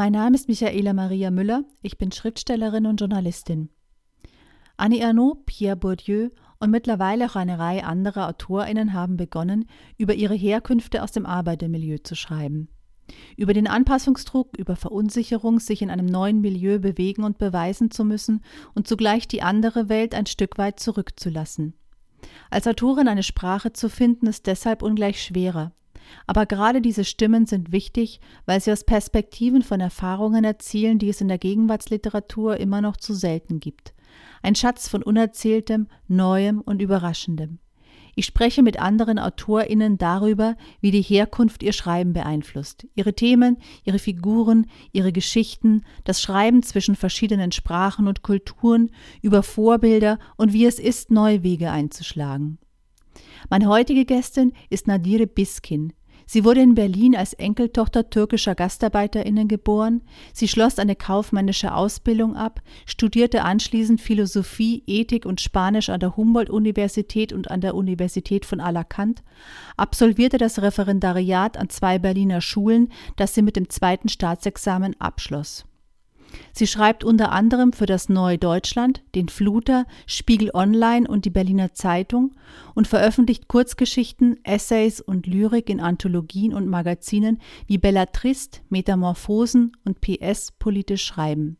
Mein 0.00 0.12
Name 0.12 0.34
ist 0.34 0.48
Michaela 0.48 0.94
Maria 0.94 1.30
Müller, 1.30 1.62
ich 1.82 1.98
bin 1.98 2.10
Schriftstellerin 2.10 2.86
und 2.86 3.00
Journalistin. 3.00 3.68
Annie 4.78 5.04
Arnaud, 5.04 5.44
Pierre 5.44 5.76
Bourdieu 5.76 6.30
und 6.58 6.70
mittlerweile 6.70 7.26
auch 7.26 7.36
eine 7.36 7.58
Reihe 7.58 7.84
anderer 7.84 8.26
AutorInnen 8.26 8.94
haben 8.94 9.18
begonnen, 9.18 9.66
über 9.98 10.14
ihre 10.14 10.32
Herkünfte 10.32 11.02
aus 11.02 11.12
dem 11.12 11.26
Arbeitermilieu 11.26 11.98
zu 12.02 12.14
schreiben. 12.14 12.70
Über 13.36 13.52
den 13.52 13.66
Anpassungsdruck, 13.66 14.56
über 14.56 14.74
Verunsicherung, 14.74 15.60
sich 15.60 15.82
in 15.82 15.90
einem 15.90 16.06
neuen 16.06 16.40
Milieu 16.40 16.78
bewegen 16.78 17.22
und 17.22 17.36
beweisen 17.36 17.90
zu 17.90 18.02
müssen 18.06 18.42
und 18.74 18.88
zugleich 18.88 19.28
die 19.28 19.42
andere 19.42 19.90
Welt 19.90 20.14
ein 20.14 20.24
Stück 20.24 20.56
weit 20.56 20.80
zurückzulassen. 20.80 21.74
Als 22.48 22.66
Autorin 22.66 23.06
eine 23.06 23.22
Sprache 23.22 23.74
zu 23.74 23.90
finden, 23.90 24.28
ist 24.28 24.46
deshalb 24.46 24.82
ungleich 24.82 25.22
schwerer. 25.22 25.72
Aber 26.26 26.46
gerade 26.46 26.80
diese 26.80 27.04
Stimmen 27.04 27.46
sind 27.46 27.72
wichtig, 27.72 28.20
weil 28.46 28.60
sie 28.60 28.72
aus 28.72 28.84
Perspektiven 28.84 29.62
von 29.62 29.80
Erfahrungen 29.80 30.44
erzielen, 30.44 30.98
die 30.98 31.08
es 31.08 31.20
in 31.20 31.28
der 31.28 31.38
Gegenwartsliteratur 31.38 32.56
immer 32.58 32.80
noch 32.80 32.96
zu 32.96 33.14
selten 33.14 33.60
gibt. 33.60 33.94
Ein 34.42 34.54
Schatz 34.54 34.88
von 34.88 35.02
Unerzähltem, 35.02 35.88
Neuem 36.08 36.60
und 36.60 36.80
Überraschendem. 36.80 37.58
Ich 38.16 38.26
spreche 38.26 38.62
mit 38.62 38.80
anderen 38.80 39.18
AutorInnen 39.18 39.96
darüber, 39.96 40.56
wie 40.80 40.90
die 40.90 41.02
Herkunft 41.02 41.62
ihr 41.62 41.72
Schreiben 41.72 42.12
beeinflusst. 42.12 42.86
Ihre 42.94 43.14
Themen, 43.14 43.56
ihre 43.84 43.98
Figuren, 43.98 44.66
ihre 44.92 45.12
Geschichten, 45.12 45.84
das 46.04 46.20
Schreiben 46.20 46.62
zwischen 46.62 46.96
verschiedenen 46.96 47.52
Sprachen 47.52 48.08
und 48.08 48.22
Kulturen, 48.22 48.90
über 49.22 49.42
Vorbilder 49.42 50.18
und 50.36 50.52
wie 50.52 50.66
es 50.66 50.78
ist, 50.78 51.10
neue 51.10 51.42
Wege 51.42 51.70
einzuschlagen. 51.70 52.58
Meine 53.48 53.68
heutige 53.68 54.04
Gästin 54.04 54.52
ist 54.68 54.86
Nadire 54.86 55.26
Biskin. 55.26 55.92
Sie 56.32 56.44
wurde 56.44 56.60
in 56.60 56.76
Berlin 56.76 57.16
als 57.16 57.32
Enkeltochter 57.32 58.08
türkischer 58.08 58.54
GastarbeiterInnen 58.54 59.48
geboren. 59.48 60.02
Sie 60.32 60.46
schloss 60.46 60.78
eine 60.78 60.94
kaufmännische 60.94 61.74
Ausbildung 61.74 62.36
ab, 62.36 62.62
studierte 62.86 63.42
anschließend 63.42 64.00
Philosophie, 64.00 64.84
Ethik 64.86 65.26
und 65.26 65.40
Spanisch 65.40 65.88
an 65.88 65.98
der 65.98 66.16
Humboldt-Universität 66.16 67.32
und 67.32 67.50
an 67.50 67.60
der 67.60 67.74
Universität 67.74 68.46
von 68.46 68.60
Alicante, 68.60 69.24
absolvierte 69.76 70.38
das 70.38 70.62
Referendariat 70.62 71.56
an 71.56 71.68
zwei 71.68 71.98
Berliner 71.98 72.40
Schulen, 72.40 72.90
das 73.16 73.34
sie 73.34 73.42
mit 73.42 73.56
dem 73.56 73.68
zweiten 73.68 74.08
Staatsexamen 74.08 74.94
abschloss. 75.00 75.64
Sie 76.52 76.66
schreibt 76.66 77.04
unter 77.04 77.32
anderem 77.32 77.72
für 77.72 77.86
das 77.86 78.08
Neue 78.08 78.38
Deutschland, 78.38 79.02
den 79.14 79.28
Fluter, 79.28 79.86
Spiegel 80.06 80.50
Online 80.54 81.08
und 81.08 81.24
die 81.24 81.30
Berliner 81.30 81.74
Zeitung 81.74 82.32
und 82.74 82.88
veröffentlicht 82.88 83.48
Kurzgeschichten, 83.48 84.38
Essays 84.44 85.00
und 85.00 85.26
Lyrik 85.26 85.68
in 85.68 85.80
Anthologien 85.80 86.54
und 86.54 86.68
Magazinen 86.68 87.38
wie 87.66 87.78
Bellatrist, 87.78 88.62
Metamorphosen 88.68 89.76
und 89.84 90.00
PS 90.00 90.52
Politisch 90.58 91.04
Schreiben. 91.04 91.56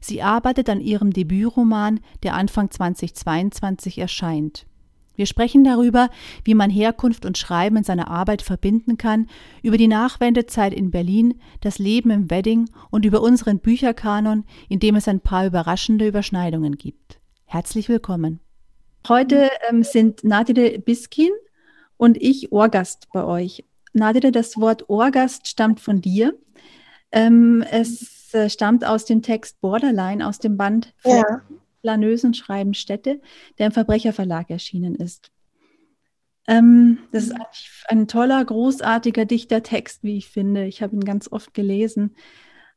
Sie 0.00 0.22
arbeitet 0.22 0.68
an 0.68 0.80
ihrem 0.80 1.12
Debütroman, 1.12 2.00
der 2.22 2.34
Anfang 2.34 2.70
2022 2.70 3.98
erscheint. 3.98 4.67
Wir 5.18 5.26
sprechen 5.26 5.64
darüber, 5.64 6.10
wie 6.44 6.54
man 6.54 6.70
Herkunft 6.70 7.26
und 7.26 7.36
Schreiben 7.36 7.78
in 7.78 7.82
seiner 7.82 8.08
Arbeit 8.08 8.40
verbinden 8.40 8.98
kann, 8.98 9.26
über 9.64 9.76
die 9.76 9.88
Nachwendezeit 9.88 10.72
in 10.72 10.92
Berlin, 10.92 11.40
das 11.60 11.80
Leben 11.80 12.10
im 12.10 12.30
Wedding 12.30 12.70
und 12.92 13.04
über 13.04 13.20
unseren 13.20 13.58
Bücherkanon, 13.58 14.44
in 14.68 14.78
dem 14.78 14.94
es 14.94 15.08
ein 15.08 15.18
paar 15.18 15.44
überraschende 15.44 16.06
Überschneidungen 16.06 16.76
gibt. 16.76 17.18
Herzlich 17.46 17.88
willkommen. 17.88 18.38
Heute 19.08 19.50
ähm, 19.68 19.82
sind 19.82 20.22
Nadide 20.22 20.78
Biskin 20.78 21.32
und 21.96 22.16
ich 22.16 22.52
Ohrgast 22.52 23.08
bei 23.12 23.24
euch. 23.24 23.64
Nadide, 23.92 24.30
das 24.30 24.56
Wort 24.56 24.88
Ohrgast 24.88 25.48
stammt 25.48 25.80
von 25.80 26.00
dir. 26.00 26.38
Ähm, 27.10 27.64
es 27.68 28.32
äh, 28.34 28.48
stammt 28.48 28.84
aus 28.84 29.04
dem 29.04 29.22
Text 29.22 29.60
Borderline, 29.60 30.24
aus 30.24 30.38
dem 30.38 30.56
Band 30.56 30.94
ja. 31.04 31.42
Planösen 31.88 32.34
schreiben 32.34 32.74
Städte, 32.74 33.18
der 33.58 33.68
im 33.68 33.72
Verbrecherverlag 33.72 34.50
erschienen 34.50 34.94
ist. 34.94 35.32
Ähm, 36.46 36.98
das 37.12 37.28
ist 37.28 37.34
ein 37.88 38.06
toller, 38.08 38.44
großartiger, 38.44 39.24
dichter 39.24 39.62
Text, 39.62 40.02
wie 40.02 40.18
ich 40.18 40.28
finde. 40.28 40.66
Ich 40.66 40.82
habe 40.82 40.94
ihn 40.94 41.04
ganz 41.04 41.32
oft 41.32 41.54
gelesen. 41.54 42.14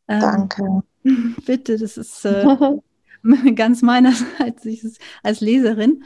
Ähm, 0.07 0.21
Danke. 0.21 0.83
Bitte, 1.45 1.77
das 1.77 1.97
ist 1.97 2.23
äh, 2.23 2.45
ganz 3.55 3.81
meinerseits 3.81 4.65
als 5.23 5.41
Leserin. 5.41 6.05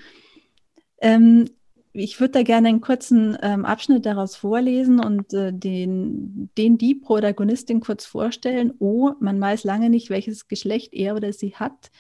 Ähm, 1.00 1.48
ich 1.94 2.20
würde 2.20 2.32
da 2.32 2.44
gerne 2.44 2.70
einen 2.70 2.82
kurzen 2.82 3.38
ähm, 3.44 3.66
Abschnitt 3.66 4.08
daraus 4.08 4.36
vorlesen 4.36 5.00
und 5.00 5.32
äh, 5.34 5.54
den, 5.54 6.50
den 6.58 6.80
die 6.80 6.96
Protagonistin 6.96 7.82
kurz 7.82 8.04
vorstellen. 8.04 8.74
Oh, 8.80 9.12
man 9.20 9.40
weiß 9.40 9.64
lange 9.64 9.92
nicht, 9.92 10.10
welches 10.10 10.48
Geschlecht 10.48 10.92
er 10.96 11.16
oder 11.16 11.32
sie 11.34 11.54
hat 11.56 11.92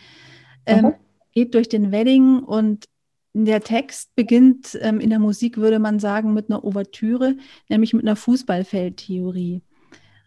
ähm, 0.65 0.93
geht 1.33 1.53
durch 1.53 1.69
den 1.69 1.91
Wedding 1.91 2.39
und 2.39 2.85
der 3.33 3.61
Text 3.61 4.15
beginnt 4.15 4.77
ähm, 4.81 4.99
in 4.99 5.09
der 5.09 5.19
Musik, 5.19 5.57
würde 5.57 5.79
man 5.79 5.99
sagen, 5.99 6.33
mit 6.33 6.49
einer 6.49 6.63
Ouvertüre, 6.63 7.35
nämlich 7.67 7.93
mit 7.93 8.03
einer 8.03 8.15
Fußballfeldtheorie. 8.15 9.61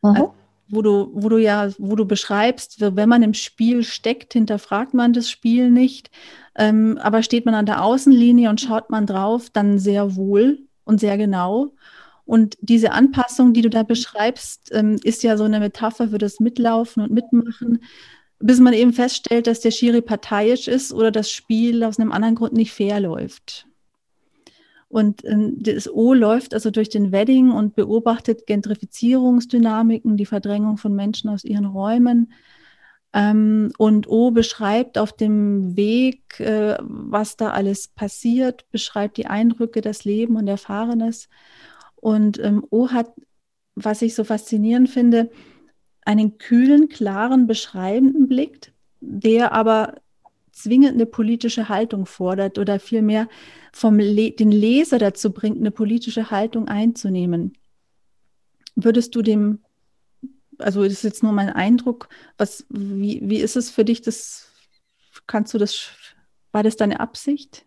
Also, 0.03 0.34
wo 0.69 0.82
du, 0.82 1.10
wo 1.15 1.28
du 1.31 1.38
ja, 1.38 1.71
wo 1.78 1.97
du 1.97 2.04
beschreibst, 2.04 2.81
wenn 2.81 3.09
man 3.09 3.22
im 3.22 3.34
Spiel 3.34 3.82
steckt, 3.82 4.34
hinterfragt 4.34 4.93
man 4.93 5.15
das 5.15 5.31
Spiel 5.31 5.71
nicht. 5.71 6.10
Ähm, 6.55 6.99
aber 7.00 7.22
steht 7.22 7.47
man 7.47 7.55
an 7.55 7.66
der 7.66 7.82
Außenlinie 7.82 8.50
und 8.50 8.60
schaut 8.60 8.91
man 8.91 9.06
drauf, 9.06 9.49
dann 9.50 9.78
sehr 9.78 10.16
wohl 10.16 10.59
und 10.84 11.00
sehr 11.00 11.16
genau. 11.16 11.72
Und 12.26 12.59
diese 12.60 12.93
Anpassung, 12.93 13.55
die 13.55 13.62
du 13.62 13.70
da 13.70 13.84
beschreibst, 13.84 14.70
ähm, 14.75 14.99
ist 15.03 15.22
ja 15.22 15.38
so 15.38 15.44
eine 15.44 15.60
Metapher 15.60 16.09
für 16.09 16.19
das 16.19 16.41
Mitlaufen 16.41 17.03
und 17.03 17.10
Mitmachen 17.10 17.82
bis 18.41 18.60
man 18.60 18.72
eben 18.72 18.93
feststellt, 18.93 19.47
dass 19.47 19.60
der 19.60 19.71
Schiri 19.71 20.00
parteiisch 20.00 20.69
ist 20.69 20.93
oder 20.93 21.10
das 21.10 21.31
Spiel 21.31 21.82
aus 21.84 21.99
einem 21.99 22.12
anderen 22.12 22.34
Grund 22.34 22.53
nicht 22.53 22.72
fair 22.72 23.00
läuft. 23.00 23.66
Und 24.88 25.25
ähm, 25.26 25.56
das 25.60 25.88
O 25.93 26.15
läuft 26.15 26.54
also 26.54 26.71
durch 26.71 26.88
den 26.88 27.12
Wedding 27.12 27.50
und 27.50 27.75
beobachtet 27.75 28.47
Gentrifizierungsdynamiken, 28.47 30.16
die 30.16 30.26
Verdrängung 30.26 30.78
von 30.78 30.94
Menschen 30.94 31.28
aus 31.28 31.44
ihren 31.44 31.66
Räumen. 31.66 32.32
Ähm, 33.12 33.71
und 33.76 34.09
O 34.09 34.31
beschreibt 34.31 34.97
auf 34.97 35.12
dem 35.12 35.76
Weg, 35.76 36.41
äh, 36.41 36.76
was 36.81 37.37
da 37.37 37.50
alles 37.50 37.88
passiert, 37.88 38.70
beschreibt 38.70 39.19
die 39.19 39.26
Eindrücke, 39.26 39.82
das 39.82 40.05
Leben 40.05 40.37
und 40.37 40.49
Erfahrenes. 40.49 41.28
Und 41.97 42.38
ähm, 42.38 42.65
O 42.70 42.88
hat, 42.88 43.12
was 43.75 44.00
ich 44.00 44.15
so 44.15 44.25
faszinierend 44.25 44.88
finde, 44.88 45.31
einen 46.09 46.39
kühlen, 46.39 46.89
klaren, 46.89 47.47
beschreibenden 47.47 48.29
Blick, 48.29 48.73
der 49.01 49.53
aber 49.53 49.97
zwingend 50.53 50.95
eine 50.95 51.05
politische 51.05 51.69
Haltung 51.69 52.07
fordert 52.07 52.59
oder 52.59 52.81
vielmehr 52.81 53.29
vom 53.75 53.99
Le 53.99 54.31
den 54.31 54.51
Leser 54.51 54.99
dazu 54.99 55.31
bringt, 55.35 55.59
eine 55.59 55.71
politische 55.71 56.31
Haltung 56.31 56.67
einzunehmen. 56.67 57.59
Würdest 58.75 59.15
du 59.15 59.21
dem, 59.21 59.59
also 60.57 60.83
das 60.83 60.95
ist 60.95 61.05
jetzt 61.05 61.23
nur 61.23 61.33
mein 61.33 61.51
Eindruck, 61.51 62.09
was, 62.39 62.65
wie, 62.71 63.21
wie 63.23 63.41
ist 63.41 63.57
es 63.57 63.69
für 63.69 63.85
dich, 63.85 64.01
das, 64.01 64.47
kannst 65.27 65.53
du 65.53 65.59
das, 65.59 65.91
war 66.53 66.63
das 66.63 66.77
deine 66.77 67.01
Absicht? 67.01 67.67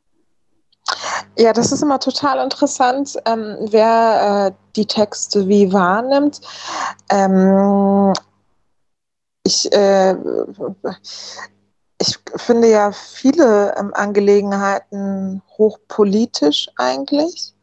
Ja, 1.38 1.54
das 1.54 1.72
ist 1.72 1.84
immer 1.84 2.00
total 2.00 2.44
interessant, 2.44 3.18
ähm, 3.26 3.56
wer 3.70 4.48
äh, 4.48 4.72
die 4.76 4.88
Texte 4.88 5.48
wie 5.48 5.72
wahrnimmt. 5.72 6.42
Ähm, 7.10 8.14
ich, 9.44 9.72
äh, 9.74 10.16
ich 12.00 12.20
finde 12.36 12.70
ja 12.70 12.92
viele 12.92 13.76
ähm, 13.78 13.94
Angelegenheiten 13.94 15.42
hochpolitisch 15.58 16.70
eigentlich 16.78 17.54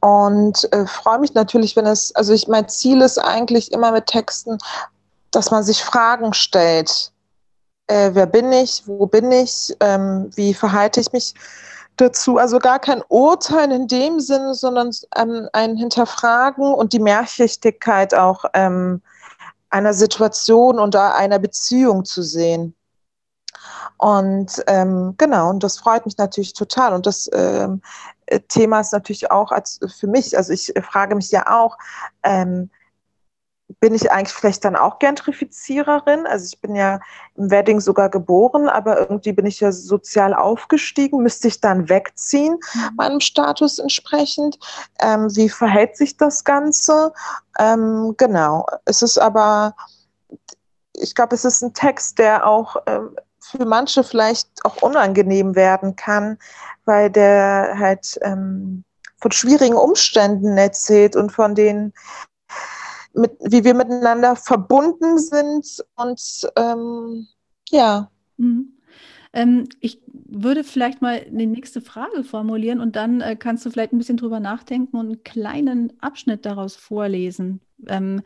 und 0.00 0.70
äh, 0.72 0.86
freue 0.86 1.18
mich 1.18 1.34
natürlich, 1.34 1.76
wenn 1.76 1.86
es, 1.86 2.14
also 2.14 2.32
ich, 2.34 2.46
mein 2.46 2.68
Ziel 2.68 3.00
ist 3.00 3.18
eigentlich 3.18 3.72
immer 3.72 3.90
mit 3.90 4.06
Texten, 4.06 4.58
dass 5.30 5.50
man 5.50 5.64
sich 5.64 5.82
Fragen 5.82 6.34
stellt. 6.34 7.10
Äh, 7.86 8.10
wer 8.12 8.26
bin 8.26 8.52
ich? 8.52 8.82
Wo 8.86 9.06
bin 9.06 9.32
ich? 9.32 9.74
Ähm, 9.80 10.30
wie 10.34 10.52
verhalte 10.52 11.00
ich 11.00 11.12
mich 11.12 11.34
dazu? 11.96 12.36
Also 12.36 12.58
gar 12.58 12.78
kein 12.78 13.02
Urteil 13.08 13.72
in 13.72 13.88
dem 13.88 14.20
Sinne, 14.20 14.54
sondern 14.54 14.90
ähm, 15.16 15.48
ein 15.54 15.76
Hinterfragen 15.76 16.74
und 16.74 16.92
die 16.92 17.00
Mehrschichtigkeit 17.00 18.14
auch 18.14 18.44
ähm, 18.52 19.00
einer 19.74 19.92
Situation 19.92 20.78
und 20.78 20.94
einer 20.94 21.40
Beziehung 21.40 22.04
zu 22.04 22.22
sehen. 22.22 22.76
Und 23.98 24.62
ähm, 24.68 25.14
genau, 25.18 25.50
und 25.50 25.64
das 25.64 25.78
freut 25.78 26.06
mich 26.06 26.16
natürlich 26.16 26.52
total. 26.52 26.94
Und 26.94 27.06
das 27.06 27.28
ähm, 27.32 27.82
Thema 28.48 28.80
ist 28.80 28.92
natürlich 28.92 29.32
auch 29.32 29.50
als 29.50 29.80
für 29.98 30.06
mich, 30.06 30.36
also 30.36 30.52
ich 30.52 30.72
frage 30.82 31.16
mich 31.16 31.30
ja 31.32 31.50
auch, 31.50 31.76
ähm, 32.22 32.70
bin 33.84 33.94
ich 33.94 34.10
eigentlich 34.10 34.32
vielleicht 34.32 34.64
dann 34.64 34.76
auch 34.76 34.98
Gentrifiziererin. 34.98 36.26
Also 36.26 36.46
ich 36.46 36.58
bin 36.58 36.74
ja 36.74 37.00
im 37.36 37.50
Wedding 37.50 37.80
sogar 37.80 38.08
geboren, 38.08 38.66
aber 38.66 38.98
irgendwie 38.98 39.32
bin 39.32 39.44
ich 39.44 39.60
ja 39.60 39.72
sozial 39.72 40.32
aufgestiegen. 40.32 41.22
Müsste 41.22 41.48
ich 41.48 41.60
dann 41.60 41.90
wegziehen, 41.90 42.54
mhm. 42.54 42.90
meinem 42.96 43.20
Status 43.20 43.78
entsprechend? 43.78 44.58
Ähm, 45.02 45.28
wie 45.36 45.50
verhält 45.50 45.98
sich 45.98 46.16
das 46.16 46.44
Ganze? 46.44 47.12
Ähm, 47.58 48.14
genau. 48.16 48.64
Es 48.86 49.02
ist 49.02 49.18
aber, 49.18 49.76
ich 50.94 51.14
glaube, 51.14 51.34
es 51.34 51.44
ist 51.44 51.60
ein 51.60 51.74
Text, 51.74 52.18
der 52.18 52.46
auch 52.46 52.76
ähm, 52.86 53.14
für 53.38 53.66
manche 53.66 54.02
vielleicht 54.02 54.48
auch 54.64 54.80
unangenehm 54.80 55.56
werden 55.56 55.94
kann, 55.94 56.38
weil 56.86 57.10
der 57.10 57.76
halt 57.78 58.18
ähm, 58.22 58.84
von 59.18 59.30
schwierigen 59.30 59.76
Umständen 59.76 60.56
erzählt 60.56 61.16
und 61.16 61.32
von 61.32 61.54
denen, 61.54 61.92
mit, 63.14 63.32
wie 63.40 63.64
wir 63.64 63.74
miteinander 63.74 64.36
verbunden 64.36 65.18
sind 65.18 65.84
und 65.96 66.50
ähm, 66.56 67.26
ja. 67.70 68.10
Mhm. 68.36 68.74
Ähm, 69.32 69.68
ich 69.80 70.00
würde 70.06 70.64
vielleicht 70.64 71.02
mal 71.02 71.24
eine 71.26 71.46
nächste 71.46 71.80
Frage 71.80 72.22
formulieren 72.24 72.80
und 72.80 72.96
dann 72.96 73.20
äh, 73.20 73.36
kannst 73.36 73.66
du 73.66 73.70
vielleicht 73.70 73.92
ein 73.92 73.98
bisschen 73.98 74.16
drüber 74.16 74.40
nachdenken 74.40 74.96
und 74.96 75.06
einen 75.06 75.24
kleinen 75.24 75.92
Abschnitt 76.00 76.46
daraus 76.46 76.76
vorlesen. 76.76 77.60
Ähm, 77.88 78.22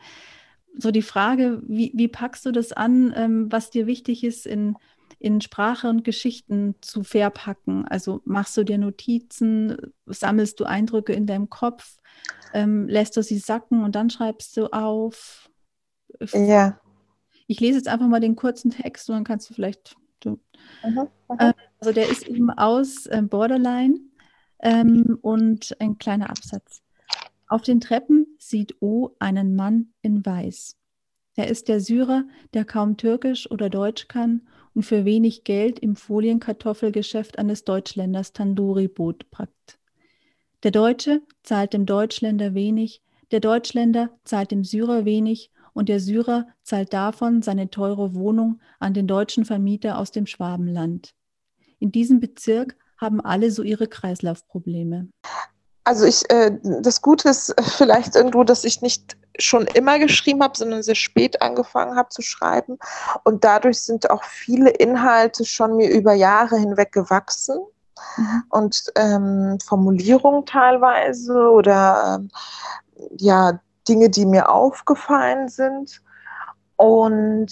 so 0.77 0.91
die 0.91 1.01
Frage, 1.01 1.61
wie, 1.67 1.91
wie 1.95 2.07
packst 2.07 2.45
du 2.45 2.51
das 2.51 2.71
an, 2.71 3.13
ähm, 3.15 3.51
was 3.51 3.71
dir 3.71 3.87
wichtig 3.87 4.23
ist 4.23 4.45
in 4.45 4.77
in 5.19 5.41
Sprache 5.41 5.89
und 5.89 6.03
Geschichten 6.03 6.75
zu 6.81 7.03
verpacken? 7.03 7.85
Also 7.87 8.21
machst 8.25 8.55
du 8.57 8.63
dir 8.63 8.77
Notizen, 8.77 9.93
sammelst 10.05 10.59
du 10.59 10.63
Eindrücke 10.65 11.13
in 11.13 11.27
deinem 11.27 11.49
Kopf, 11.49 11.97
ähm, 12.53 12.87
lässt 12.87 13.17
du 13.17 13.21
sie 13.21 13.37
sacken 13.37 13.83
und 13.83 13.95
dann 13.95 14.09
schreibst 14.09 14.55
du 14.57 14.67
auf? 14.67 15.49
Ja. 16.31 16.79
Ich 17.47 17.59
lese 17.59 17.77
jetzt 17.77 17.87
einfach 17.87 18.07
mal 18.07 18.19
den 18.19 18.35
kurzen 18.35 18.71
Text 18.71 19.09
und 19.09 19.15
dann 19.15 19.23
kannst 19.23 19.49
du 19.49 19.53
vielleicht. 19.53 19.95
Du, 20.21 20.39
mhm, 20.83 21.07
äh, 21.37 21.53
also 21.79 21.93
der 21.93 22.09
ist 22.09 22.27
eben 22.27 22.49
aus 22.49 23.05
äh, 23.05 23.21
Borderline 23.21 23.99
ähm, 24.59 25.17
und 25.21 25.75
ein 25.79 25.97
kleiner 25.97 26.29
Absatz. 26.29 26.81
Auf 27.47 27.61
den 27.63 27.79
Treppen 27.81 28.27
sieht 28.37 28.81
O 28.81 29.15
einen 29.19 29.55
Mann 29.55 29.93
in 30.01 30.25
Weiß. 30.25 30.77
Er 31.35 31.47
ist 31.47 31.67
der 31.67 31.79
Syrer, 31.79 32.25
der 32.53 32.65
kaum 32.65 32.97
Türkisch 32.97 33.49
oder 33.49 33.69
Deutsch 33.69 34.07
kann 34.07 34.47
und 34.79 34.83
für 34.83 35.03
wenig 35.03 35.43
Geld 35.43 35.77
im 35.77 35.97
Folienkartoffelgeschäft 35.97 37.37
eines 37.37 37.65
Deutschländers 37.65 38.31
Tandoori-Brot 38.31 39.29
packt. 39.29 39.77
Der 40.63 40.71
Deutsche 40.71 41.21
zahlt 41.43 41.73
dem 41.73 41.85
Deutschländer 41.85 42.53
wenig, 42.53 43.01
der 43.31 43.41
Deutschländer 43.41 44.17
zahlt 44.23 44.51
dem 44.51 44.63
Syrer 44.63 45.03
wenig 45.03 45.51
und 45.73 45.89
der 45.89 45.99
Syrer 45.99 46.47
zahlt 46.63 46.93
davon 46.93 47.41
seine 47.41 47.69
teure 47.69 48.15
Wohnung 48.15 48.61
an 48.79 48.93
den 48.93 49.05
deutschen 49.05 49.43
Vermieter 49.43 49.97
aus 49.97 50.11
dem 50.11 50.25
Schwabenland. 50.25 51.13
In 51.79 51.91
diesem 51.91 52.21
Bezirk 52.21 52.77
haben 52.97 53.19
alle 53.19 53.51
so 53.51 53.63
ihre 53.63 53.87
Kreislaufprobleme. 53.89 55.09
Also 55.83 56.05
ich, 56.05 56.29
äh, 56.29 56.51
das 56.81 57.01
Gute 57.01 57.29
ist 57.29 57.53
vielleicht 57.77 58.15
irgendwo, 58.15 58.43
dass 58.43 58.63
ich 58.63 58.81
nicht 58.81 59.17
schon 59.39 59.65
immer 59.67 59.99
geschrieben 59.99 60.43
habe, 60.43 60.57
sondern 60.57 60.83
sehr 60.83 60.95
spät 60.95 61.41
angefangen 61.41 61.95
habe 61.95 62.09
zu 62.09 62.21
schreiben. 62.21 62.77
Und 63.23 63.43
dadurch 63.43 63.81
sind 63.81 64.09
auch 64.09 64.23
viele 64.23 64.69
Inhalte 64.69 65.45
schon 65.45 65.75
mir 65.75 65.89
über 65.89 66.13
Jahre 66.13 66.57
hinweg 66.57 66.91
gewachsen. 66.91 67.59
Mhm. 68.17 68.43
Und 68.49 68.83
ähm, 68.95 69.57
Formulierungen 69.65 70.45
teilweise 70.45 71.49
oder 71.49 72.19
ähm, 72.19 72.29
ja, 73.17 73.59
Dinge, 73.87 74.09
die 74.09 74.25
mir 74.25 74.49
aufgefallen 74.49 75.49
sind. 75.49 76.01
Und 76.75 77.51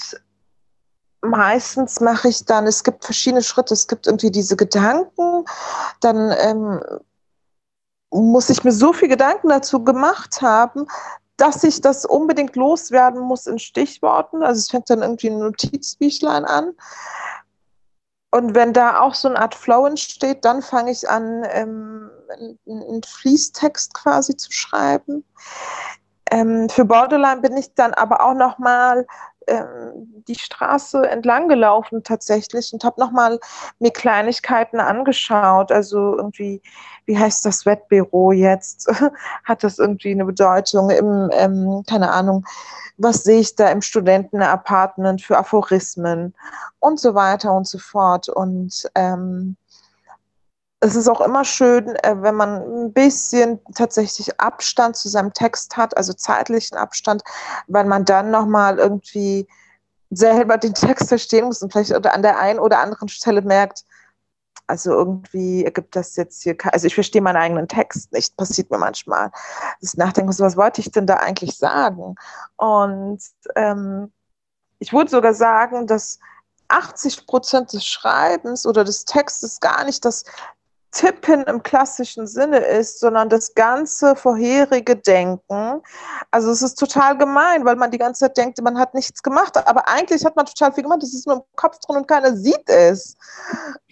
meistens 1.21 1.99
mache 1.99 2.29
ich 2.29 2.45
dann, 2.45 2.67
es 2.67 2.83
gibt 2.83 3.03
verschiedene 3.03 3.41
Schritte, 3.43 3.73
es 3.73 3.87
gibt 3.87 4.07
irgendwie 4.07 4.31
diese 4.31 4.55
Gedanken, 4.55 5.45
dann 5.99 6.33
ähm, 6.39 6.81
muss 8.11 8.49
ich 8.49 8.63
mir 8.63 8.71
so 8.71 8.93
viel 8.93 9.07
Gedanken 9.07 9.49
dazu 9.49 9.83
gemacht 9.83 10.41
haben, 10.41 10.87
dass 11.37 11.63
ich 11.63 11.81
das 11.81 12.05
unbedingt 12.05 12.55
loswerden 12.55 13.21
muss 13.21 13.45
in 13.45 13.59
Stichworten. 13.59 14.43
Also 14.43 14.59
es 14.59 14.69
fängt 14.69 14.89
dann 14.89 15.03
irgendwie 15.03 15.29
ein 15.29 15.39
Notizbüchlein 15.39 16.45
an. 16.45 16.73
Und 18.31 18.55
wenn 18.55 18.73
da 18.73 18.99
auch 18.99 19.13
so 19.13 19.29
eine 19.29 19.39
Art 19.39 19.55
Flow 19.55 19.85
entsteht, 19.85 20.43
dann 20.43 20.61
fange 20.61 20.91
ich 20.91 21.09
an, 21.09 21.45
ähm, 21.49 22.09
einen 22.67 23.03
Fließtext 23.03 23.93
quasi 23.93 24.35
zu 24.35 24.51
schreiben. 24.51 25.23
Ähm, 26.29 26.67
für 26.69 26.83
Borderline 26.85 27.41
bin 27.41 27.55
ich 27.55 27.73
dann 27.75 27.93
aber 27.93 28.21
auch 28.21 28.33
noch 28.33 28.57
mal 28.57 29.07
ähm, 29.47 29.86
die 30.27 30.37
Straße 30.37 31.09
entlang 31.09 31.47
gelaufen 31.47 32.03
tatsächlich 32.03 32.73
und 32.73 32.83
habe 32.83 32.99
nochmal 32.99 33.39
mir 33.79 33.91
Kleinigkeiten 33.91 34.79
angeschaut. 34.79 35.71
Also 35.71 36.17
irgendwie, 36.17 36.61
wie 37.05 37.17
heißt 37.17 37.45
das 37.45 37.65
Wettbüro 37.65 38.31
jetzt? 38.31 38.89
Hat 39.43 39.63
das 39.63 39.79
irgendwie 39.79 40.11
eine 40.11 40.25
Bedeutung 40.25 40.89
im, 40.89 41.29
ähm, 41.33 41.83
keine 41.87 42.11
Ahnung, 42.11 42.45
was 42.97 43.23
sehe 43.23 43.39
ich 43.39 43.55
da 43.55 43.69
im 43.69 43.81
Studentenapartment 43.81 45.21
für 45.21 45.37
Aphorismen 45.37 46.33
und 46.79 46.99
so 46.99 47.15
weiter 47.15 47.53
und 47.53 47.67
so 47.67 47.77
fort. 47.77 48.27
Und 48.29 48.89
ähm, 48.95 49.55
es 50.79 50.95
ist 50.95 51.07
auch 51.07 51.21
immer 51.21 51.43
schön, 51.43 51.95
äh, 51.97 52.15
wenn 52.21 52.35
man 52.35 52.61
ein 52.61 52.93
bisschen 52.93 53.59
tatsächlich 53.75 54.39
Abstand 54.39 54.95
zu 54.95 55.09
seinem 55.09 55.33
Text 55.33 55.75
hat, 55.75 55.97
also 55.97 56.13
zeitlichen 56.13 56.77
Abstand, 56.77 57.23
weil 57.67 57.85
man 57.85 58.05
dann 58.05 58.31
nochmal 58.31 58.77
irgendwie 58.77 59.47
selber 60.09 60.57
den 60.57 60.73
Text 60.73 61.09
verstehen 61.09 61.45
muss 61.45 61.61
und 61.61 61.71
vielleicht 61.71 61.93
an 61.93 62.21
der 62.21 62.39
einen 62.39 62.59
oder 62.59 62.79
anderen 62.79 63.09
Stelle 63.09 63.41
merkt, 63.41 63.83
also 64.67 64.91
irgendwie 64.91 65.63
ergibt 65.63 65.95
das 65.95 66.15
jetzt 66.17 66.43
hier, 66.43 66.55
also 66.73 66.87
ich 66.87 66.93
verstehe 66.93 67.21
meinen 67.21 67.37
eigenen 67.37 67.67
Text 67.67 68.11
nicht, 68.11 68.35
passiert 68.35 68.69
mir 68.69 68.77
manchmal. 68.77 69.31
Das 69.81 69.95
Nachdenken, 69.95 70.37
was 70.37 70.57
wollte 70.57 70.81
ich 70.81 70.91
denn 70.91 71.07
da 71.07 71.15
eigentlich 71.15 71.57
sagen? 71.57 72.15
Und 72.57 73.21
ähm, 73.55 74.11
ich 74.79 74.91
würde 74.91 75.09
sogar 75.09 75.33
sagen, 75.33 75.87
dass 75.87 76.19
80 76.67 77.25
Prozent 77.27 77.71
des 77.71 77.85
Schreibens 77.85 78.65
oder 78.65 78.83
des 78.83 79.05
Textes 79.05 79.61
gar 79.61 79.85
nicht 79.85 80.03
das 80.03 80.25
Tippen 80.91 81.43
im 81.43 81.61
klassischen 81.63 82.27
Sinne 82.27 82.57
ist, 82.57 82.99
sondern 82.99 83.29
das 83.29 83.53
ganze 83.53 84.15
vorherige 84.15 84.95
Denken. 84.95 85.81
Also 86.31 86.51
es 86.51 86.61
ist 86.61 86.75
total 86.75 87.17
gemein, 87.17 87.65
weil 87.65 87.75
man 87.75 87.91
die 87.91 87.97
ganze 87.97 88.21
Zeit 88.21 88.37
denkt, 88.37 88.61
man 88.61 88.77
hat 88.79 88.93
nichts 88.93 89.21
gemacht, 89.21 89.57
aber 89.57 89.87
eigentlich 89.87 90.25
hat 90.25 90.35
man 90.35 90.45
total 90.45 90.71
viel 90.73 90.83
gemacht. 90.83 91.03
Das 91.03 91.13
ist 91.13 91.27
nur 91.27 91.37
im 91.37 91.41
Kopf 91.55 91.79
drin 91.79 91.97
und 91.97 92.07
keiner 92.07 92.35
sieht 92.35 92.69
es. 92.69 93.17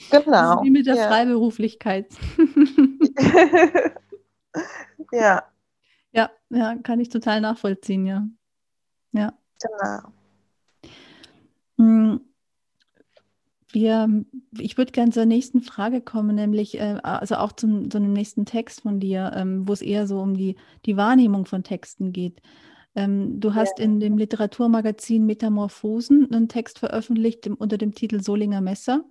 Genau. 0.10 0.64
wie 0.64 0.72
mit 0.72 0.88
der 0.88 0.96
ja. 0.96 1.08
Freiberuflichkeit. 1.08 2.08
ja. 5.12 5.44
Ja, 6.12 6.32
ja, 6.50 6.76
kann 6.82 7.00
ich 7.02 7.10
total 7.10 7.42
nachvollziehen, 7.42 8.06
ja. 8.06 8.26
Ja. 9.12 9.34
Genau. 9.62 10.00
Hm. 11.78 12.22
Wir, 13.76 14.08
ich 14.58 14.78
würde 14.78 14.94
gerne 14.94 15.12
zur 15.12 15.26
nächsten 15.26 15.62
Frage 15.62 16.00
kommen, 16.00 16.38
nämlich 16.38 16.80
äh, 16.80 16.98
also 17.04 17.36
auch 17.36 17.52
zum, 17.52 17.92
zu 17.92 17.98
einem 17.98 18.14
nächsten 18.14 18.46
Text 18.46 18.84
von 18.84 19.02
dir, 19.02 19.34
ähm, 19.36 19.68
wo 19.68 19.74
es 19.74 19.82
eher 19.82 20.08
so 20.08 20.22
um 20.22 20.34
die, 20.34 20.56
die 20.86 20.96
Wahrnehmung 20.96 21.46
von 21.46 21.62
Texten 21.62 22.14
geht. 22.14 22.42
Ähm, 22.96 23.42
du 23.42 23.54
hast 23.54 23.80
ja. 23.80 23.84
in 23.84 24.00
dem 24.00 24.18
Literaturmagazin 24.18 25.26
Metamorphosen 25.26 26.32
einen 26.32 26.48
Text 26.48 26.80
veröffentlicht 26.80 27.44
dem, 27.44 27.56
unter 27.56 27.78
dem 27.78 27.94
Titel 27.94 28.22
Solinger 28.22 28.62
Messer, 28.62 29.04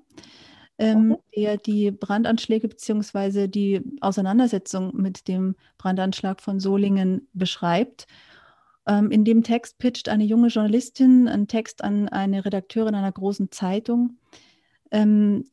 ähm, 0.79 1.09
mhm. 1.09 1.17
der 1.37 1.59
die 1.59 1.91
Brandanschläge 1.91 2.67
bzw. 2.67 3.49
die 3.49 3.83
Auseinandersetzung 4.01 4.97
mit 4.97 5.29
dem 5.29 5.57
Brandanschlag 5.77 6.41
von 6.41 6.59
Solingen 6.59 7.29
beschreibt. 7.35 8.07
Ähm, 8.87 9.11
in 9.11 9.27
dem 9.27 9.43
Text 9.43 9.77
pitcht 9.77 10.09
eine 10.09 10.25
junge 10.25 10.49
Journalistin 10.49 11.29
einen 11.29 11.49
Text 11.49 11.85
an 11.85 12.09
eine 12.09 12.47
Redakteurin 12.47 12.95
einer 12.95 13.13
großen 13.13 13.51
Zeitung 13.51 14.17
ähm, 14.95 15.51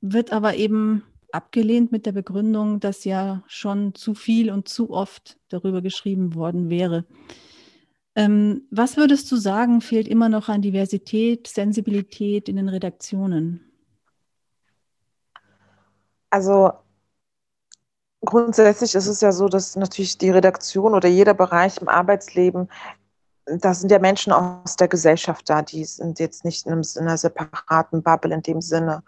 wird 0.00 0.32
aber 0.32 0.56
eben 0.56 1.04
abgelehnt 1.32 1.92
mit 1.92 2.06
der 2.06 2.12
Begründung, 2.12 2.80
dass 2.80 3.04
ja 3.04 3.42
schon 3.46 3.94
zu 3.94 4.14
viel 4.14 4.50
und 4.50 4.68
zu 4.68 4.90
oft 4.90 5.38
darüber 5.48 5.82
geschrieben 5.82 6.34
worden 6.34 6.70
wäre. 6.70 7.04
Ähm, 8.16 8.62
was 8.70 8.96
würdest 8.96 9.30
du 9.30 9.36
sagen, 9.36 9.80
fehlt 9.80 10.08
immer 10.08 10.28
noch 10.28 10.48
an 10.48 10.62
Diversität, 10.62 11.46
Sensibilität 11.46 12.48
in 12.48 12.56
den 12.56 12.68
Redaktionen? 12.68 13.60
Also 16.30 16.72
grundsätzlich 18.24 18.94
ist 18.94 19.08
es 19.08 19.20
ja 19.20 19.32
so, 19.32 19.48
dass 19.48 19.76
natürlich 19.76 20.16
die 20.16 20.30
Redaktion 20.30 20.94
oder 20.94 21.08
jeder 21.08 21.34
Bereich 21.34 21.78
im 21.78 21.88
Arbeitsleben 21.88 22.68
da 23.46 23.74
sind 23.74 23.90
ja 23.90 23.98
Menschen 23.98 24.32
aus 24.32 24.76
der 24.76 24.88
Gesellschaft 24.88 25.48
da, 25.50 25.60
die 25.60 25.84
sind 25.84 26.18
jetzt 26.18 26.44
nicht 26.44 26.66
in, 26.66 26.72
einem, 26.72 26.82
in 26.94 27.02
einer 27.02 27.18
separaten 27.18 28.02
Bubble 28.02 28.34
in 28.34 28.42
dem 28.42 28.60
Sinne. 28.60 29.02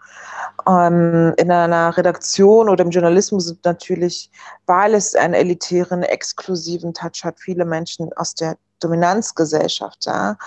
Ähm, 0.67 1.33
in 1.37 1.51
einer 1.51 1.97
Redaktion 1.97 2.69
oder 2.69 2.83
im 2.83 2.91
Journalismus 2.91 3.45
sind 3.45 3.65
natürlich, 3.65 4.29
weil 4.67 4.93
es 4.93 5.15
einen 5.15 5.33
elitären, 5.33 6.03
exklusiven 6.03 6.93
Touch 6.93 7.23
hat, 7.23 7.39
viele 7.39 7.65
Menschen 7.65 8.13
aus 8.13 8.35
der 8.35 8.57
Dominanzgesellschaft 8.79 10.05
da. 10.05 10.37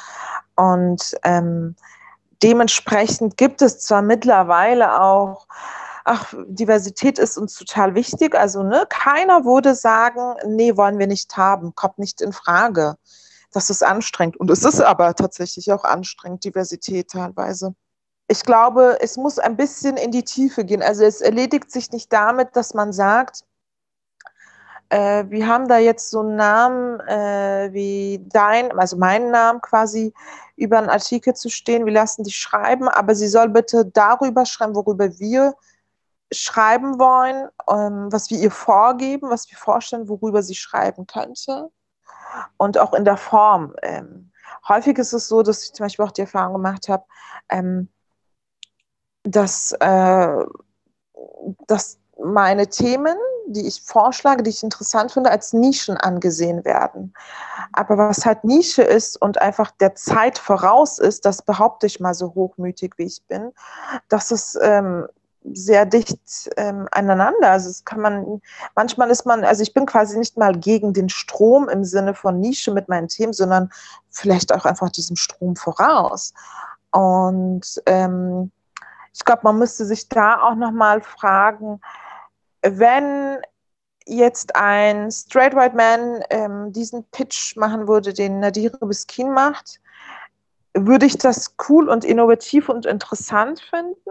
Und 0.54 1.16
ähm, 1.24 1.74
dementsprechend 2.42 3.36
gibt 3.36 3.60
es 3.60 3.80
zwar 3.80 4.02
mittlerweile 4.02 5.00
auch 5.00 5.46
ach, 6.04 6.32
Diversität 6.46 7.18
ist 7.18 7.36
uns 7.36 7.54
total 7.54 7.94
wichtig. 7.94 8.34
Also 8.34 8.62
ne, 8.62 8.86
keiner 8.88 9.44
würde 9.44 9.74
sagen, 9.74 10.34
nee, 10.46 10.76
wollen 10.76 10.98
wir 10.98 11.06
nicht 11.06 11.36
haben, 11.36 11.74
kommt 11.74 11.98
nicht 11.98 12.20
in 12.20 12.32
Frage 12.32 12.96
das 13.52 13.70
ist 13.70 13.82
anstrengend. 13.82 14.36
Und 14.36 14.50
es 14.50 14.64
ist 14.64 14.80
aber 14.80 15.14
tatsächlich 15.14 15.72
auch 15.72 15.84
anstrengend, 15.84 16.44
Diversität 16.44 17.10
teilweise. 17.10 17.74
Ich 18.28 18.44
glaube, 18.44 18.98
es 19.00 19.16
muss 19.16 19.38
ein 19.38 19.56
bisschen 19.56 19.96
in 19.96 20.12
die 20.12 20.22
Tiefe 20.22 20.64
gehen. 20.64 20.82
Also 20.82 21.04
es 21.04 21.20
erledigt 21.20 21.70
sich 21.70 21.90
nicht 21.90 22.12
damit, 22.12 22.54
dass 22.54 22.74
man 22.74 22.92
sagt, 22.92 23.44
äh, 24.90 25.24
wir 25.28 25.48
haben 25.48 25.68
da 25.68 25.78
jetzt 25.78 26.10
so 26.10 26.20
einen 26.20 26.36
Namen 26.36 27.00
äh, 27.00 27.70
wie 27.72 28.24
dein, 28.32 28.76
also 28.78 28.96
meinen 28.96 29.30
Namen 29.30 29.60
quasi 29.60 30.12
über 30.56 30.78
einen 30.78 30.90
Artikel 30.90 31.34
zu 31.34 31.48
stehen. 31.48 31.86
Wir 31.86 31.92
lassen 31.92 32.24
die 32.24 32.32
schreiben, 32.32 32.88
aber 32.88 33.14
sie 33.14 33.28
soll 33.28 33.48
bitte 33.48 33.86
darüber 33.86 34.46
schreiben, 34.46 34.74
worüber 34.74 35.18
wir 35.18 35.54
schreiben 36.32 36.98
wollen, 36.98 37.48
ähm, 37.68 38.12
was 38.12 38.30
wir 38.30 38.38
ihr 38.38 38.50
vorgeben, 38.50 39.30
was 39.30 39.50
wir 39.50 39.58
vorstellen, 39.58 40.08
worüber 40.08 40.42
sie 40.42 40.54
schreiben 40.54 41.06
könnte. 41.06 41.70
Und 42.56 42.78
auch 42.78 42.94
in 42.94 43.04
der 43.04 43.16
Form. 43.16 43.74
Ähm, 43.82 44.30
häufig 44.68 44.98
ist 44.98 45.12
es 45.12 45.28
so, 45.28 45.42
dass 45.42 45.64
ich 45.64 45.72
zum 45.72 45.84
Beispiel 45.84 46.04
auch 46.04 46.12
die 46.12 46.22
Erfahrung 46.22 46.54
gemacht 46.54 46.88
habe, 46.88 47.04
ähm, 47.48 47.88
dass, 49.22 49.72
äh, 49.72 50.44
dass 51.66 51.98
meine 52.22 52.68
Themen, 52.68 53.16
die 53.46 53.66
ich 53.66 53.82
vorschlage, 53.82 54.42
die 54.42 54.50
ich 54.50 54.62
interessant 54.62 55.12
finde, 55.12 55.30
als 55.30 55.52
Nischen 55.52 55.96
angesehen 55.96 56.64
werden. 56.64 57.14
Aber 57.72 57.98
was 57.98 58.24
halt 58.26 58.44
Nische 58.44 58.82
ist 58.82 59.20
und 59.20 59.40
einfach 59.40 59.70
der 59.70 59.94
Zeit 59.94 60.38
voraus 60.38 60.98
ist, 60.98 61.24
das 61.24 61.42
behaupte 61.42 61.86
ich 61.86 62.00
mal 62.00 62.14
so 62.14 62.34
hochmütig, 62.34 62.94
wie 62.96 63.04
ich 63.04 63.22
bin, 63.26 63.52
dass 64.08 64.30
es 64.30 64.58
ähm, 64.60 65.06
sehr 65.42 65.86
dicht 65.86 66.50
ähm, 66.56 66.86
aneinander. 66.90 67.50
Also 67.50 67.70
es 67.70 67.84
kann 67.84 68.00
man, 68.00 68.42
manchmal 68.74 69.10
ist 69.10 69.24
man, 69.26 69.44
also 69.44 69.62
ich 69.62 69.72
bin 69.72 69.86
quasi 69.86 70.18
nicht 70.18 70.36
mal 70.36 70.54
gegen 70.54 70.92
den 70.92 71.08
Strom 71.08 71.68
im 71.68 71.84
Sinne 71.84 72.14
von 72.14 72.40
Nische 72.40 72.72
mit 72.72 72.88
meinen 72.88 73.08
Themen, 73.08 73.32
sondern 73.32 73.70
vielleicht 74.10 74.52
auch 74.52 74.64
einfach 74.64 74.90
diesem 74.90 75.16
Strom 75.16 75.56
voraus. 75.56 76.34
Und 76.90 77.80
ähm, 77.86 78.50
ich 79.12 79.24
glaube, 79.24 79.42
man 79.44 79.58
müsste 79.58 79.84
sich 79.84 80.08
da 80.08 80.42
auch 80.42 80.54
nochmal 80.54 81.00
fragen, 81.00 81.80
wenn 82.62 83.38
jetzt 84.06 84.54
ein 84.56 85.10
Straight 85.10 85.54
White 85.54 85.76
Man 85.76 86.22
ähm, 86.30 86.72
diesen 86.72 87.04
Pitch 87.10 87.56
machen 87.56 87.88
würde, 87.88 88.12
den 88.12 88.40
Nadir 88.40 88.70
Biskin 88.80 89.32
macht, 89.32 89.80
würde 90.74 91.06
ich 91.06 91.18
das 91.18 91.54
cool 91.68 91.88
und 91.88 92.04
innovativ 92.04 92.68
und 92.68 92.86
interessant 92.86 93.60
finden? 93.60 94.10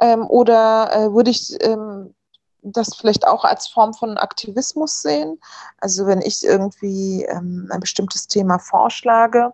Ähm, 0.00 0.26
oder 0.28 0.90
äh, 0.92 1.12
würde 1.12 1.30
ich 1.30 1.56
ähm, 1.62 2.14
das 2.62 2.94
vielleicht 2.94 3.26
auch 3.26 3.44
als 3.44 3.68
Form 3.68 3.92
von 3.92 4.16
Aktivismus 4.18 5.02
sehen? 5.02 5.40
Also 5.78 6.06
wenn 6.06 6.20
ich 6.20 6.44
irgendwie 6.44 7.24
ähm, 7.24 7.68
ein 7.70 7.80
bestimmtes 7.80 8.28
Thema 8.28 8.58
vorschlage, 8.58 9.52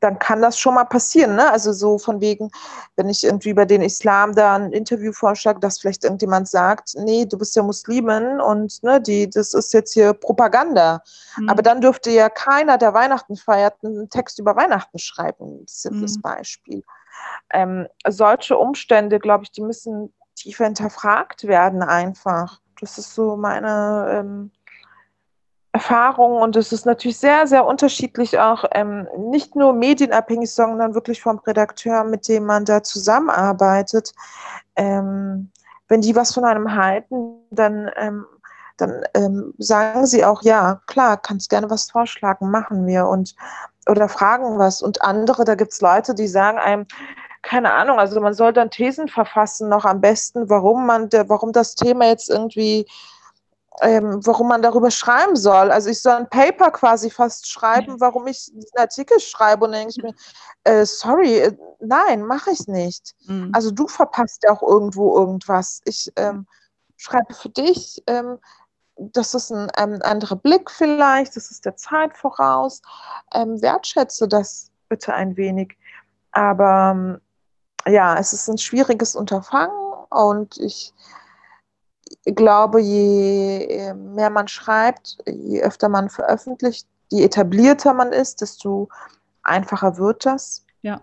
dann 0.00 0.18
kann 0.18 0.42
das 0.42 0.58
schon 0.58 0.74
mal 0.74 0.84
passieren. 0.84 1.36
Ne? 1.36 1.50
Also 1.50 1.72
so 1.72 1.98
von 1.98 2.20
wegen, 2.20 2.50
wenn 2.96 3.08
ich 3.08 3.24
irgendwie 3.24 3.50
über 3.50 3.66
den 3.66 3.82
Islam 3.82 4.34
da 4.34 4.54
ein 4.54 4.72
Interview 4.72 5.12
vorschlage, 5.12 5.60
dass 5.60 5.80
vielleicht 5.80 6.04
irgendjemand 6.04 6.48
sagt, 6.48 6.94
nee, 6.96 7.26
du 7.26 7.38
bist 7.38 7.56
ja 7.56 7.62
Muslimin 7.62 8.40
und 8.40 8.82
ne, 8.82 9.00
die, 9.00 9.28
das 9.28 9.54
ist 9.54 9.72
jetzt 9.72 9.94
hier 9.94 10.12
Propaganda. 10.12 11.02
Mhm. 11.36 11.48
Aber 11.48 11.62
dann 11.62 11.80
dürfte 11.80 12.10
ja 12.10 12.28
keiner, 12.28 12.78
der 12.78 12.94
Weihnachten 12.94 13.36
feiert, 13.36 13.74
einen 13.82 14.08
Text 14.10 14.38
über 14.38 14.56
Weihnachten 14.56 14.98
schreiben. 14.98 15.64
Simples 15.66 16.16
mhm. 16.16 16.22
Beispiel. 16.22 16.84
Ähm, 17.52 17.88
solche 18.06 18.56
Umstände, 18.56 19.18
glaube 19.18 19.44
ich, 19.44 19.52
die 19.52 19.62
müssen 19.62 20.12
tiefer 20.36 20.64
hinterfragt 20.64 21.44
werden 21.44 21.82
einfach. 21.82 22.60
Das 22.80 22.98
ist 22.98 23.14
so 23.14 23.36
meine 23.36 24.20
ähm, 24.20 24.52
Erfahrung 25.72 26.40
und 26.40 26.56
es 26.56 26.72
ist 26.72 26.86
natürlich 26.86 27.18
sehr, 27.18 27.46
sehr 27.46 27.66
unterschiedlich 27.66 28.38
auch, 28.38 28.64
ähm, 28.72 29.06
nicht 29.16 29.54
nur 29.54 29.72
medienabhängig, 29.72 30.52
sondern 30.52 30.94
wirklich 30.94 31.22
vom 31.22 31.38
Redakteur, 31.38 32.04
mit 32.04 32.26
dem 32.26 32.46
man 32.46 32.64
da 32.64 32.82
zusammenarbeitet. 32.82 34.12
Ähm, 34.76 35.50
wenn 35.88 36.00
die 36.00 36.16
was 36.16 36.34
von 36.34 36.44
einem 36.44 36.74
halten, 36.74 37.36
dann, 37.50 37.90
ähm, 37.96 38.26
dann 38.76 39.02
ähm, 39.14 39.54
sagen 39.58 40.06
sie 40.06 40.24
auch, 40.24 40.42
ja, 40.42 40.80
klar, 40.86 41.16
kannst 41.16 41.50
gerne 41.50 41.68
was 41.70 41.90
vorschlagen, 41.90 42.50
machen 42.50 42.86
wir 42.86 43.06
und 43.06 43.34
oder 43.88 44.08
fragen 44.08 44.58
was. 44.58 44.82
Und 44.82 45.02
andere, 45.02 45.44
da 45.44 45.54
gibt 45.54 45.72
es 45.72 45.80
Leute, 45.80 46.14
die 46.14 46.28
sagen 46.28 46.58
einem, 46.58 46.86
keine 47.42 47.72
Ahnung, 47.72 47.98
also 47.98 48.20
man 48.20 48.34
soll 48.34 48.52
dann 48.52 48.70
Thesen 48.70 49.08
verfassen, 49.08 49.68
noch 49.68 49.84
am 49.84 50.00
besten, 50.00 50.50
warum 50.50 50.86
man, 50.86 51.08
warum 51.26 51.52
das 51.52 51.74
Thema 51.74 52.06
jetzt 52.06 52.28
irgendwie 52.28 52.86
ähm, 53.82 54.20
warum 54.26 54.48
man 54.48 54.62
darüber 54.62 54.90
schreiben 54.90 55.36
soll. 55.36 55.70
Also 55.70 55.90
ich 55.90 56.00
soll 56.00 56.14
ein 56.14 56.28
Paper 56.28 56.70
quasi 56.70 57.10
fast 57.10 57.48
schreiben, 57.48 58.00
warum 58.00 58.26
ich 58.26 58.46
diesen 58.46 58.78
Artikel 58.78 59.20
schreibe 59.20 59.64
und 59.64 59.72
dann 59.72 59.80
denke 59.80 59.94
ich 59.96 60.02
mir, 60.02 60.14
äh, 60.64 60.84
sorry, 60.84 61.38
äh, 61.38 61.56
nein, 61.80 62.24
mache 62.24 62.50
ich 62.50 62.66
nicht. 62.66 63.14
Mhm. 63.26 63.50
Also 63.52 63.70
du 63.70 63.86
verpasst 63.86 64.42
ja 64.44 64.52
auch 64.52 64.62
irgendwo 64.62 65.16
irgendwas. 65.16 65.80
Ich 65.84 66.12
ähm, 66.16 66.46
schreibe 66.96 67.34
für 67.34 67.48
dich, 67.48 68.02
ähm, 68.06 68.38
das 68.96 69.34
ist 69.34 69.52
ein, 69.52 69.70
ein 69.70 70.02
anderer 70.02 70.36
Blick 70.36 70.70
vielleicht, 70.70 71.36
das 71.36 71.50
ist 71.50 71.64
der 71.64 71.76
Zeit 71.76 72.16
voraus. 72.16 72.82
Ähm, 73.32 73.62
wertschätze 73.62 74.26
das 74.26 74.70
bitte 74.88 75.14
ein 75.14 75.36
wenig. 75.36 75.76
Aber 76.32 76.92
ähm, 76.94 77.20
ja, 77.86 78.18
es 78.18 78.32
ist 78.32 78.48
ein 78.48 78.58
schwieriges 78.58 79.14
Unterfangen 79.14 79.76
und 80.10 80.56
ich 80.58 80.92
glaube, 82.24 82.80
je 82.80 83.64
äh, 83.64 83.94
mehr 83.94 84.30
man 84.30 84.48
schreibt, 84.48 85.18
je 85.26 85.62
öfter 85.62 85.88
man 85.88 86.10
veröffentlicht, 86.10 86.86
je 87.10 87.24
etablierter 87.24 87.94
man 87.94 88.12
ist, 88.12 88.40
desto 88.40 88.88
einfacher 89.42 89.96
wird 89.98 90.26
das. 90.26 90.64
Ja. 90.82 91.00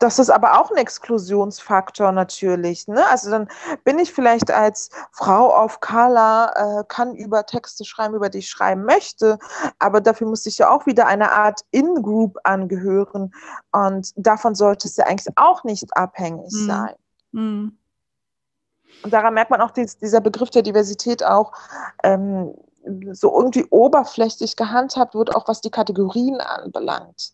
Das 0.00 0.18
ist 0.18 0.30
aber 0.30 0.60
auch 0.60 0.72
ein 0.72 0.78
Exklusionsfaktor 0.78 2.10
natürlich. 2.10 2.88
Ne? 2.88 3.06
Also 3.08 3.30
dann 3.30 3.48
bin 3.84 4.00
ich 4.00 4.12
vielleicht 4.12 4.50
als 4.50 4.90
Frau 5.12 5.54
auf 5.54 5.80
Color, 5.80 6.52
äh, 6.56 6.84
kann 6.88 7.14
über 7.14 7.46
Texte 7.46 7.84
schreiben, 7.84 8.14
über 8.14 8.28
die 8.28 8.38
ich 8.38 8.48
schreiben 8.48 8.84
möchte, 8.84 9.38
aber 9.78 10.00
dafür 10.00 10.26
muss 10.26 10.44
ich 10.46 10.58
ja 10.58 10.70
auch 10.70 10.86
wieder 10.86 11.06
eine 11.06 11.30
Art 11.30 11.60
In-Group 11.70 12.36
angehören 12.42 13.32
und 13.70 14.12
davon 14.16 14.56
sollte 14.56 14.88
es 14.88 14.96
ja 14.96 15.06
eigentlich 15.06 15.36
auch 15.36 15.62
nicht 15.62 15.96
abhängig 15.96 16.52
mhm. 16.52 16.66
sein. 16.66 16.94
Mhm. 17.30 17.78
Und 19.02 19.12
daran 19.12 19.34
merkt 19.34 19.50
man 19.50 19.60
auch 19.60 19.70
dies, 19.70 19.98
dieser 19.98 20.20
Begriff 20.20 20.50
der 20.50 20.62
Diversität 20.62 21.24
auch 21.24 21.52
ähm, 22.02 22.54
so 23.12 23.36
irgendwie 23.36 23.66
oberflächlich 23.70 24.56
gehandhabt 24.56 25.14
wird, 25.14 25.34
auch 25.34 25.48
was 25.48 25.60
die 25.60 25.70
Kategorien 25.70 26.40
anbelangt. 26.40 27.32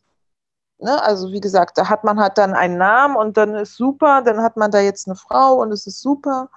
Ne? 0.79 1.01
Also 1.03 1.31
wie 1.31 1.41
gesagt, 1.41 1.79
da 1.79 1.89
hat 1.89 2.05
man 2.05 2.19
halt 2.19 2.39
dann 2.39 2.55
einen 2.55 2.77
Namen 2.77 3.17
und 3.17 3.37
dann 3.37 3.55
ist 3.55 3.77
super, 3.77 4.23
dann 4.23 4.43
hat 4.43 4.57
man 4.57 4.71
da 4.71 4.81
jetzt 4.81 5.07
eine 5.07 5.15
Frau 5.15 5.61
und 5.61 5.71
es 5.73 5.87
ist 5.87 6.01
super. 6.01 6.51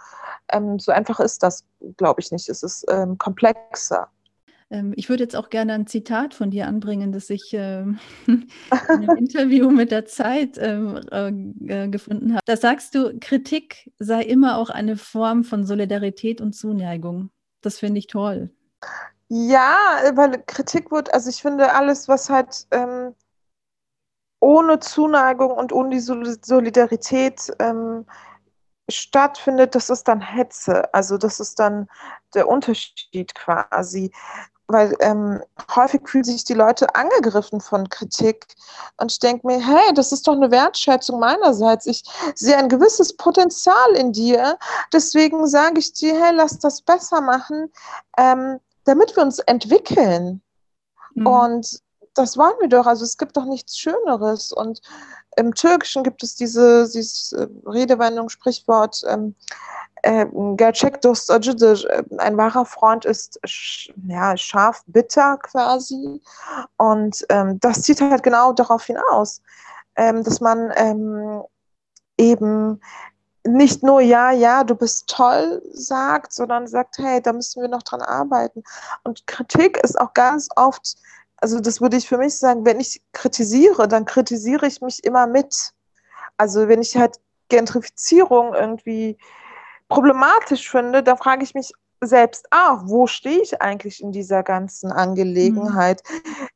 Ähm, 0.51 0.79
so 0.79 0.91
einfach 0.91 1.19
ist 1.19 1.43
das, 1.43 1.63
glaube 1.97 2.21
ich 2.21 2.31
nicht. 2.31 2.49
Es 2.49 2.63
ist 2.63 2.85
ähm, 2.89 3.17
komplexer. 3.17 4.07
Ähm, 4.69 4.93
ich 4.95 5.09
würde 5.09 5.23
jetzt 5.23 5.35
auch 5.35 5.49
gerne 5.49 5.73
ein 5.73 5.87
Zitat 5.87 6.33
von 6.33 6.51
dir 6.51 6.67
anbringen, 6.67 7.11
das 7.11 7.29
ich 7.29 7.53
äh, 7.53 7.81
in 8.27 8.47
einem 8.89 9.17
Interview 9.17 9.69
mit 9.69 9.91
der 9.91 10.05
Zeit 10.05 10.57
ähm, 10.59 11.55
äh, 11.67 11.87
gefunden 11.87 12.33
habe. 12.33 12.41
Da 12.45 12.57
sagst 12.57 12.95
du, 12.95 13.17
Kritik 13.19 13.91
sei 13.99 14.23
immer 14.23 14.57
auch 14.57 14.69
eine 14.69 14.97
Form 14.97 15.43
von 15.43 15.65
Solidarität 15.65 16.41
und 16.41 16.53
Zuneigung. 16.53 17.29
Das 17.61 17.79
finde 17.79 17.99
ich 17.99 18.07
toll. 18.07 18.51
Ja, 19.27 19.77
weil 20.13 20.43
Kritik 20.45 20.91
wird, 20.91 21.13
also 21.13 21.29
ich 21.29 21.41
finde 21.41 21.73
alles, 21.73 22.07
was 22.07 22.29
halt 22.29 22.67
ähm, 22.71 23.15
ohne 24.39 24.79
Zuneigung 24.79 25.51
und 25.51 25.73
ohne 25.73 25.89
die 25.89 25.99
Solidarität 25.99 27.51
ähm, 27.59 28.05
stattfindet, 28.89 29.73
das 29.73 29.89
ist 29.89 30.07
dann 30.07 30.21
Hetze. 30.21 30.93
Also 30.93 31.17
das 31.17 31.39
ist 31.39 31.59
dann 31.59 31.87
der 32.35 32.47
Unterschied 32.47 33.33
quasi 33.33 34.11
weil 34.67 34.95
ähm, 34.99 35.41
häufig 35.75 36.01
fühlen 36.07 36.23
sich 36.23 36.43
die 36.43 36.53
Leute 36.53 36.93
angegriffen 36.95 37.61
von 37.61 37.87
Kritik. 37.89 38.47
Und 38.97 39.11
ich 39.11 39.19
denke 39.19 39.45
mir, 39.45 39.59
hey, 39.59 39.93
das 39.93 40.11
ist 40.11 40.27
doch 40.27 40.33
eine 40.33 40.51
Wertschätzung 40.51 41.19
meinerseits. 41.19 41.85
Ich 41.85 42.03
sehe 42.33 42.57
ein 42.57 42.69
gewisses 42.69 43.15
Potenzial 43.15 43.91
in 43.95 44.11
dir. 44.11 44.57
Deswegen 44.91 45.47
sage 45.47 45.79
ich 45.79 45.93
dir, 45.93 46.19
hey, 46.19 46.33
lass 46.33 46.57
das 46.59 46.81
besser 46.81 47.21
machen, 47.21 47.71
ähm, 48.17 48.59
damit 48.85 49.15
wir 49.15 49.23
uns 49.23 49.39
entwickeln. 49.39 50.41
Mhm. 51.13 51.27
Und 51.27 51.79
das 52.15 52.37
wollen 52.37 52.55
wir 52.59 52.69
doch. 52.69 52.87
Also 52.87 53.03
es 53.03 53.17
gibt 53.17 53.37
doch 53.37 53.45
nichts 53.45 53.77
Schöneres. 53.77 54.51
Und 54.51 54.81
im 55.37 55.53
Türkischen 55.53 56.03
gibt 56.03 56.23
es 56.23 56.35
diese, 56.35 56.89
diese 56.89 57.49
Redewendung, 57.65 58.29
Sprichwort, 58.29 59.03
ähm, 59.07 59.35
äh, 60.05 60.25
gerçek 60.55 61.03
dost 61.03 61.31
acıdır. 61.31 61.85
Ein 62.17 62.37
wahrer 62.37 62.65
Freund 62.65 63.05
ist 63.05 63.39
ja, 64.07 64.37
scharf 64.37 64.83
bitter 64.87 65.37
quasi. 65.39 66.21
Und 66.77 67.25
ähm, 67.29 67.59
das 67.59 67.81
zieht 67.81 68.01
halt 68.01 68.23
genau 68.23 68.53
darauf 68.53 68.85
hinaus, 68.85 69.41
ähm, 69.95 70.23
dass 70.23 70.41
man 70.41 70.71
ähm, 70.75 71.43
eben 72.17 72.81
nicht 73.47 73.83
nur 73.83 74.01
ja, 74.01 74.31
ja, 74.31 74.63
du 74.63 74.75
bist 74.75 75.07
toll 75.07 75.61
sagt, 75.73 76.33
sondern 76.33 76.67
sagt, 76.67 76.97
hey, 76.97 77.21
da 77.21 77.33
müssen 77.33 77.61
wir 77.61 77.69
noch 77.69 77.83
dran 77.83 78.01
arbeiten. 78.01 78.63
Und 79.03 79.27
Kritik 79.27 79.77
ist 79.83 79.99
auch 79.99 80.13
ganz 80.13 80.47
oft 80.55 80.97
also 81.37 81.59
das 81.59 81.81
würde 81.81 81.97
ich 81.97 82.07
für 82.07 82.17
mich 82.17 82.37
sagen, 82.37 82.65
wenn 82.65 82.79
ich 82.79 83.01
kritisiere, 83.11 83.87
dann 83.87 84.05
kritisiere 84.05 84.67
ich 84.67 84.81
mich 84.81 85.03
immer 85.03 85.27
mit. 85.27 85.73
Also 86.37 86.67
wenn 86.67 86.81
ich 86.81 86.95
halt 86.95 87.19
Gentrifizierung 87.49 88.53
irgendwie 88.53 89.17
problematisch 89.95 90.69
finde, 90.69 91.01
dann 91.03 91.17
frage 91.17 91.43
ich 91.45 91.55
mich 91.55 91.71
selbst 92.01 92.47
auch, 92.51 92.81
wo 92.83 93.07
stehe 93.07 93.41
ich 93.41 93.61
eigentlich 93.61 94.01
in 94.03 94.11
dieser 94.11 94.43
ganzen 94.43 94.91
Angelegenheit? 94.91 96.03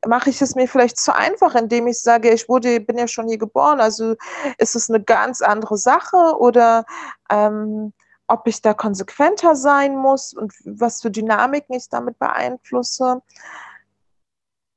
Mhm. 0.03 0.09
Mache 0.09 0.29
ich 0.29 0.41
es 0.41 0.55
mir 0.55 0.67
vielleicht 0.67 0.97
zu 0.97 1.15
einfach, 1.15 1.55
indem 1.55 1.87
ich 1.87 2.01
sage, 2.01 2.29
ich 2.31 2.49
wurde, 2.49 2.81
bin 2.81 2.97
ja 2.97 3.07
schon 3.07 3.29
hier 3.29 3.37
geboren, 3.37 3.79
also 3.79 4.15
ist 4.57 4.75
es 4.75 4.89
eine 4.89 5.01
ganz 5.01 5.41
andere 5.41 5.77
Sache 5.77 6.17
oder 6.37 6.83
ähm, 7.31 7.93
ob 8.27 8.45
ich 8.45 8.61
da 8.61 8.73
konsequenter 8.73 9.55
sein 9.55 9.95
muss 9.95 10.33
und 10.33 10.53
was 10.65 11.01
für 11.01 11.09
Dynamiken 11.09 11.75
ich 11.75 11.87
damit 11.87 12.19
beeinflusse. 12.19 13.21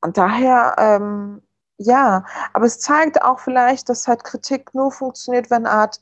Und 0.02 0.16
daher, 0.16 0.76
ähm, 0.78 1.42
ja, 1.78 2.24
aber 2.52 2.66
es 2.66 2.78
zeigt 2.78 3.22
auch 3.22 3.40
vielleicht, 3.40 3.88
dass 3.88 4.06
halt 4.06 4.22
Kritik 4.22 4.72
nur 4.72 4.92
funktioniert, 4.92 5.50
wenn 5.50 5.66
Art 5.66 6.00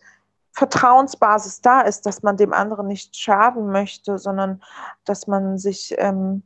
Vertrauensbasis 0.60 1.62
da 1.62 1.80
ist, 1.80 2.04
dass 2.04 2.22
man 2.22 2.36
dem 2.36 2.52
anderen 2.52 2.86
nicht 2.86 3.16
schaden 3.16 3.72
möchte, 3.72 4.18
sondern 4.18 4.62
dass 5.06 5.26
man 5.26 5.56
sich 5.56 5.94
ähm, 5.96 6.42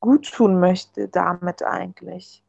gut 0.00 0.32
tun 0.32 0.58
möchte 0.58 1.06
damit 1.06 1.62
eigentlich. 1.62 2.42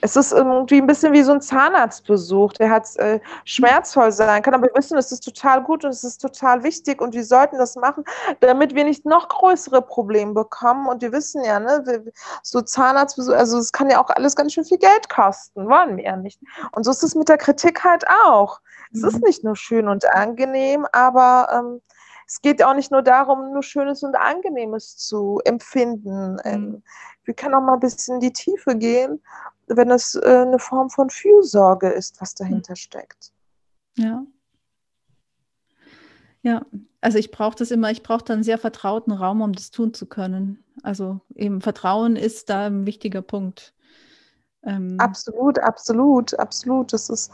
Es 0.00 0.16
ist 0.16 0.32
irgendwie 0.32 0.80
ein 0.80 0.86
bisschen 0.86 1.12
wie 1.12 1.22
so 1.22 1.32
ein 1.32 1.42
Zahnarztbesuch, 1.42 2.54
der 2.54 2.70
hat 2.70 2.96
äh, 2.96 3.20
schmerzvoll 3.44 4.12
sein 4.12 4.42
kann, 4.42 4.54
aber 4.54 4.64
wir 4.64 4.74
wissen, 4.74 4.96
es 4.96 5.12
ist 5.12 5.20
total 5.20 5.62
gut 5.62 5.84
und 5.84 5.90
es 5.90 6.04
ist 6.04 6.22
total 6.22 6.62
wichtig 6.64 7.02
und 7.02 7.14
wir 7.14 7.24
sollten 7.24 7.58
das 7.58 7.76
machen, 7.76 8.04
damit 8.40 8.74
wir 8.74 8.84
nicht 8.84 9.04
noch 9.04 9.28
größere 9.28 9.82
Probleme 9.82 10.32
bekommen. 10.32 10.88
Und 10.88 11.02
wir 11.02 11.12
wissen 11.12 11.44
ja, 11.44 11.60
ne, 11.60 12.02
so 12.42 12.62
Zahnarztbesuch, 12.62 13.34
also 13.34 13.58
es 13.58 13.72
kann 13.72 13.90
ja 13.90 14.02
auch 14.02 14.08
alles 14.08 14.34
ganz 14.36 14.54
schön 14.54 14.64
viel 14.64 14.78
Geld 14.78 15.10
kosten, 15.10 15.68
wollen 15.68 15.98
wir 15.98 16.04
ja 16.04 16.16
nicht. 16.16 16.40
Und 16.72 16.84
so 16.84 16.90
ist 16.90 17.02
es 17.02 17.14
mit 17.14 17.28
der 17.28 17.38
Kritik 17.38 17.84
halt 17.84 18.04
auch. 18.24 18.60
Es 18.92 19.02
ist 19.02 19.22
nicht 19.22 19.44
nur 19.44 19.56
schön 19.56 19.88
und 19.88 20.04
angenehm, 20.06 20.86
aber 20.92 21.48
ähm, 21.52 21.80
es 22.26 22.40
geht 22.40 22.62
auch 22.62 22.74
nicht 22.74 22.90
nur 22.90 23.02
darum, 23.02 23.52
nur 23.52 23.62
Schönes 23.62 24.02
und 24.02 24.16
Angenehmes 24.16 24.96
zu 24.96 25.40
empfinden. 25.44 26.38
Ähm, 26.44 26.60
mhm. 26.60 26.82
wir 27.24 27.34
können 27.34 27.54
auch 27.54 27.60
mal 27.60 27.74
ein 27.74 27.80
bisschen 27.80 28.16
in 28.16 28.20
die 28.20 28.32
Tiefe 28.32 28.76
gehen, 28.76 29.22
wenn 29.68 29.90
es 29.90 30.16
äh, 30.16 30.44
eine 30.46 30.58
Form 30.58 30.90
von 30.90 31.10
Fürsorge 31.10 31.88
ist, 31.88 32.20
was 32.20 32.34
dahinter 32.34 32.72
mhm. 32.72 32.76
steckt. 32.76 33.32
Ja. 33.96 34.24
Ja, 36.42 36.64
also 37.00 37.18
ich 37.18 37.32
brauche 37.32 37.56
das 37.56 37.72
immer, 37.72 37.90
ich 37.90 38.04
brauche 38.04 38.22
da 38.22 38.34
einen 38.34 38.44
sehr 38.44 38.58
vertrauten 38.58 39.12
Raum, 39.12 39.40
um 39.40 39.52
das 39.52 39.72
tun 39.72 39.92
zu 39.94 40.06
können. 40.06 40.62
Also 40.84 41.20
eben 41.34 41.60
Vertrauen 41.60 42.14
ist 42.14 42.50
da 42.50 42.66
ein 42.66 42.86
wichtiger 42.86 43.22
Punkt. 43.22 43.74
Ähm 44.66 44.96
absolut, 44.98 45.58
absolut, 45.60 46.38
absolut. 46.38 46.92
Das 46.92 47.08
ist, 47.08 47.30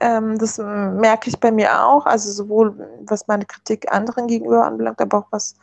ähm, 0.00 0.38
das 0.38 0.58
merke 0.58 1.28
ich 1.28 1.38
bei 1.38 1.52
mir 1.52 1.84
auch. 1.86 2.06
Also 2.06 2.32
sowohl 2.32 2.74
was 3.02 3.28
meine 3.28 3.44
Kritik 3.44 3.92
anderen 3.92 4.26
gegenüber 4.26 4.64
anbelangt, 4.64 5.00
aber 5.00 5.18
auch 5.18 5.28
was 5.30 5.54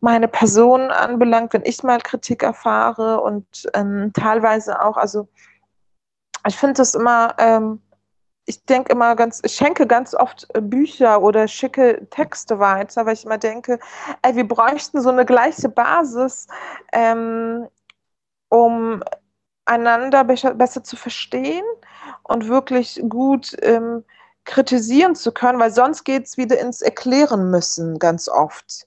meine 0.00 0.28
Person 0.28 0.90
anbelangt, 0.90 1.52
wenn 1.52 1.64
ich 1.64 1.82
mal 1.82 2.00
Kritik 2.00 2.42
erfahre 2.42 3.20
und 3.20 3.44
ähm, 3.74 4.12
teilweise 4.14 4.82
auch, 4.82 4.96
also 4.96 5.28
ich 6.46 6.56
finde 6.56 6.74
das 6.74 6.94
immer, 6.94 7.34
ähm, 7.38 7.80
ich 8.46 8.64
denke 8.64 8.92
immer 8.92 9.14
ganz, 9.14 9.40
ich 9.44 9.52
schenke 9.52 9.86
ganz 9.86 10.14
oft 10.14 10.48
Bücher 10.54 11.22
oder 11.22 11.46
schicke 11.46 12.06
Texte 12.10 12.58
weiter, 12.58 13.04
weil 13.04 13.12
ich 13.12 13.26
immer 13.26 13.38
denke, 13.38 13.78
ey, 14.22 14.34
wir 14.34 14.48
bräuchten 14.48 15.00
so 15.02 15.10
eine 15.10 15.26
gleiche 15.26 15.68
Basis, 15.68 16.48
ähm, 16.92 17.68
um 18.48 19.04
einander 19.70 20.24
besser 20.24 20.84
zu 20.84 20.96
verstehen 20.96 21.64
und 22.24 22.48
wirklich 22.48 23.00
gut 23.08 23.56
ähm, 23.62 24.04
kritisieren 24.44 25.14
zu 25.14 25.32
können, 25.32 25.60
weil 25.60 25.72
sonst 25.72 26.04
geht 26.04 26.26
es 26.26 26.36
wieder 26.36 26.58
ins 26.58 26.82
Erklären 26.82 27.50
müssen 27.50 27.98
ganz 27.98 28.28
oft. 28.28 28.86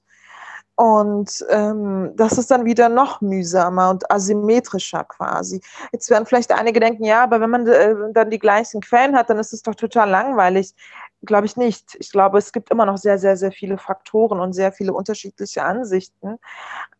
Und 0.75 1.45
ähm, 1.49 2.13
das 2.15 2.39
ist 2.39 2.49
dann 2.49 2.65
wieder 2.65 2.89
noch 2.89 3.21
mühsamer 3.21 3.91
und 3.91 4.09
asymmetrischer 4.09 5.03
quasi. 5.03 5.61
Jetzt 5.91 6.09
werden 6.09 6.25
vielleicht 6.25 6.51
einige 6.51 6.79
denken, 6.79 7.03
ja, 7.03 7.23
aber 7.23 7.39
wenn 7.39 7.51
man 7.51 7.67
äh, 7.67 7.93
dann 8.11 8.31
die 8.31 8.39
gleichen 8.39 8.81
Quellen 8.81 9.15
hat, 9.15 9.29
dann 9.29 9.37
ist 9.37 9.53
es 9.53 9.61
doch 9.61 9.75
total 9.75 10.09
langweilig. 10.09 10.73
Glaube 11.25 11.45
ich 11.45 11.55
nicht. 11.55 11.95
Ich 11.99 12.11
glaube, 12.11 12.37
es 12.37 12.51
gibt 12.51 12.69
immer 12.69 12.85
noch 12.85 12.97
sehr, 12.97 13.17
sehr, 13.17 13.37
sehr 13.37 13.51
viele 13.51 13.77
Faktoren 13.77 14.41
und 14.41 14.51
sehr 14.51 14.73
viele 14.73 14.93
unterschiedliche 14.93 15.63
Ansichten, 15.63 16.37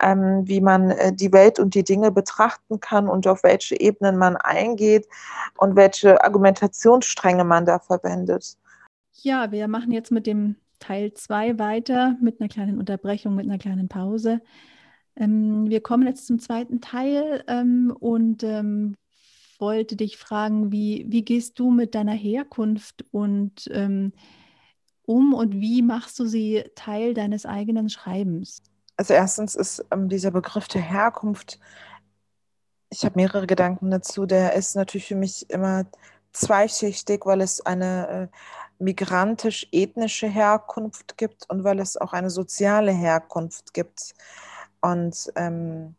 ähm, 0.02 0.44
wie 0.46 0.62
man 0.62 0.92
äh, 0.92 1.14
die 1.14 1.34
Welt 1.34 1.60
und 1.60 1.76
die 1.76 1.84
Dinge 1.84 2.10
betrachten 2.10 2.80
kann 2.80 3.10
und 3.10 3.28
auf 3.28 3.44
welche 3.44 3.80
Ebenen 3.80 4.18
man 4.18 4.38
eingeht 4.38 5.08
und 5.58 5.76
welche 5.76 6.24
Argumentationsstränge 6.24 7.44
man 7.44 7.66
da 7.66 7.80
verwendet. 7.80 8.58
Ja, 9.22 9.52
wir 9.52 9.68
machen 9.68 9.92
jetzt 9.92 10.12
mit 10.12 10.26
dem 10.26 10.56
Teil 10.80 11.14
2 11.14 11.60
weiter 11.60 12.16
mit 12.22 12.40
einer 12.40 12.50
kleinen 12.50 12.78
Unterbrechung, 12.78 13.36
mit 13.36 13.46
einer 13.46 13.58
kleinen 13.58 13.90
Pause. 13.90 14.42
Ähm, 15.18 15.70
wir 15.70 15.82
kommen 15.82 16.08
jetzt 16.08 16.28
zum 16.28 16.40
zweiten 16.40 16.80
Teil 16.80 17.44
ähm, 17.48 17.94
und 18.00 18.44
ähm, 18.44 18.96
wollte 19.64 19.96
dich 19.96 20.18
fragen, 20.18 20.74
wie, 20.74 21.06
wie 21.08 21.24
gehst 21.24 21.58
du 21.58 21.72
mit 21.72 21.96
deiner 21.96 22.12
Herkunft 22.14 23.06
und 23.12 23.70
ähm, 23.72 24.12
um 25.06 25.34
und 25.34 25.54
wie 25.54 25.82
machst 25.82 26.20
du 26.20 26.26
sie 26.26 26.66
Teil 26.76 27.14
deines 27.14 27.46
eigenen 27.46 27.90
Schreibens? 27.90 28.62
Also 28.98 29.14
erstens 29.14 29.56
ist 29.56 29.86
ähm, 29.92 30.10
dieser 30.10 30.32
Begriff 30.32 30.68
der 30.68 30.82
Herkunft, 30.82 31.60
ich 32.90 33.06
habe 33.06 33.16
mehrere 33.16 33.48
Gedanken 33.48 33.90
dazu, 33.90 34.26
der 34.26 34.54
ist 34.54 34.76
natürlich 34.76 35.08
für 35.08 35.16
mich 35.16 35.50
immer 35.50 35.86
zweischichtig, 36.34 37.26
weil 37.26 37.40
es 37.40 37.66
eine 37.66 38.30
äh, 38.30 38.84
migrantisch-ethnische 38.84 40.28
Herkunft 40.28 41.18
gibt 41.18 41.50
und 41.50 41.64
weil 41.64 41.80
es 41.80 41.96
auch 41.96 42.12
eine 42.12 42.30
soziale 42.30 42.92
Herkunft 42.92 43.74
gibt. 43.74 44.14
Und 44.82 45.32
ähm, 45.38 45.96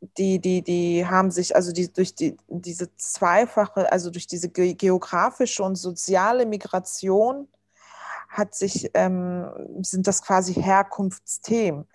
die, 0.00 0.38
die, 0.38 0.62
die 0.62 1.06
haben 1.06 1.30
sich, 1.30 1.54
also 1.54 1.72
die, 1.72 1.92
durch 1.92 2.14
die, 2.14 2.36
diese 2.48 2.94
zweifache, 2.96 3.90
also 3.92 4.10
durch 4.10 4.26
diese 4.26 4.48
geografische 4.48 5.62
und 5.62 5.76
soziale 5.76 6.46
Migration 6.46 7.48
hat 8.28 8.54
sich, 8.54 8.90
ähm, 8.94 9.50
sind 9.82 10.06
das 10.06 10.22
quasi 10.22 10.54
Herkunftsthemen. 10.54 11.86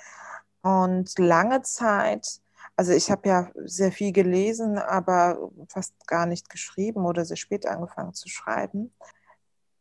Und 0.61 1.17
lange 1.17 1.61
Zeit, 1.61 2.41
also 2.75 2.91
ich 2.91 3.09
habe 3.11 3.29
ja 3.29 3.51
sehr 3.55 3.91
viel 3.91 4.11
gelesen, 4.11 4.77
aber 4.77 5.51
fast 5.69 5.93
gar 6.07 6.25
nicht 6.25 6.49
geschrieben 6.49 7.05
oder 7.05 7.25
sehr 7.25 7.37
spät 7.37 7.65
angefangen 7.65 8.13
zu 8.13 8.29
schreiben 8.29 8.91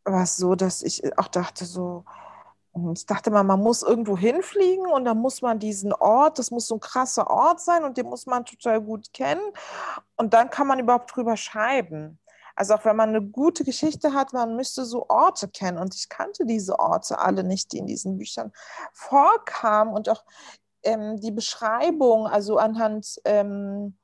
war 0.04 0.24
es 0.24 0.36
so, 0.36 0.54
dass 0.54 0.82
ich 0.82 1.18
auch 1.18 1.28
dachte 1.28 1.64
so, 1.64 2.04
hm, 2.74 2.92
ich 2.92 3.06
dachte 3.06 3.30
mal, 3.30 3.44
man 3.44 3.60
muss 3.60 3.82
irgendwo 3.82 4.16
hinfliegen 4.16 4.86
und 4.86 5.04
dann 5.04 5.18
muss 5.18 5.42
man 5.42 5.58
diesen 5.58 5.92
Ort, 5.92 6.38
das 6.38 6.50
muss 6.50 6.66
so 6.66 6.76
ein 6.76 6.80
krasser 6.80 7.30
Ort 7.30 7.60
sein 7.60 7.84
und 7.84 7.96
den 7.96 8.06
muss 8.06 8.26
man 8.26 8.44
total 8.44 8.80
gut 8.80 9.12
kennen. 9.12 9.42
Und 10.16 10.34
dann 10.34 10.50
kann 10.50 10.66
man 10.66 10.78
überhaupt 10.78 11.14
drüber 11.14 11.36
schreiben. 11.36 12.18
Also 12.56 12.74
auch 12.74 12.84
wenn 12.84 12.96
man 12.96 13.08
eine 13.10 13.22
gute 13.22 13.64
Geschichte 13.64 14.12
hat, 14.12 14.32
man 14.32 14.56
müsste 14.56 14.84
so 14.84 15.06
Orte 15.08 15.48
kennen. 15.48 15.78
Und 15.78 15.94
ich 15.94 16.08
kannte 16.08 16.46
diese 16.46 16.78
Orte 16.78 17.18
alle 17.18 17.44
nicht, 17.44 17.72
die 17.72 17.78
in 17.78 17.86
diesen 17.86 18.18
Büchern 18.18 18.52
vorkamen. 18.92 19.92
Und 19.92 20.08
auch 20.08 20.24
ähm, 20.82 21.20
die 21.20 21.32
Beschreibung, 21.32 22.26
also 22.26 22.58
anhand 22.58 23.20
ähm, 23.24 23.96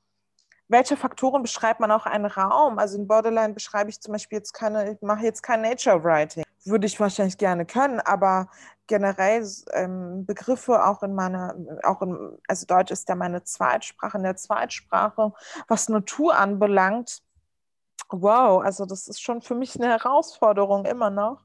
welche 0.71 0.97
Faktoren 0.97 1.43
beschreibt 1.43 1.81
man 1.81 1.91
auch 1.91 2.07
einen 2.07 2.27
Raum? 2.27 2.79
Also 2.79 2.97
in 2.97 3.09
Borderline 3.09 3.55
beschreibe 3.55 3.91
ich 3.91 4.01
zum 4.01 4.13
Beispiel 4.13 4.39
jetzt 4.39 4.53
keine, 4.53 4.93
ich 4.93 5.03
mache 5.03 5.25
jetzt 5.25 5.43
kein 5.43 5.63
Nature 5.63 6.03
Writing. 6.05 6.45
Würde 6.65 6.87
ich 6.87 7.01
wahrscheinlich 7.01 7.39
gerne 7.39 7.67
können, 7.67 7.99
aber 8.01 8.49
generell 8.87 9.45
ähm, 9.73 10.25
Begriffe 10.27 10.85
auch 10.85 11.03
in 11.03 11.15
meiner, 11.15 11.57
auch 11.83 12.03
in, 12.03 12.39
also 12.47 12.67
Deutsch 12.67 12.93
ist 12.93 13.09
ja 13.09 13.17
meine 13.17 13.43
Zweitsprache, 13.43 14.19
in 14.19 14.23
der 14.23 14.37
Zweitsprache, 14.37 15.33
was 15.67 15.89
Natur 15.89 16.37
anbelangt. 16.37 17.21
Wow, 18.09 18.63
also 18.63 18.87
das 18.87 19.09
ist 19.09 19.21
schon 19.21 19.43
für 19.43 19.57
mich 19.57 19.75
eine 19.75 19.89
Herausforderung 19.89 20.85
immer 20.85 21.11
noch, 21.11 21.45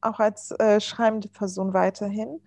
auch 0.00 0.20
als 0.20 0.52
äh, 0.52 0.80
schreibende 0.80 1.28
Person 1.28 1.74
weiterhin. 1.74 2.40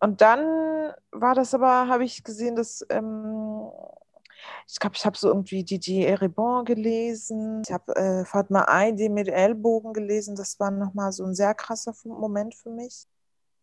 Und 0.00 0.22
dann 0.22 0.94
war 1.12 1.34
das 1.34 1.52
aber, 1.52 1.88
habe 1.88 2.04
ich 2.04 2.24
gesehen, 2.24 2.56
dass 2.56 2.84
ähm, 2.88 3.70
ich 4.68 4.78
glaube, 4.78 4.96
ich 4.96 5.04
habe 5.04 5.16
so 5.16 5.28
irgendwie 5.28 5.64
Didier 5.64 6.08
Eribon 6.08 6.64
gelesen. 6.64 7.62
Ich 7.66 7.72
habe 7.72 7.94
äh, 7.96 8.24
Fatma 8.24 8.64
Aidi 8.68 9.08
mit 9.08 9.28
Ellbogen 9.28 9.92
gelesen. 9.92 10.36
Das 10.36 10.58
war 10.60 10.70
nochmal 10.70 11.12
so 11.12 11.24
ein 11.24 11.34
sehr 11.34 11.54
krasser 11.54 11.94
Moment 12.04 12.54
für 12.54 12.70
mich. 12.70 13.06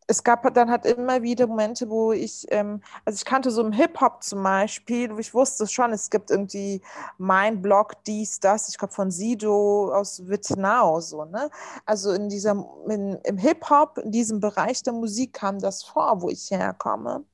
Es 0.09 0.23
gab 0.23 0.53
dann 0.53 0.71
halt 0.71 0.85
immer 0.85 1.21
wieder 1.21 1.47
Momente, 1.47 1.89
wo 1.89 2.13
ich, 2.13 2.45
ähm, 2.49 2.81
also 3.03 3.17
ich 3.17 3.25
kannte 3.25 3.51
so 3.51 3.61
im 3.61 3.73
Hip-Hop 3.73 4.23
zum 4.23 4.41
Beispiel, 4.41 5.13
wo 5.13 5.19
ich 5.19 5.33
wusste 5.33 5.67
schon, 5.67 5.91
es 5.91 6.09
gibt 6.09 6.31
irgendwie 6.31 6.81
mein 7.17 7.61
Blog, 7.61 7.93
dies, 8.05 8.39
das, 8.39 8.69
ich 8.69 8.77
glaube 8.77 8.93
von 8.93 9.11
Sido 9.11 9.93
aus 9.93 10.25
Vietnam, 10.25 11.01
so, 11.01 11.25
ne? 11.25 11.49
Also 11.85 12.13
in 12.13 12.29
dieser, 12.29 12.51
in, 12.89 13.17
im 13.25 13.37
Hip-Hop, 13.37 13.97
in 13.97 14.11
diesem 14.11 14.39
Bereich 14.39 14.81
der 14.81 14.93
Musik 14.93 15.33
kam 15.33 15.59
das 15.59 15.83
vor, 15.83 16.21
wo 16.21 16.29
ich 16.29 16.51
herkomme 16.51 17.25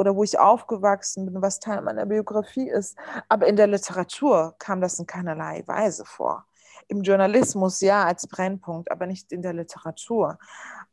oder 0.00 0.16
wo 0.16 0.24
ich 0.24 0.38
aufgewachsen 0.38 1.26
bin, 1.26 1.42
was 1.42 1.60
Teil 1.60 1.82
meiner 1.82 2.06
Biografie 2.06 2.70
ist. 2.70 2.96
Aber 3.28 3.46
in 3.46 3.56
der 3.56 3.66
Literatur 3.66 4.54
kam 4.58 4.80
das 4.80 4.98
in 4.98 5.06
keinerlei 5.06 5.62
Weise 5.66 6.06
vor. 6.06 6.46
Im 6.88 7.02
Journalismus 7.02 7.82
ja 7.82 8.04
als 8.04 8.26
Brennpunkt, 8.26 8.90
aber 8.90 9.04
nicht 9.04 9.30
in 9.30 9.42
der 9.42 9.52
Literatur. 9.52 10.38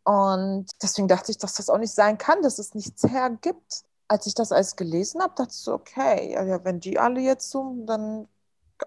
Und 0.03 0.65
deswegen 0.81 1.07
dachte 1.07 1.31
ich, 1.31 1.37
dass 1.37 1.53
das 1.53 1.69
auch 1.69 1.77
nicht 1.77 1.93
sein 1.93 2.17
kann, 2.17 2.41
dass 2.41 2.59
es 2.59 2.75
nichts 2.75 3.01
hergibt. 3.03 3.85
Als 4.09 4.27
ich 4.27 4.33
das 4.33 4.51
alles 4.51 4.75
gelesen 4.75 5.21
habe, 5.21 5.35
dachte 5.37 5.51
ich 5.51 5.61
so, 5.61 5.75
okay, 5.75 6.33
ja, 6.33 6.65
wenn 6.65 6.81
die 6.81 6.99
alle 6.99 7.21
jetzt 7.21 7.49
so, 7.49 7.77
dann, 7.85 8.27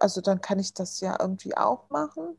also 0.01 0.21
dann 0.21 0.43
kann 0.43 0.59
ich 0.59 0.75
das 0.75 1.01
ja 1.01 1.17
irgendwie 1.19 1.57
auch 1.57 1.89
machen. 1.89 2.37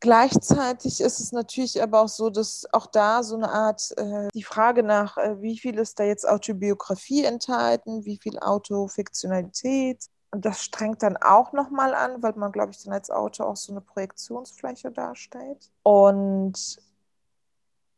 Gleichzeitig 0.00 1.00
ist 1.00 1.20
es 1.20 1.32
natürlich 1.32 1.82
aber 1.82 2.02
auch 2.02 2.08
so, 2.08 2.28
dass 2.28 2.66
auch 2.72 2.86
da 2.86 3.22
so 3.22 3.34
eine 3.36 3.50
Art, 3.50 3.92
äh, 3.96 4.28
die 4.34 4.42
Frage 4.42 4.82
nach, 4.82 5.16
äh, 5.16 5.40
wie 5.40 5.58
viel 5.58 5.78
ist 5.78 5.98
da 5.98 6.04
jetzt 6.04 6.28
Autobiografie 6.28 7.24
enthalten, 7.24 8.04
wie 8.04 8.18
viel 8.18 8.38
Autofiktionalität. 8.38 10.04
Und 10.30 10.44
das 10.44 10.62
strengt 10.62 11.02
dann 11.02 11.16
auch 11.16 11.52
nochmal 11.52 11.94
an, 11.94 12.22
weil 12.22 12.34
man, 12.34 12.52
glaube 12.52 12.72
ich, 12.72 12.84
dann 12.84 12.92
als 12.92 13.10
Autor 13.10 13.48
auch 13.48 13.56
so 13.56 13.72
eine 13.72 13.80
Projektionsfläche 13.80 14.90
darstellt. 14.90 15.70
Und 15.82 16.76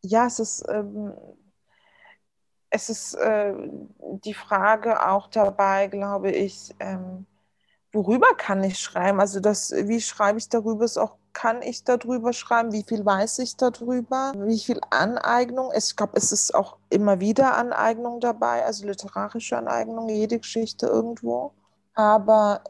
ja, 0.03 0.27
es 0.27 0.39
ist, 0.39 0.65
ähm, 0.69 1.13
es 2.71 2.91
ist 2.91 3.15
äh, 3.15 3.55
die 4.25 4.35
Frage 4.35 5.07
auch 5.09 5.27
dabei, 5.27 5.89
glaube 5.89 6.31
ich, 6.31 6.75
ähm, 6.79 7.27
worüber 7.93 8.35
kann 8.37 8.63
ich 8.63 8.79
schreiben? 8.79 9.21
Also 9.21 9.41
das, 9.41 9.73
wie 9.73 10.01
schreibe 10.01 10.39
ich 10.39 10.49
darüber, 10.49 10.85
ist 10.85 10.99
auch 10.99 11.18
kann 11.33 11.63
ich 11.63 11.85
darüber 11.85 12.33
schreiben, 12.33 12.73
wie 12.73 12.83
viel 12.83 13.05
weiß 13.05 13.39
ich 13.41 13.57
darüber, 13.57 14.33
wie 14.37 14.59
viel 14.59 14.81
Aneignung. 14.91 15.71
Ich 15.77 15.97
glaube, 15.97 16.17
es 16.17 16.33
ist 16.33 16.55
auch 16.55 16.77
immer 16.91 17.21
wieder 17.21 17.57
Aneignung 17.57 18.21
dabei, 18.21 18.65
also 18.65 18.87
literarische 18.87 19.57
Aneignung, 19.57 20.09
jede 20.09 20.39
Geschichte 20.39 20.87
irgendwo. 20.87 21.53
Aber 21.95 22.63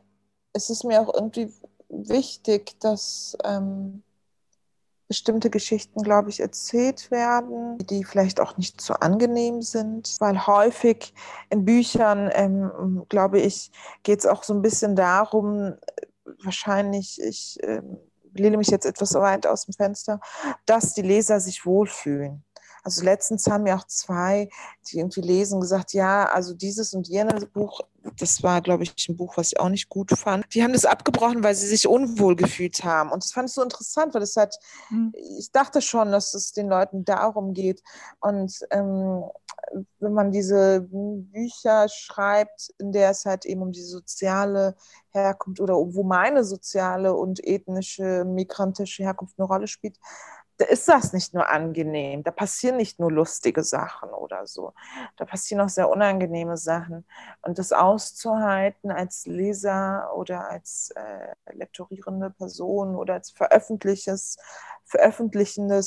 es 0.53 0.71
ist 0.71 0.85
mir 0.85 1.01
auch 1.01 1.13
irgendwie 1.15 1.53
wichtig, 1.89 2.79
dass 2.81 3.37
ähm, 3.45 4.03
bestimmte 5.09 5.49
Geschichten, 5.49 6.03
glaube 6.03 6.29
ich, 6.29 6.41
erzählt 6.41 7.11
werden, 7.11 7.79
die 7.79 8.05
vielleicht 8.05 8.41
auch 8.41 8.59
nicht 8.59 8.81
so 8.81 8.95
angenehm 8.95 9.63
sind, 9.63 10.17
weil 10.21 10.47
häufig 10.47 11.15
in 11.49 11.65
Büchern, 11.65 12.31
ähm, 12.35 13.05
glaube 13.09 13.41
ich, 13.41 13.73
geht 14.03 14.21
es 14.21 14.27
auch 14.27 14.45
so 14.45 14.53
ein 14.53 14.63
bisschen 14.63 14.95
darum, 14.97 15.75
wahrscheinlich, 16.43 17.21
ich 17.23 17.59
ähm, 17.63 17.99
lehne 18.35 18.57
mich 18.57 18.69
jetzt 18.69 18.87
etwas 18.87 19.15
weit 19.15 19.47
aus 19.47 19.67
dem 19.67 19.75
Fenster, 19.75 20.21
dass 20.67 20.95
die 20.95 21.03
Leser 21.03 21.41
sich 21.41 21.65
wohlfühlen. 21.67 22.45
Also 22.85 23.03
letztens 23.03 23.47
haben 23.49 23.67
ja 23.67 23.77
auch 23.77 23.87
zwei, 23.87 24.49
die 24.87 24.99
irgendwie 24.99 25.21
lesen, 25.21 25.61
gesagt, 25.61 25.93
ja, 25.93 26.25
also 26.27 26.55
dieses 26.55 26.95
und 26.95 27.09
jenes 27.09 27.47
Buch, 27.47 27.81
das 28.19 28.43
war, 28.43 28.63
glaube 28.63 28.85
ich, 28.85 29.09
ein 29.09 29.17
Buch, 29.17 29.37
was 29.37 29.49
ich 29.49 29.61
auch 29.61 29.69
nicht 29.69 29.89
gut 29.89 30.11
fand. 30.17 30.47
Die 30.55 30.63
haben 30.63 30.73
das 30.73 30.85
abgebrochen, 30.85 31.43
weil 31.43 31.55
sie 31.55 31.67
sich 31.67 31.87
unwohl 31.87 32.37
gefühlt 32.37 32.85
haben. 32.85 33.11
Und 33.11 33.23
das 33.23 33.33
fand 33.33 33.49
ich 33.49 33.55
so 33.55 33.63
interessant, 33.63 34.15
weil 34.15 34.23
es 34.23 34.37
halt, 34.37 34.57
mhm. 34.91 35.13
ich 35.39 35.51
dachte 35.53 35.83
schon, 35.83 36.13
dass 36.13 36.35
es 36.35 36.53
den 36.53 36.69
Leuten 36.69 37.05
darum 37.05 37.53
geht. 37.53 37.83
Und 38.21 38.59
ähm, 38.71 39.25
wenn 39.99 40.13
man 40.13 40.31
diese 40.31 40.87
Bücher 40.91 41.89
schreibt, 41.89 42.73
in 42.79 42.93
der 42.93 43.11
es 43.11 43.25
halt 43.25 43.45
eben 43.45 43.63
um 43.63 43.73
die 43.73 43.83
soziale 43.83 44.75
Herkunft 45.11 45.61
oder 45.61 45.75
wo 45.75 46.03
meine 46.03 46.45
soziale 46.45 47.15
und 47.15 47.45
ethnische, 47.45 48.25
migrantische 48.25 49.03
Herkunft 49.03 49.39
eine 49.39 49.47
Rolle 49.47 49.67
spielt, 49.67 49.99
da 50.59 50.67
ist 50.67 50.89
das 50.89 51.13
nicht 51.13 51.35
nur 51.35 51.49
angenehm, 51.49 52.25
da 52.25 52.33
passieren 52.33 52.77
nicht 52.77 52.99
nur 52.99 53.13
lustige 53.13 53.63
Sachen 53.63 54.11
oder 54.11 54.47
so, 54.47 54.73
da 55.17 55.25
passieren 55.25 55.65
auch 55.65 55.69
sehr 55.69 55.89
unangenehme 55.89 56.57
Sachen. 56.57 57.07
Und 57.43 57.59
das 57.59 57.73
auszuhalten 57.73 58.91
als 58.91 59.25
Leser 59.27 60.11
oder 60.17 60.51
als 60.51 60.91
äh, 60.97 61.35
lektorierende 61.53 62.31
Person 62.31 62.97
oder 62.97 63.15
als 63.15 63.31
veröffentlichendes 63.31 64.37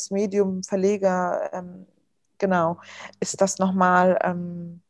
Medium, 0.09 0.63
Verleger, 0.63 1.49
ähm, 1.51 1.85
genau, 2.41 2.81
ist 3.21 3.39
das 3.39 3.59
nochmal 3.59 4.19
ähm, 4.21 4.81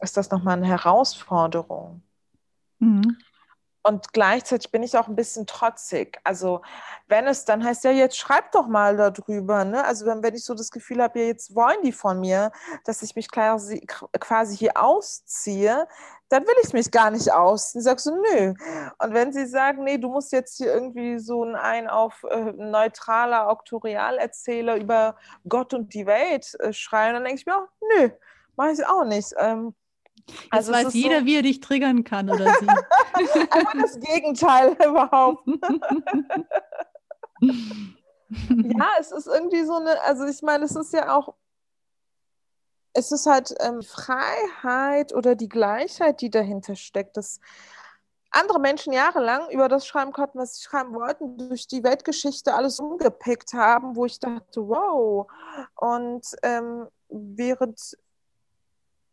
ist 0.00 0.16
das 0.16 0.30
nochmal 0.30 0.56
eine 0.58 0.68
Herausforderung. 0.68 2.02
Mhm. 2.78 3.16
Und 3.88 4.12
gleichzeitig 4.12 4.70
bin 4.70 4.82
ich 4.82 4.98
auch 4.98 5.08
ein 5.08 5.16
bisschen 5.16 5.46
trotzig. 5.46 6.20
Also 6.22 6.60
wenn 7.06 7.26
es 7.26 7.46
dann 7.46 7.64
heißt, 7.64 7.84
ja, 7.84 7.90
jetzt 7.90 8.18
schreib 8.18 8.52
doch 8.52 8.66
mal 8.66 8.98
darüber. 8.98 9.64
Ne? 9.64 9.82
Also 9.82 10.04
wenn, 10.04 10.22
wenn 10.22 10.34
ich 10.34 10.44
so 10.44 10.52
das 10.52 10.70
Gefühl 10.70 11.02
habe, 11.02 11.20
ja, 11.20 11.24
jetzt 11.24 11.54
wollen 11.54 11.80
die 11.82 11.92
von 11.92 12.20
mir, 12.20 12.52
dass 12.84 13.00
ich 13.00 13.16
mich 13.16 13.30
quasi, 13.30 13.86
quasi 14.20 14.58
hier 14.58 14.72
ausziehe, 14.76 15.88
dann 16.28 16.42
will 16.46 16.56
ich 16.62 16.74
mich 16.74 16.90
gar 16.90 17.10
nicht 17.10 17.32
ausziehen. 17.32 17.80
Sagst 17.80 18.04
du, 18.04 18.10
nö. 18.10 18.52
Und 18.98 19.14
wenn 19.14 19.32
sie 19.32 19.46
sagen, 19.46 19.84
nee, 19.84 19.96
du 19.96 20.10
musst 20.10 20.32
jetzt 20.32 20.58
hier 20.58 20.70
irgendwie 20.70 21.18
so 21.18 21.44
ein 21.44 21.88
auf 21.88 22.26
äh, 22.28 22.52
neutraler 22.52 23.48
Auktorialerzähler 23.48 24.76
über 24.76 25.16
Gott 25.48 25.72
und 25.72 25.94
die 25.94 26.04
Welt 26.04 26.54
äh, 26.60 26.74
schreien, 26.74 27.14
dann 27.14 27.24
denke 27.24 27.40
ich 27.40 27.46
mir 27.46 27.56
auch, 27.56 27.68
nö, 27.96 28.10
mache 28.54 28.72
ich 28.72 28.86
auch 28.86 29.04
nicht. 29.04 29.32
Ähm, 29.38 29.74
also 30.50 30.72
Jetzt 30.72 30.86
weiß 30.86 30.94
jeder, 30.94 31.20
so, 31.20 31.26
wie 31.26 31.36
er 31.36 31.42
dich 31.42 31.60
triggern 31.60 32.04
kann 32.04 32.30
oder 32.30 32.52
sie. 32.60 32.66
Das 33.80 33.98
Gegenteil 33.98 34.76
überhaupt. 34.86 35.46
ja, 37.40 38.88
es 39.00 39.10
ist 39.12 39.26
irgendwie 39.26 39.64
so 39.64 39.74
eine, 39.74 40.02
also 40.04 40.24
ich 40.26 40.42
meine, 40.42 40.64
es 40.64 40.76
ist 40.76 40.92
ja 40.92 41.16
auch, 41.16 41.34
es 42.92 43.12
ist 43.12 43.26
halt 43.26 43.54
ähm, 43.60 43.82
Freiheit 43.82 45.12
oder 45.14 45.34
die 45.34 45.48
Gleichheit, 45.48 46.20
die 46.20 46.30
dahinter 46.30 46.76
steckt, 46.76 47.16
dass 47.16 47.40
andere 48.30 48.60
Menschen 48.60 48.92
jahrelang 48.92 49.48
über 49.50 49.68
das 49.68 49.86
schreiben 49.86 50.12
konnten, 50.12 50.38
was 50.38 50.56
sie 50.56 50.64
schreiben 50.64 50.94
wollten, 50.94 51.38
durch 51.38 51.66
die 51.66 51.82
Weltgeschichte 51.82 52.54
alles 52.54 52.78
umgepickt 52.78 53.54
haben, 53.54 53.96
wo 53.96 54.04
ich 54.04 54.20
dachte, 54.20 54.68
wow. 54.68 55.26
Und 55.76 56.26
ähm, 56.42 56.88
während 57.08 57.96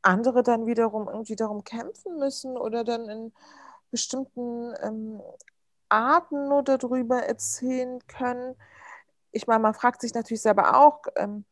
andere 0.05 0.43
dann 0.43 0.65
wiederum 0.65 1.07
irgendwie 1.07 1.35
darum 1.35 1.63
kämpfen 1.63 2.17
müssen 2.17 2.57
oder 2.57 2.83
dann 2.83 3.09
in 3.09 3.33
bestimmten 3.91 4.73
ähm, 4.81 5.21
Arten 5.89 6.47
nur 6.47 6.63
darüber 6.63 7.23
erzählen 7.23 7.99
können. 8.07 8.55
Ich 9.31 9.47
meine, 9.47 9.61
man 9.61 9.73
fragt 9.73 10.01
sich 10.01 10.13
natürlich 10.13 10.41
selber 10.41 10.77
auch, 10.77 11.03
ähm, 11.15 11.45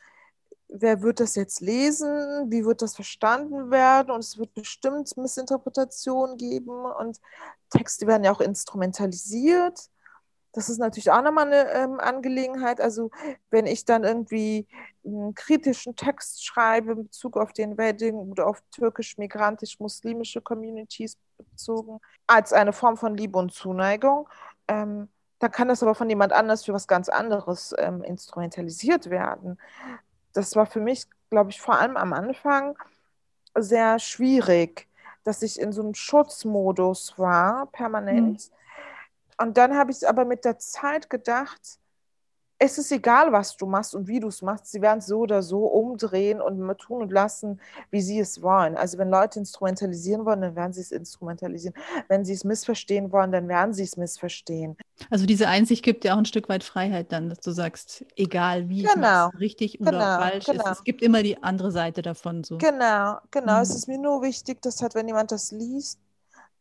wer 0.69 1.01
wird 1.01 1.19
das 1.19 1.35
jetzt 1.35 1.61
lesen, 1.61 2.49
wie 2.51 2.65
wird 2.65 2.81
das 2.81 2.95
verstanden 2.95 3.71
werden 3.71 4.11
und 4.11 4.19
es 4.19 4.37
wird 4.37 4.53
bestimmt 4.53 5.15
Missinterpretationen 5.17 6.37
geben 6.37 6.85
und 6.85 7.21
Texte 7.69 8.07
werden 8.07 8.23
ja 8.23 8.31
auch 8.31 8.41
instrumentalisiert. 8.41 9.89
Das 10.53 10.69
ist 10.69 10.77
natürlich 10.77 11.09
auch 11.09 11.23
nochmal 11.23 11.47
eine 11.47 11.71
ähm, 11.71 11.99
Angelegenheit. 11.99 12.79
Also 12.79 13.09
wenn 13.49 13.65
ich 13.65 13.85
dann 13.85 14.03
irgendwie 14.03 14.67
einen 15.03 15.33
kritischen 15.33 15.95
Text 15.95 16.45
schreibe 16.45 16.91
in 16.91 17.03
Bezug 17.05 17.37
auf 17.37 17.53
den 17.53 17.77
Wedding 17.77 18.13
oder 18.15 18.47
auf 18.47 18.61
türkisch-migrantisch-muslimische 18.71 20.41
Communities 20.41 21.17
bezogen, 21.37 21.99
als 22.27 22.53
eine 22.53 22.71
Form 22.71 22.97
von 22.97 23.17
Liebe 23.17 23.37
und 23.39 23.51
Zuneigung, 23.51 24.29
ähm, 24.67 25.09
dann 25.39 25.51
kann 25.51 25.67
das 25.67 25.81
aber 25.81 25.95
von 25.95 26.09
jemand 26.09 26.31
anders 26.31 26.63
für 26.63 26.73
was 26.73 26.87
ganz 26.87 27.09
anderes 27.09 27.73
ähm, 27.79 28.03
instrumentalisiert 28.03 29.09
werden. 29.09 29.59
Das 30.33 30.55
war 30.55 30.67
für 30.67 30.79
mich, 30.79 31.05
glaube 31.31 31.49
ich, 31.49 31.59
vor 31.59 31.79
allem 31.79 31.97
am 31.97 32.13
Anfang 32.13 32.77
sehr 33.55 33.97
schwierig, 33.97 34.87
dass 35.23 35.41
ich 35.41 35.59
in 35.59 35.71
so 35.71 35.81
einem 35.81 35.95
Schutzmodus 35.95 37.17
war, 37.17 37.65
permanent. 37.71 38.51
Mhm 38.51 38.62
und 39.39 39.57
dann 39.57 39.75
habe 39.75 39.91
ich 39.91 40.07
aber 40.07 40.25
mit 40.25 40.45
der 40.45 40.57
Zeit 40.59 41.09
gedacht, 41.09 41.79
es 42.59 42.77
ist 42.77 42.91
egal, 42.93 43.33
was 43.33 43.57
du 43.57 43.65
machst 43.65 43.93
und 43.93 44.07
wie 44.07 44.21
du 44.21 44.29
es 44.29 44.41
machst. 44.41 44.67
Sie 44.71 44.81
werden 44.81 44.99
es 44.99 45.07
so 45.07 45.19
oder 45.19 45.41
so 45.41 45.65
umdrehen 45.65 46.39
und 46.39 46.77
tun 46.77 47.01
und 47.01 47.11
lassen, 47.11 47.59
wie 47.91 48.01
sie 48.01 48.19
es 48.19 48.41
wollen. 48.41 48.77
Also 48.77 48.97
wenn 48.97 49.09
Leute 49.09 49.39
instrumentalisieren 49.39 50.25
wollen, 50.25 50.41
dann 50.41 50.55
werden 50.55 50.71
sie 50.71 50.79
es 50.79 50.91
instrumentalisieren. 50.91 51.75
Wenn 52.07 52.23
sie 52.23 52.31
es 52.31 52.45
missverstehen 52.45 53.11
wollen, 53.11 53.33
dann 53.33 53.49
werden 53.49 53.73
sie 53.73 53.83
es 53.83 53.97
missverstehen. 53.97 54.77
Also 55.09 55.25
diese 55.25 55.49
Einsicht 55.49 55.83
gibt 55.83 56.05
ja 56.05 56.13
auch 56.13 56.19
ein 56.19 56.25
Stück 56.25 56.47
weit 56.47 56.63
Freiheit 56.63 57.11
dann, 57.11 57.27
dass 57.27 57.41
du 57.41 57.51
sagst, 57.51 58.05
egal 58.15 58.69
wie 58.69 58.83
genau. 58.83 59.27
richtig 59.39 59.81
oder 59.81 59.91
genau, 59.91 60.19
falsch 60.19 60.45
genau. 60.45 60.63
ist. 60.63 60.77
Es 60.77 60.83
gibt 60.85 61.01
immer 61.01 61.21
die 61.21 61.43
andere 61.43 61.71
Seite 61.71 62.01
davon. 62.01 62.45
So. 62.45 62.59
Genau, 62.59 63.17
genau. 63.31 63.55
Mhm. 63.57 63.61
Es 63.61 63.75
ist 63.75 63.87
mir 63.89 63.97
nur 63.97 64.21
wichtig, 64.21 64.61
dass 64.61 64.81
halt, 64.81 64.95
wenn 64.95 65.07
jemand 65.07 65.33
das 65.33 65.51
liest, 65.51 65.99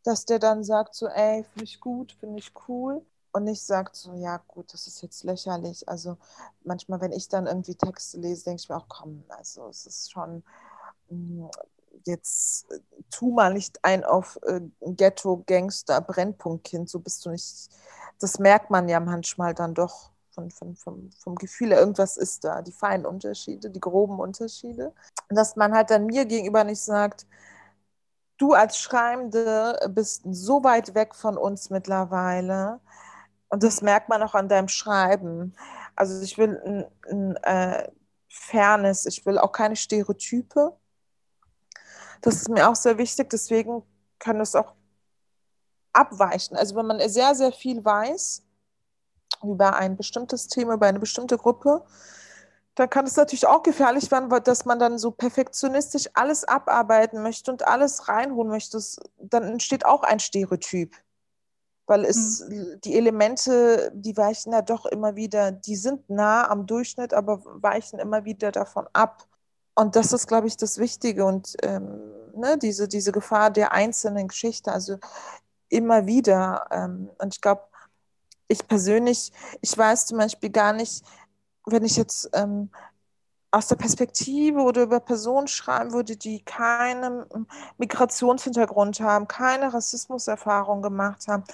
dass 0.05 0.25
der 0.25 0.39
dann 0.39 0.65
sagt 0.65 0.95
so, 0.95 1.07
ey, 1.09 1.45
finde 1.45 1.65
ich 1.65 1.81
gut, 1.81 2.13
finde 2.13 2.39
ich 2.39 2.53
cool. 2.69 3.05
Und 3.33 3.45
nicht 3.45 3.63
sagt 3.63 3.97
so, 3.97 4.13
ja 4.15 4.43
gut, 4.47 4.73
das 4.75 4.87
ist 4.87 5.03
jetzt 5.03 5.25
lächerlich. 5.25 5.89
Also 5.89 6.19
manchmal, 6.65 7.01
wenn 7.01 7.13
ich 7.13 7.29
dann 7.29 7.47
irgendwie 7.47 7.75
Texte 7.75 8.19
lese, 8.19 8.45
denke 8.45 8.61
ich 8.61 8.69
mir 8.69 8.77
auch, 8.77 8.89
komm, 8.89 9.25
also 9.29 9.69
es 9.69 9.87
ist 9.87 10.13
schon, 10.13 10.43
mm, 11.09 11.47
jetzt 12.05 12.71
äh, 12.73 12.79
tu 13.11 13.33
mal 13.33 13.55
nicht 13.55 13.83
ein 13.85 14.05
auf 14.05 14.39
äh, 14.43 14.61
Ghetto, 14.81 15.43
Gangster, 15.47 16.01
Brennpunktkind, 16.03 16.91
so 16.91 16.99
bist 17.01 17.25
du 17.25 17.31
nicht, 17.31 17.71
das 18.21 18.39
merkt 18.39 18.71
man 18.71 18.89
ja 18.89 19.01
manchmal 19.01 19.55
dann 19.55 19.75
doch 19.75 20.11
von, 20.31 20.51
von, 20.51 20.77
vom, 20.77 21.11
vom 21.13 21.35
Gefühl 21.37 21.71
her, 21.71 21.81
irgendwas 21.81 22.17
ist 22.17 22.45
da, 22.45 22.63
die 22.63 22.73
feinen 22.73 23.07
Unterschiede, 23.07 23.71
die 23.71 23.81
groben 23.81 24.19
Unterschiede. 24.19 24.93
Dass 25.29 25.57
man 25.57 25.75
halt 25.75 25.91
dann 25.91 26.07
mir 26.07 26.25
gegenüber 26.25 26.65
nicht 26.65 26.81
sagt, 26.81 27.27
du 28.43 28.55
als 28.55 28.79
Schreibende 28.79 29.79
bist 29.91 30.23
so 30.29 30.65
weit 30.65 30.95
weg 30.95 31.15
von 31.15 31.39
uns 31.39 31.71
mittlerweile. 31.71 32.81
Und 33.49 33.63
das 33.63 33.83
merkt 33.83 34.09
man 34.09 34.23
auch 34.23 34.35
an 34.35 34.49
deinem 34.49 34.69
Schreiben. 34.69 35.55
Also 35.95 36.21
ich 36.23 36.37
will 36.39 36.61
ein, 36.65 36.87
ein 37.11 37.37
äh, 37.45 37.89
Fairness, 38.29 39.07
ich 39.07 39.25
will 39.25 39.39
auch 39.39 39.53
keine 39.53 39.77
Stereotype. 39.77 40.77
Das 42.21 42.37
ist 42.37 42.49
mir 42.49 42.69
auch 42.69 42.75
sehr 42.75 42.99
wichtig, 42.99 43.31
deswegen 43.31 43.83
kann 44.19 44.41
es 44.41 44.57
auch 44.57 44.75
abweichen. 45.93 46.57
Also 46.57 46.75
wenn 46.75 46.87
man 46.87 47.09
sehr, 47.09 47.35
sehr 47.35 47.53
viel 47.53 47.85
weiß 47.85 48.43
über 49.45 49.77
ein 49.77 49.97
bestimmtes 49.97 50.49
Thema, 50.49 50.75
über 50.75 50.87
eine 50.87 51.01
bestimmte 51.01 51.37
Gruppe, 51.37 51.85
dann 52.75 52.89
kann 52.89 53.07
es 53.07 53.17
natürlich 53.17 53.47
auch 53.47 53.63
gefährlich 53.63 54.11
werden, 54.11 54.31
dass 54.45 54.65
man 54.65 54.79
dann 54.79 54.99
so 54.99 55.11
perfektionistisch 55.11 56.09
alles 56.15 56.45
abarbeiten 56.45 57.23
möchte 57.23 57.51
und 57.53 57.67
alles 57.67 58.09
reinholen 58.09 58.51
möchte. 58.51 58.79
Dann 59.19 59.45
entsteht 59.45 59.85
auch 59.85 60.03
ein 60.03 60.21
Stereotyp. 60.21 60.97
Weil 61.87 62.05
es 62.05 62.41
mhm. 62.49 62.81
die 62.83 62.97
Elemente, 62.97 63.93
die 63.95 64.17
weichen 64.17 64.53
ja 64.53 64.63
doch 64.63 64.87
immer 64.87 65.17
wieder, 65.17 65.53
die 65.53 65.77
sind 65.77 66.09
nah 66.09 66.49
am 66.49 66.67
Durchschnitt, 66.67 67.13
aber 67.13 67.43
weichen 67.45 67.99
immer 67.99 68.25
wieder 68.25 68.53
davon 68.53 68.87
ab. 68.93 69.27
Und 69.75 69.97
das 69.97 70.13
ist, 70.13 70.27
glaube 70.27 70.47
ich, 70.47 70.57
das 70.57 70.79
Wichtige 70.79 71.25
und 71.25 71.57
ähm, 71.63 72.01
ne, 72.35 72.57
diese, 72.57 72.89
diese 72.89 73.13
Gefahr 73.13 73.51
der 73.51 73.73
einzelnen 73.73 74.29
Geschichte, 74.29 74.73
also 74.73 74.99
immer 75.69 76.07
wieder. 76.07 76.69
Ähm, 76.71 77.11
und 77.19 77.35
ich 77.35 77.41
glaube, 77.41 77.63
ich 78.49 78.67
persönlich, 78.69 79.33
ich 79.61 79.77
weiß 79.77 80.07
zum 80.07 80.19
Beispiel 80.19 80.51
gar 80.51 80.73
nicht, 80.73 81.05
wenn 81.67 81.85
ich 81.85 81.97
jetzt 81.97 82.31
ähm, 82.33 82.71
aus 83.53 83.69
der 83.69 83.77
Perspektive 83.77 84.61
oder 84.63 84.83
über 84.83 84.99
Personen 84.99 85.47
schreiben 85.47 85.93
würde, 85.93 86.17
die 86.17 86.43
keinen 86.43 87.27
Migrationshintergrund 87.77 89.01
haben, 89.01 89.29
keine 89.29 89.73
Rassismuserfahrung 89.73 90.81
gemacht 90.81 91.29
haben. 91.29 91.45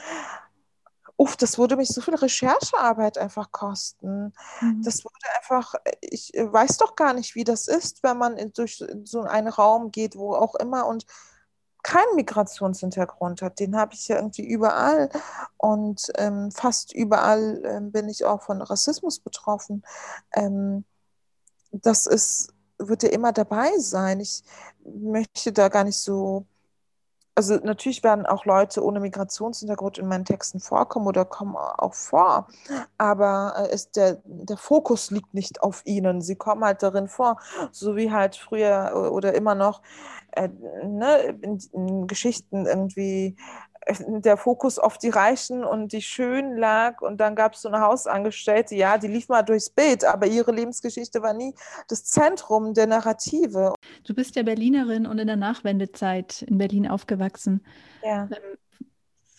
Uff, 1.16 1.37
das 1.37 1.59
würde 1.59 1.75
mich 1.75 1.88
so 1.88 2.01
viel 2.01 2.14
Recherchearbeit 2.14 3.18
einfach 3.18 3.51
kosten. 3.51 4.33
Mhm. 4.61 4.83
Das 4.85 5.05
würde 5.05 5.16
einfach, 5.37 5.75
ich 6.01 6.33
weiß 6.33 6.77
doch 6.77 6.94
gar 6.94 7.12
nicht, 7.12 7.35
wie 7.35 7.42
das 7.42 7.66
ist, 7.66 8.05
wenn 8.05 8.16
man 8.16 8.37
in, 8.37 8.53
durch 8.53 8.85
so 9.03 9.23
einen 9.23 9.49
Raum 9.49 9.90
geht, 9.90 10.14
wo 10.14 10.35
auch 10.35 10.55
immer 10.55 10.87
und 10.87 11.05
keinen 11.82 12.16
Migrationshintergrund 12.16 13.42
hat. 13.42 13.60
Den 13.60 13.76
habe 13.76 13.94
ich 13.94 14.08
ja 14.08 14.16
irgendwie 14.16 14.46
überall. 14.46 15.10
Und 15.56 16.10
ähm, 16.16 16.50
fast 16.50 16.92
überall 16.92 17.62
ähm, 17.64 17.92
bin 17.92 18.08
ich 18.08 18.24
auch 18.24 18.42
von 18.42 18.62
Rassismus 18.62 19.20
betroffen. 19.20 19.82
Ähm, 20.34 20.84
das 21.72 22.06
ist, 22.06 22.52
wird 22.78 23.02
ja 23.02 23.10
immer 23.10 23.32
dabei 23.32 23.70
sein. 23.78 24.20
Ich 24.20 24.42
möchte 24.84 25.52
da 25.52 25.68
gar 25.68 25.84
nicht 25.84 25.98
so 25.98 26.46
also 27.38 27.55
natürlich 27.62 28.03
werden 28.03 28.27
auch 28.27 28.46
Leute 28.46 28.85
ohne 28.85 28.98
Migrationshintergrund 28.98 29.96
in 29.98 30.09
meinen 30.09 30.24
Texten 30.24 30.59
vorkommen 30.59 31.07
oder 31.07 31.24
kommen 31.24 31.55
auch 31.55 31.94
vor, 31.94 32.48
aber 32.98 33.55
äh, 33.57 33.72
ist 33.72 33.94
der, 33.94 34.20
der 34.24 34.57
Fokus 34.57 35.12
liegt 35.12 35.35
nicht 35.35 35.62
auf 35.62 35.83
ihnen. 35.85 36.20
Sie 36.20 36.35
kommen 36.35 36.64
halt 36.64 36.83
darin 36.83 37.07
vor, 37.07 37.38
so 37.70 37.94
wie 37.94 38.11
halt 38.11 38.35
früher 38.35 39.12
oder 39.12 39.37
immer 39.37 39.55
noch 39.55 39.83
äh, 40.33 40.48
ne, 40.85 41.38
in, 41.42 41.61
in 41.72 42.07
Geschichten 42.09 42.66
irgendwie 42.66 43.37
der 44.09 44.37
Fokus 44.37 44.79
auf 44.79 44.98
die 44.98 45.09
Reichen 45.09 45.64
und 45.64 45.92
die 45.92 46.03
Schönen 46.03 46.57
lag 46.57 47.01
und 47.01 47.18
dann 47.18 47.35
gab 47.35 47.55
es 47.55 47.62
so 47.62 47.68
eine 47.68 47.81
Hausangestellte, 47.81 48.74
ja, 48.74 48.98
die 48.98 49.09
lief 49.09 49.29
mal 49.29 49.42
durchs 49.42 49.70
Bild, 49.70 50.05
aber 50.05 50.27
ihre 50.27 50.53
Lebensgeschichte 50.53 51.22
war 51.22 51.33
nie 51.33 51.55
das 51.88 52.05
Zentrum 52.05 52.74
der 52.74 52.87
Narrative. 52.87 53.74
Du 54.05 54.14
bist 54.14 54.37
ja 54.37 54.42
Berlinerin 54.42 55.07
und 55.07 55.18
in 55.18 55.27
der 55.27 55.37
Nachwendezeit 55.37 56.42
in 56.42 56.59
Berlin 56.59 56.88
aufgewachsen. 56.88 57.64
Ja. 58.03 58.24
Ähm, 58.24 58.59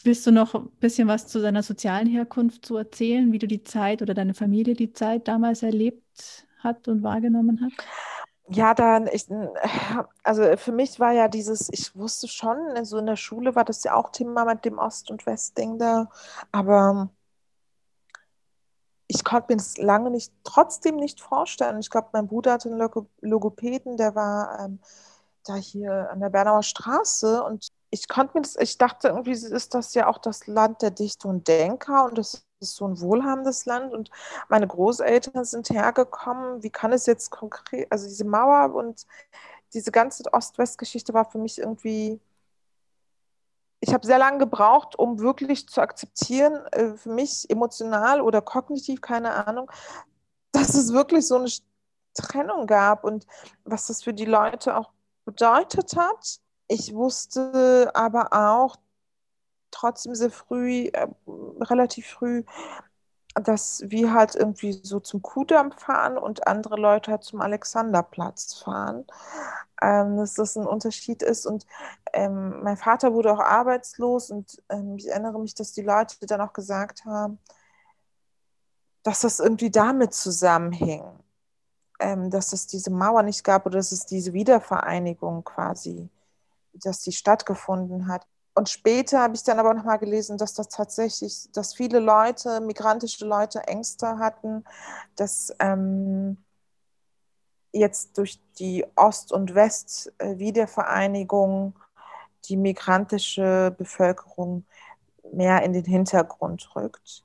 willst 0.04 0.26
du 0.26 0.32
noch 0.32 0.56
ein 0.56 0.70
bisschen 0.80 1.08
was 1.08 1.28
zu 1.28 1.42
deiner 1.42 1.64
sozialen 1.64 2.08
Herkunft 2.08 2.66
zu 2.66 2.78
erzählen, 2.78 3.32
wie 3.32 3.40
du 3.40 3.48
die 3.48 3.64
Zeit 3.64 4.02
oder 4.02 4.14
deine 4.14 4.34
Familie 4.34 4.74
die 4.74 4.94
Zeit 4.94 5.28
damals 5.28 5.64
erlebt 5.64 6.48
hat 6.60 6.88
und 6.88 7.04
wahrgenommen 7.04 7.62
hat? 7.62 7.74
Ja, 8.52 8.74
dann, 8.74 9.08
ich, 9.08 9.28
also 10.24 10.58
für 10.58 10.72
mich 10.72 11.00
war 11.00 11.12
ja 11.12 11.28
dieses, 11.28 11.70
ich 11.72 11.96
wusste 11.96 12.28
schon, 12.28 12.58
so 12.58 12.76
also 12.76 12.98
in 12.98 13.06
der 13.06 13.16
Schule 13.16 13.56
war 13.56 13.64
das 13.64 13.84
ja 13.84 13.94
auch 13.96 14.10
Thema 14.12 14.46
mit 14.46 14.66
dem 14.66 14.80
Ost- 14.80 15.12
und 15.12 15.26
West-Ding 15.26 15.78
da, 15.78 16.10
aber 16.52 17.10
ich 19.08 19.24
konnte 19.24 19.48
mir 19.54 19.58
das 19.58 19.78
lange 19.78 20.12
nicht, 20.12 20.34
trotzdem 20.44 20.96
nicht 20.98 21.20
vorstellen. 21.22 21.80
Ich 21.80 21.90
glaube, 21.90 22.10
mein 22.14 22.28
Bruder 22.28 22.54
hatte 22.54 22.70
einen 22.70 22.80
Logopäden, 23.22 23.98
der 23.98 24.16
war 24.16 24.60
ähm, 24.60 24.80
da 25.46 25.56
hier 25.56 26.10
an 26.12 26.20
der 26.20 26.30
Bernauer 26.30 26.64
Straße 26.64 27.44
und 27.44 27.69
ich 27.92 28.08
konnte 28.08 28.38
mir 28.38 28.42
das, 28.42 28.56
ich 28.56 28.78
dachte 28.78 29.10
irgendwie 29.10 29.32
ist 29.32 29.74
das 29.74 29.94
ja 29.94 30.08
auch 30.08 30.20
das 30.20 30.48
Land 30.48 30.82
der 30.82 30.92
Dichter 30.92 31.30
und 31.30 31.48
Denker 31.48 32.06
und 32.06 32.18
das 32.18 32.46
ist 32.60 32.76
so 32.76 32.88
ein 32.88 33.00
wohlhabendes 33.00 33.66
Land 33.66 33.94
und 33.94 34.10
meine 34.50 34.68
Großeltern 34.68 35.46
sind 35.46 35.70
hergekommen. 35.70 36.62
Wie 36.62 36.70
kann 36.70 36.94
es 36.94 37.06
jetzt 37.06 37.32
konkret, 37.32 37.92
also 37.92 38.08
diese 38.08 38.26
Mauer 38.26 38.76
und 38.76 39.06
diese 39.74 39.92
ganze 39.92 40.24
Ost-West-Geschichte 40.32 41.14
war 41.14 41.26
für 41.26 41.38
mich 41.38 41.60
irgendwie, 41.60 42.20
ich 43.80 43.94
habe 43.94 44.06
sehr 44.06 44.18
lange 44.18 44.40
gebraucht, 44.40 44.98
um 44.98 45.20
wirklich 45.20 45.68
zu 45.70 45.82
akzeptieren, 45.82 46.56
äh, 46.72 46.96
für 46.96 47.10
mich 47.10 47.50
emotional 47.50 48.22
oder 48.22 48.42
kognitiv, 48.42 49.02
keine 49.02 49.48
Ahnung, 49.48 49.72
dass 50.52 50.74
es 50.74 50.94
wirklich 50.94 51.28
so 51.28 51.36
eine 51.38 51.50
Trennung 52.14 52.68
gab 52.68 53.04
und 53.04 53.26
was 53.64 53.88
das 53.88 54.04
für 54.04 54.14
die 54.14 54.26
Leute 54.26 54.76
auch 54.76 54.92
bedeutet 55.26 55.96
hat. 55.96 56.40
Ich 56.70 56.94
wusste 56.94 57.92
aber 57.94 58.32
auch, 58.32 58.78
trotzdem 59.72 60.16
sehr 60.16 60.32
früh, 60.32 60.86
äh, 60.94 61.08
relativ 61.62 62.08
früh, 62.08 62.44
dass 63.36 63.84
wir 63.86 64.14
halt 64.14 64.36
irgendwie 64.36 64.74
so 64.84 65.00
zum 65.00 65.22
Kudamm 65.22 65.72
fahren 65.72 66.18
und 66.18 66.48
andere 66.48 66.78
Leute 66.78 67.12
halt 67.12 67.24
zum 67.24 67.42
Alexanderplatz 67.42 68.56
fahren. 68.56 69.06
Ähm, 69.82 70.18
dass 70.18 70.34
das 70.34 70.58
ein 70.58 70.68
Unterschied 70.68 71.24
ist. 71.24 71.46
Und 71.46 71.66
ähm, 72.14 72.62
mein 72.64 72.78
Vater 72.78 73.14
wurde 73.14 73.32
auch 73.32 73.40
arbeitslos 73.40 74.30
und 74.30 74.62
ähm, 74.70 74.98
ich 74.98 75.08
erinnere 75.10 75.40
mich, 75.40 75.56
dass 75.56 75.72
die 75.72 75.82
Leute 75.82 76.18
dann 76.28 76.42
auch 76.42 76.54
gesagt 76.54 77.06
haben, 77.06 77.40
dass 79.04 79.22
das 79.22 79.40
irgendwie 79.40 79.72
damit 79.72 80.14
zusammenhing, 80.14 81.04
ähm, 82.00 82.30
dass 82.30 82.52
es 82.54 82.68
diese 82.68 82.92
Mauer 82.92 83.24
nicht 83.24 83.44
gab 83.44 83.66
oder 83.66 83.78
dass 83.78 83.92
es 83.94 84.06
diese 84.06 84.34
Wiedervereinigung 84.34 85.44
quasi, 85.46 86.10
dass 86.74 87.02
die 87.02 87.12
stattgefunden 87.12 88.08
hat. 88.08 88.26
Und 88.54 88.70
später 88.70 89.20
habe 89.22 89.36
ich 89.36 89.44
dann 89.44 89.60
aber 89.60 89.74
nochmal 89.74 90.00
gelesen, 90.00 90.38
dass 90.38 90.54
das 90.54 90.70
tatsächlich, 90.70 91.50
dass 91.54 91.74
viele 91.74 92.00
Leute, 92.00 92.62
migrantische 92.62 93.26
Leute 93.26 93.68
Ängste 93.68 94.20
hatten, 94.20 94.64
dass 95.16 95.54
ähm, 95.60 96.38
jetzt 97.72 98.18
durch 98.18 98.40
die 98.58 98.86
Ost- 98.96 99.32
und 99.32 99.54
West-Wiedervereinigung 99.56 101.78
die 102.46 102.58
migrantische 102.58 103.76
Bevölkerung 103.78 104.66
mehr 105.32 105.62
in 105.64 105.74
den 105.74 105.86
Hintergrund 105.86 106.76
rückt. 106.76 107.24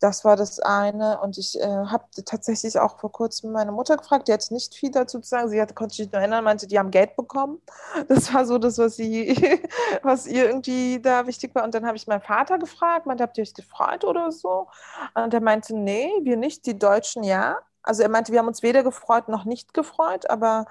Das 0.00 0.24
war 0.24 0.36
das 0.36 0.60
eine. 0.60 1.20
Und 1.20 1.38
ich 1.38 1.58
äh, 1.58 1.66
habe 1.66 2.04
tatsächlich 2.24 2.78
auch 2.78 2.98
vor 2.98 3.10
kurzem 3.10 3.52
meine 3.52 3.72
Mutter 3.72 3.96
gefragt, 3.96 4.28
die 4.28 4.32
hat 4.32 4.50
nicht 4.50 4.74
viel 4.74 4.90
dazu 4.90 5.20
zu 5.20 5.28
sagen. 5.28 5.48
Sie 5.48 5.60
hat, 5.60 5.74
konnte 5.74 5.94
sich 5.94 6.12
nur 6.12 6.20
erinnern, 6.20 6.44
meinte, 6.44 6.66
die 6.66 6.78
haben 6.78 6.90
Geld 6.90 7.16
bekommen. 7.16 7.60
Das 8.08 8.32
war 8.34 8.44
so 8.44 8.58
das, 8.58 8.78
was, 8.78 8.96
sie, 8.96 9.34
was 10.02 10.26
ihr 10.26 10.46
irgendwie 10.46 11.00
da 11.00 11.26
wichtig 11.26 11.54
war. 11.54 11.64
Und 11.64 11.74
dann 11.74 11.86
habe 11.86 11.96
ich 11.96 12.06
meinen 12.06 12.20
Vater 12.20 12.58
gefragt, 12.58 13.06
meinte, 13.06 13.22
habt 13.22 13.38
ihr 13.38 13.42
euch 13.42 13.54
gefreut 13.54 14.04
oder 14.04 14.30
so? 14.32 14.68
Und 15.14 15.32
er 15.32 15.40
meinte, 15.40 15.74
nee, 15.74 16.10
wir 16.22 16.36
nicht, 16.36 16.66
die 16.66 16.78
Deutschen 16.78 17.22
ja. 17.22 17.56
Also 17.82 18.02
er 18.02 18.08
meinte, 18.08 18.32
wir 18.32 18.40
haben 18.40 18.48
uns 18.48 18.62
weder 18.62 18.82
gefreut 18.82 19.28
noch 19.28 19.44
nicht 19.44 19.72
gefreut, 19.72 20.28
aber 20.28 20.66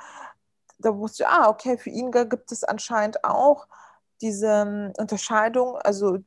da 0.78 0.96
wusste 0.98 1.24
ich, 1.24 1.30
ah, 1.30 1.50
okay, 1.50 1.78
für 1.78 1.90
ihn 1.90 2.12
gibt 2.12 2.52
es 2.52 2.64
anscheinend 2.64 3.24
auch 3.24 3.68
diese 4.22 4.48
ähm, 4.48 4.94
Unterscheidung, 4.98 5.78
also 5.78 6.20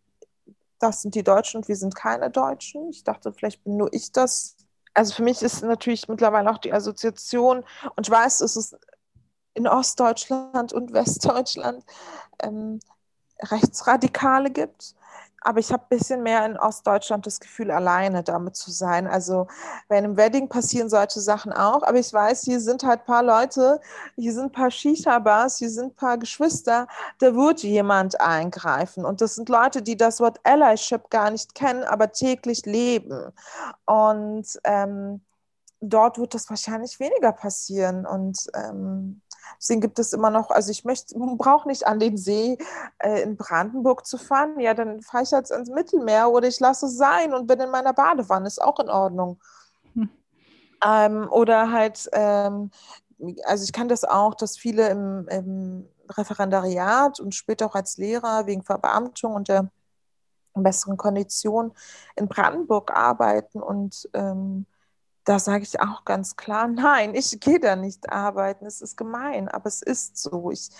das 0.78 1.02
sind 1.02 1.14
die 1.14 1.22
Deutschen 1.22 1.58
und 1.58 1.68
wir 1.68 1.76
sind 1.76 1.94
keine 1.94 2.30
Deutschen. 2.30 2.88
Ich 2.90 3.04
dachte, 3.04 3.32
vielleicht 3.32 3.64
bin 3.64 3.76
nur 3.76 3.92
ich 3.92 4.12
das. 4.12 4.56
Also 4.94 5.14
für 5.14 5.22
mich 5.22 5.42
ist 5.42 5.62
natürlich 5.62 6.08
mittlerweile 6.08 6.50
auch 6.50 6.58
die 6.58 6.72
Assoziation, 6.72 7.64
und 7.96 8.06
ich 8.06 8.10
weiß, 8.10 8.40
es 8.40 8.56
ist 8.56 8.76
in 9.54 9.66
Ostdeutschland 9.66 10.72
und 10.72 10.92
Westdeutschland 10.92 11.84
ähm, 12.42 12.80
Rechtsradikale 13.40 14.50
gibt, 14.50 14.94
aber 15.40 15.60
ich 15.60 15.72
habe 15.72 15.82
ein 15.84 15.98
bisschen 15.98 16.22
mehr 16.22 16.44
in 16.44 16.58
Ostdeutschland 16.58 17.26
das 17.26 17.40
Gefühl, 17.40 17.70
alleine 17.70 18.22
damit 18.22 18.56
zu 18.56 18.70
sein. 18.70 19.06
Also 19.06 19.46
bei 19.88 19.96
einem 19.96 20.16
Wedding 20.16 20.48
passieren 20.48 20.88
solche 20.88 21.20
Sachen 21.20 21.52
auch, 21.52 21.82
aber 21.82 21.98
ich 21.98 22.12
weiß, 22.12 22.42
hier 22.42 22.60
sind 22.60 22.82
halt 22.82 23.00
ein 23.00 23.06
paar 23.06 23.22
Leute, 23.22 23.80
hier 24.16 24.32
sind 24.32 24.46
ein 24.46 24.52
paar 24.52 24.70
Shisha-Bars, 24.70 25.58
hier 25.58 25.70
sind 25.70 25.92
ein 25.92 25.96
paar 25.96 26.18
Geschwister, 26.18 26.86
da 27.18 27.34
wird 27.34 27.62
jemand 27.62 28.20
eingreifen. 28.20 29.04
Und 29.04 29.20
das 29.20 29.34
sind 29.36 29.48
Leute, 29.48 29.82
die 29.82 29.96
das 29.96 30.20
Wort 30.20 30.40
Allyship 30.44 31.10
gar 31.10 31.30
nicht 31.30 31.54
kennen, 31.54 31.84
aber 31.84 32.12
täglich 32.12 32.66
leben. 32.66 33.32
Und 33.86 34.46
ähm, 34.64 35.20
dort 35.80 36.18
wird 36.18 36.34
das 36.34 36.50
wahrscheinlich 36.50 36.98
weniger 37.00 37.32
passieren. 37.32 38.06
Und 38.06 38.46
ähm, 38.54 39.22
Deswegen 39.58 39.80
gibt 39.80 39.98
es 39.98 40.12
immer 40.12 40.30
noch, 40.30 40.50
also 40.50 40.70
ich 40.70 40.84
möchte, 40.84 41.14
brauche 41.38 41.68
nicht 41.68 41.86
an 41.86 41.98
den 41.98 42.16
See 42.16 42.58
äh, 42.98 43.22
in 43.22 43.36
Brandenburg 43.36 44.06
zu 44.06 44.18
fahren. 44.18 44.58
Ja, 44.60 44.74
dann 44.74 45.02
fahre 45.02 45.24
ich 45.24 45.30
jetzt 45.30 45.50
ins 45.50 45.70
Mittelmeer 45.70 46.30
oder 46.30 46.48
ich 46.48 46.60
lasse 46.60 46.86
es 46.86 46.96
sein 46.96 47.34
und 47.34 47.46
bin 47.46 47.60
in 47.60 47.70
meiner 47.70 47.92
Badewanne, 47.92 48.46
ist 48.46 48.62
auch 48.62 48.78
in 48.80 48.90
Ordnung. 48.90 49.40
Hm. 49.94 50.10
Ähm, 50.84 51.28
oder 51.30 51.72
halt, 51.72 52.08
ähm, 52.12 52.70
also 53.44 53.64
ich 53.64 53.72
kann 53.72 53.88
das 53.88 54.04
auch, 54.04 54.34
dass 54.34 54.56
viele 54.56 54.88
im, 54.88 55.28
im, 55.28 55.88
Referendariat 56.10 57.20
und 57.20 57.34
später 57.34 57.66
auch 57.66 57.74
als 57.74 57.98
Lehrer 57.98 58.46
wegen 58.46 58.62
Verbeamtung 58.62 59.34
und 59.34 59.48
der 59.48 59.70
besseren 60.54 60.96
Kondition 60.96 61.72
in 62.16 62.28
Brandenburg 62.28 62.90
arbeiten 62.96 63.62
und 63.62 64.08
ähm, 64.14 64.66
da 65.28 65.38
sage 65.38 65.62
ich 65.62 65.78
auch 65.80 66.06
ganz 66.06 66.36
klar, 66.36 66.68
nein, 66.68 67.14
ich 67.14 67.38
gehe 67.38 67.60
da 67.60 67.76
nicht 67.76 68.10
arbeiten. 68.10 68.64
Es 68.64 68.80
ist 68.80 68.96
gemein, 68.96 69.48
aber 69.48 69.66
es 69.66 69.82
ist 69.82 70.16
so. 70.16 70.50
Ich, 70.50 70.70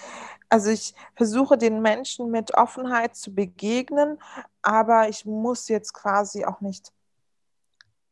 also 0.49 0.71
ich 0.71 0.95
versuche 1.17 1.59
den 1.59 1.83
Menschen 1.83 2.31
mit 2.31 2.55
Offenheit 2.55 3.15
zu 3.15 3.35
begegnen, 3.35 4.19
aber 4.63 5.09
ich 5.09 5.27
muss 5.27 5.69
jetzt 5.69 5.93
quasi 5.93 6.47
auch 6.47 6.61
nicht 6.63 6.93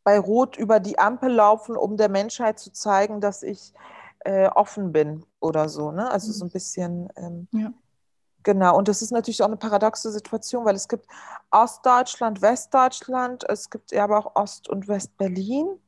bei 0.05 0.19
Rot 0.19 0.57
über 0.57 0.79
die 0.79 0.99
Ampel 0.99 1.33
laufen, 1.33 1.77
um 1.77 1.97
der 1.97 2.11
Menschheit 2.11 2.59
zu 2.59 2.71
zeigen, 2.71 3.21
dass 3.21 3.43
ich 3.43 3.73
äh, 4.21 4.49
offen 4.49 4.93
bin 4.93 5.25
oder 5.41 5.69
so. 5.69 5.91
Ne? 5.91 6.11
Also 6.11 6.33
so 6.33 6.45
ein 6.45 6.51
bisschen. 6.51 7.09
Ähm, 7.17 7.49
ja. 7.53 7.73
Genau, 8.43 8.79
und 8.79 8.87
das 8.87 9.03
ist 9.03 9.11
natürlich 9.11 9.43
auch 9.43 9.49
eine 9.49 9.57
paradoxe 9.57 10.13
Situation, 10.13 10.65
weil 10.65 10.77
es 10.77 10.87
gibt 10.87 11.09
Ostdeutschland, 11.51 12.43
Westdeutschland, 12.43 13.45
es 13.49 13.71
gibt 13.71 13.93
aber 13.93 14.19
auch 14.19 14.37
Ost- 14.37 14.69
und 14.69 14.87
Westberlin. 14.87 15.81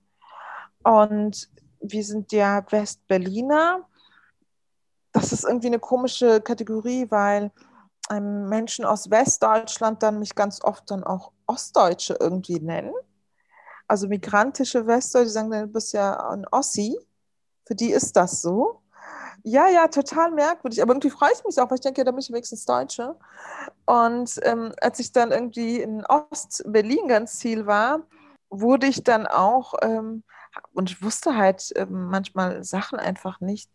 Und 0.84 1.48
wir 1.80 2.04
sind 2.04 2.32
ja 2.32 2.64
Westberliner. 2.70 3.86
Das 5.12 5.32
ist 5.32 5.44
irgendwie 5.44 5.68
eine 5.68 5.78
komische 5.78 6.40
Kategorie, 6.40 7.10
weil 7.10 7.50
ähm, 8.10 8.48
Menschen 8.48 8.84
aus 8.84 9.10
Westdeutschland 9.10 10.02
dann 10.02 10.18
mich 10.18 10.34
ganz 10.34 10.62
oft 10.62 10.90
dann 10.90 11.04
auch 11.04 11.32
Ostdeutsche 11.46 12.16
irgendwie 12.20 12.60
nennen. 12.60 12.92
Also 13.86 14.06
migrantische 14.06 14.86
Westdeutsche 14.86 15.30
sagen, 15.30 15.50
du 15.50 15.66
bist 15.66 15.92
ja 15.92 16.30
ein 16.30 16.46
Ossi. 16.50 16.98
Für 17.66 17.74
die 17.74 17.90
ist 17.90 18.16
das 18.16 18.42
so. 18.42 18.82
Ja, 19.44 19.68
ja, 19.68 19.88
total 19.88 20.30
merkwürdig. 20.32 20.82
Aber 20.82 20.92
irgendwie 20.92 21.10
freue 21.10 21.32
ich 21.32 21.44
mich 21.44 21.58
auch, 21.58 21.70
weil 21.70 21.76
ich 21.76 21.82
denke, 21.82 22.00
ja, 22.00 22.04
da 22.04 22.10
bin 22.10 22.20
ich 22.20 22.30
wenigstens 22.30 22.64
Deutsche. 22.64 23.16
Und 23.86 24.38
ähm, 24.42 24.72
als 24.80 24.98
ich 24.98 25.12
dann 25.12 25.30
irgendwie 25.30 25.80
in 25.80 26.04
Ost-Berlin 26.04 27.08
ganz 27.08 27.38
Ziel 27.38 27.66
war, 27.66 28.00
wurde 28.50 28.86
ich 28.86 29.04
dann 29.04 29.26
auch 29.26 29.74
ähm, 29.82 30.22
und 30.72 30.90
ich 30.90 31.02
wusste 31.02 31.37
halt 31.37 31.74
äh, 31.76 31.87
manchmal 31.87 32.64
Sachen 32.64 32.98
einfach 32.98 33.40
nicht. 33.40 33.70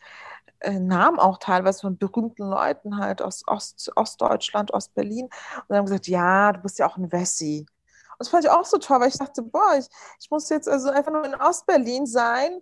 Äh, 0.59 0.79
Namen 0.79 1.19
auch 1.19 1.37
teilweise 1.37 1.81
von 1.81 1.97
berühmten 1.97 2.43
Leuten 2.43 2.97
halt 2.97 3.21
aus 3.21 3.43
Ost, 3.47 3.91
Ostdeutschland, 3.95 4.73
Ostberlin. 4.73 5.25
Und 5.25 5.65
dann 5.67 5.79
haben 5.79 5.85
gesagt, 5.85 6.07
ja, 6.07 6.53
du 6.53 6.61
bist 6.61 6.79
ja 6.79 6.87
auch 6.87 6.97
ein 6.97 7.11
Wessi. 7.11 7.65
Und 8.11 8.19
das 8.19 8.29
fand 8.29 8.45
ich 8.45 8.49
auch 8.49 8.65
so 8.65 8.77
toll, 8.77 8.99
weil 9.01 9.09
ich 9.09 9.17
dachte, 9.17 9.41
boah, 9.41 9.75
ich, 9.77 9.87
ich 10.19 10.29
muss 10.29 10.49
jetzt 10.49 10.69
also 10.69 10.89
einfach 10.89 11.11
nur 11.11 11.25
in 11.25 11.35
Ostberlin 11.35 12.05
sein 12.05 12.61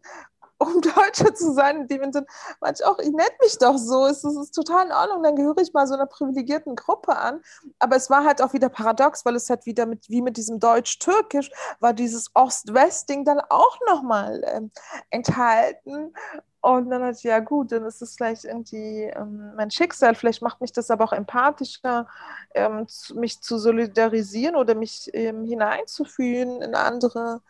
um 0.62 0.82
Deutsche 0.96 1.34
zu 1.34 1.54
sein, 1.54 1.82
in 1.82 1.88
dem 1.88 2.14
Sinne, 2.14 2.26
manche 2.60 2.88
auch, 2.88 3.00
ich 3.00 3.10
nenne 3.10 3.30
mich 3.42 3.58
doch 3.58 3.78
so, 3.78 4.06
es, 4.06 4.24
es 4.24 4.38
ist 4.38 4.52
total 4.52 4.88
in 4.88 4.92
Ordnung, 4.92 5.24
dann 5.24 5.36
gehöre 5.36 5.58
ich 5.58 5.74
mal 5.74 5.88
so 5.88 5.96
einer 5.96 6.06
privilegierten 6.06 6.76
Gruppe 6.76 7.18
an. 7.18 7.42
Aber 7.80 7.96
es 7.96 8.10
war 8.10 8.24
halt 8.24 8.42
auch 8.42 8.54
wieder 8.54 8.70
paradox, 8.70 9.26
weil 9.26 9.36
es 9.36 9.50
halt 9.50 9.66
wieder 9.66 9.86
mit, 9.86 10.10
wie 10.10 10.22
mit 10.22 10.38
diesem 10.38 10.60
Deutsch-Türkisch, 10.60 11.52
war 11.80 11.94
dieses 11.94 12.30
Ost-West-Ding 12.36 13.26
dann 13.26 13.42
auch 13.50 13.78
nochmal 13.88 14.44
ähm, 14.46 14.72
enthalten. 15.10 16.14
Und 16.62 16.92
dann 16.92 17.04
hat 17.04 17.18
ich, 17.18 17.24
ja 17.24 17.40
gut, 17.40 17.72
dann 17.72 17.86
ist 17.86 18.04
es 18.04 18.16
vielleicht 18.16 18.46
irgendwie 18.46 19.06
ähm, 19.16 19.56
mein 19.56 19.72
Schicksal, 19.72 20.14
vielleicht 20.14 20.44
macht 20.44 20.62
mich 20.62 20.72
das 20.72 20.92
aber 20.92 21.06
auch 21.06 21.14
empathischer, 21.14 22.08
ähm, 22.54 22.88
zu, 22.88 23.18
mich 23.18 23.42
zu 23.42 23.58
solidarisieren 23.58 24.56
oder 24.56 24.76
mich 24.76 25.10
ähm, 25.14 25.44
hineinzufühlen 25.44 26.62
in 26.62 26.76
andere 26.76 27.42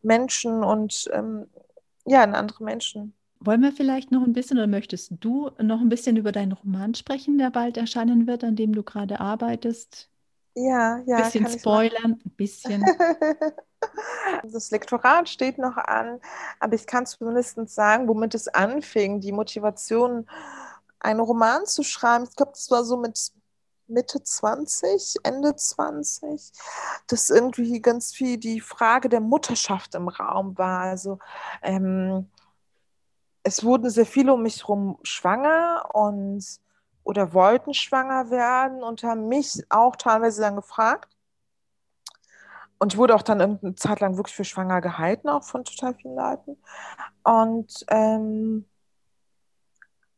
Menschen. 0.00 0.64
Und 0.64 1.10
ähm, 1.12 1.50
ja, 2.06 2.24
in 2.24 2.34
andere 2.34 2.64
Menschen. 2.64 3.14
Wollen 3.40 3.62
wir 3.62 3.72
vielleicht 3.72 4.10
noch 4.10 4.22
ein 4.22 4.32
bisschen 4.32 4.58
oder 4.58 4.66
möchtest 4.66 5.12
du 5.20 5.50
noch 5.60 5.80
ein 5.80 5.88
bisschen 5.88 6.16
über 6.16 6.32
deinen 6.32 6.52
Roman 6.52 6.94
sprechen, 6.94 7.38
der 7.38 7.50
bald 7.50 7.76
erscheinen 7.76 8.26
wird, 8.26 8.44
an 8.44 8.56
dem 8.56 8.72
du 8.72 8.82
gerade 8.82 9.20
arbeitest? 9.20 10.08
Ja, 10.54 10.98
ja. 11.06 11.16
Ein 11.16 11.24
bisschen 11.24 11.48
spoilern, 11.48 12.18
ein 12.24 12.30
bisschen. 12.36 12.84
Das 14.42 14.70
Lektorat 14.70 15.28
steht 15.28 15.58
noch 15.58 15.76
an, 15.76 16.18
aber 16.58 16.74
ich 16.74 16.86
kann 16.86 17.06
zumindest 17.06 17.56
sagen, 17.68 18.08
womit 18.08 18.34
es 18.34 18.48
anfing, 18.48 19.20
die 19.20 19.32
Motivation, 19.32 20.26
einen 20.98 21.20
Roman 21.20 21.66
zu 21.66 21.82
schreiben. 21.82 22.24
Ich 22.24 22.34
glaube, 22.34 22.52
das 22.52 22.70
war 22.70 22.84
so 22.84 22.96
mit 22.96 23.32
Mitte 23.88 24.22
20, 24.22 25.16
Ende 25.22 25.54
20, 25.54 26.52
dass 27.06 27.30
irgendwie 27.30 27.80
ganz 27.80 28.12
viel 28.12 28.38
die 28.38 28.60
Frage 28.60 29.08
der 29.08 29.20
Mutterschaft 29.20 29.94
im 29.94 30.08
Raum 30.08 30.56
war. 30.58 30.80
Also 30.80 31.18
ähm, 31.62 32.28
es 33.42 33.62
wurden 33.64 33.90
sehr 33.90 34.06
viele 34.06 34.34
um 34.34 34.42
mich 34.42 34.62
herum 34.62 34.98
schwanger 35.02 35.88
und 35.92 36.44
oder 37.04 37.32
wollten 37.32 37.72
schwanger 37.72 38.30
werden 38.30 38.82
und 38.82 39.04
haben 39.04 39.28
mich 39.28 39.64
auch 39.68 39.94
teilweise 39.94 40.42
dann 40.42 40.56
gefragt. 40.56 41.16
Und 42.78 42.92
ich 42.92 42.98
wurde 42.98 43.14
auch 43.14 43.22
dann 43.22 43.40
eine 43.40 43.74
Zeit 43.76 44.00
lang 44.00 44.16
wirklich 44.16 44.34
für 44.34 44.44
schwanger 44.44 44.80
gehalten, 44.80 45.28
auch 45.28 45.44
von 45.44 45.64
total 45.64 45.94
vielen 45.94 46.16
Leuten. 46.16 46.58
Und 47.22 47.86
ähm, 47.88 48.66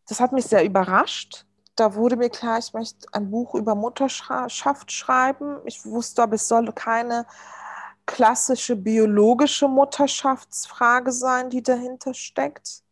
das 0.08 0.20
hat 0.20 0.32
mich 0.32 0.46
sehr 0.46 0.64
überrascht, 0.64 1.44
da 1.78 1.94
wurde 1.94 2.16
mir 2.16 2.28
klar, 2.28 2.58
ich 2.58 2.72
möchte 2.72 3.06
ein 3.12 3.30
Buch 3.30 3.54
über 3.54 3.74
Mutterschaft 3.74 4.90
schreiben. 4.90 5.60
Ich 5.64 5.84
wusste 5.86 6.22
aber, 6.24 6.34
es 6.34 6.48
soll 6.48 6.72
keine 6.72 7.24
klassische 8.04 8.74
biologische 8.74 9.68
Mutterschaftsfrage 9.68 11.12
sein, 11.12 11.50
die 11.50 11.62
dahinter 11.62 12.14
steckt. 12.14 12.82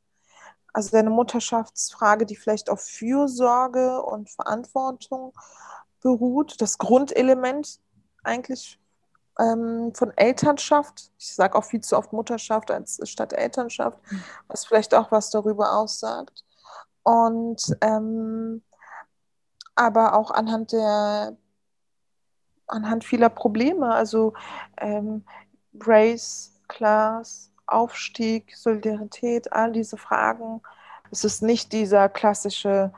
Also 0.72 0.96
eine 0.96 1.11
Mutterschaftsfrage, 1.11 2.27
die 2.27 2.37
vielleicht 2.37 2.70
auf 2.70 2.83
Fürsorge 2.83 4.03
und 4.03 4.31
Verantwortung 4.31 5.33
beruht. 6.03 6.61
Das 6.61 6.79
Grundelement 6.79 7.81
eigentlich 8.22 8.79
ähm, 9.40 9.92
von 9.94 10.12
Elternschaft. 10.16 11.11
Ich 11.18 11.35
sage 11.35 11.57
auch 11.59 11.64
viel 11.64 11.81
zu 11.81 11.96
oft 11.96 12.12
Mutterschaft 12.12 12.70
als 12.70 13.01
statt 13.05 13.33
Elternschaft, 13.33 13.99
was 14.49 14.66
vielleicht 14.66 14.94
auch 14.94 15.11
was 15.11 15.31
darüber 15.31 15.72
aussagt. 15.77 16.44
Und 17.03 17.62
ähm, 17.81 18.62
aber 19.76 20.14
auch 20.14 20.30
anhand 20.30 20.72
der 20.72 21.36
anhand 22.66 23.04
vieler 23.04 23.28
Probleme, 23.28 23.94
also 23.94 24.34
ähm, 24.78 25.24
Race, 25.80 26.52
Class, 26.68 27.52
Aufstieg, 27.66 28.56
Solidarität, 28.56 29.52
all 29.52 29.72
diese 29.72 29.96
Fragen. 29.96 30.62
Es 31.10 31.24
ist 31.24 31.42
nicht 31.42 31.72
dieser 31.72 32.08
klassische 32.08 32.92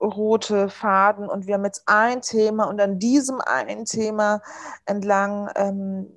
rote 0.00 0.68
Faden 0.68 1.28
und 1.28 1.46
wir 1.46 1.54
haben 1.54 1.64
jetzt 1.64 1.82
ein 1.86 2.22
Thema 2.22 2.64
und 2.64 2.80
an 2.80 2.98
diesem 2.98 3.40
einen 3.40 3.84
Thema 3.84 4.42
entlang 4.86 5.50
ähm, 5.56 6.10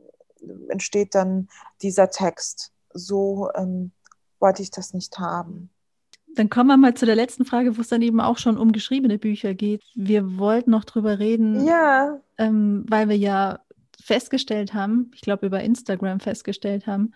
entsteht 0.70 1.16
dann 1.16 1.50
dieser 1.82 2.10
Text. 2.10 2.72
So 2.94 3.50
ähm, 3.56 3.92
wollte 4.40 4.62
ich 4.62 4.72
das 4.72 4.94
nicht 4.94 5.20
haben. 5.20 5.73
Dann 6.36 6.50
kommen 6.50 6.68
wir 6.68 6.78
mal 6.78 6.96
zu 6.96 7.06
der 7.06 7.16
letzten 7.16 7.46
Frage, 7.46 7.78
wo 7.78 7.82
es 7.82 7.90
dann 7.90 8.02
eben 8.02 8.20
auch 8.20 8.38
schon 8.38 8.58
um 8.58 8.72
geschriebene 8.72 9.20
Bücher 9.20 9.54
geht. 9.54 9.84
Wir 9.94 10.38
wollten 10.38 10.72
noch 10.72 10.84
drüber 10.84 11.20
reden, 11.20 11.66
ja. 11.66 12.20
ähm, 12.38 12.86
weil 12.88 13.10
wir 13.10 13.18
ja 13.18 13.60
festgestellt 14.02 14.74
haben, 14.74 15.12
ich 15.14 15.22
glaube 15.22 15.46
über 15.46 15.62
Instagram 15.62 16.20
festgestellt 16.20 16.88
haben, 16.88 17.14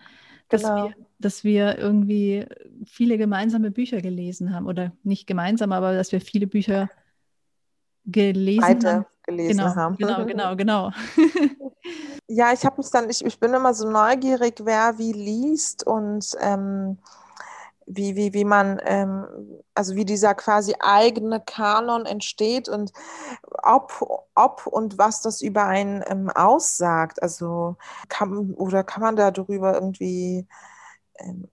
dass, 0.48 0.62
genau. 0.62 0.84
wir, 0.84 0.94
dass 1.18 1.44
wir 1.44 1.78
irgendwie 1.78 2.46
viele 2.86 3.18
gemeinsame 3.18 3.70
Bücher 3.70 4.00
gelesen 4.00 4.54
haben. 4.54 4.66
Oder 4.66 4.92
nicht 5.02 5.26
gemeinsam, 5.26 5.72
aber 5.72 5.94
dass 5.94 6.12
wir 6.12 6.20
viele 6.20 6.46
Bücher 6.46 6.88
gelesen 8.04 8.60
Beide 8.60 8.92
haben. 8.92 9.06
gelesen 9.24 9.58
genau, 9.58 9.74
haben. 9.74 9.96
Genau, 9.96 10.24
genau, 10.26 10.56
genau. 10.56 10.90
ja, 12.28 12.52
ich 12.52 12.64
habe 12.64 12.76
mich 12.78 12.90
dann, 12.90 13.10
ich, 13.10 13.24
ich 13.24 13.38
bin 13.38 13.52
immer 13.52 13.74
so 13.74 13.90
neugierig, 13.90 14.54
wer 14.64 14.98
wie 14.98 15.12
liest 15.12 15.86
und 15.86 16.24
ähm, 16.40 16.98
wie, 17.88 18.16
wie, 18.16 18.34
wie 18.34 18.44
man, 18.44 18.80
ähm, 18.84 19.26
also 19.74 19.94
wie 19.96 20.04
dieser 20.04 20.34
quasi 20.34 20.74
eigene 20.78 21.40
Kanon 21.40 22.06
entsteht 22.06 22.68
und 22.68 22.92
ob, 23.62 24.24
ob 24.34 24.66
und 24.66 24.98
was 24.98 25.22
das 25.22 25.40
über 25.40 25.64
einen 25.64 26.04
ähm, 26.06 26.30
aussagt. 26.30 27.22
Also 27.22 27.76
kann, 28.08 28.52
oder 28.54 28.84
kann 28.84 29.02
man 29.02 29.16
darüber 29.16 29.74
irgendwie 29.74 30.46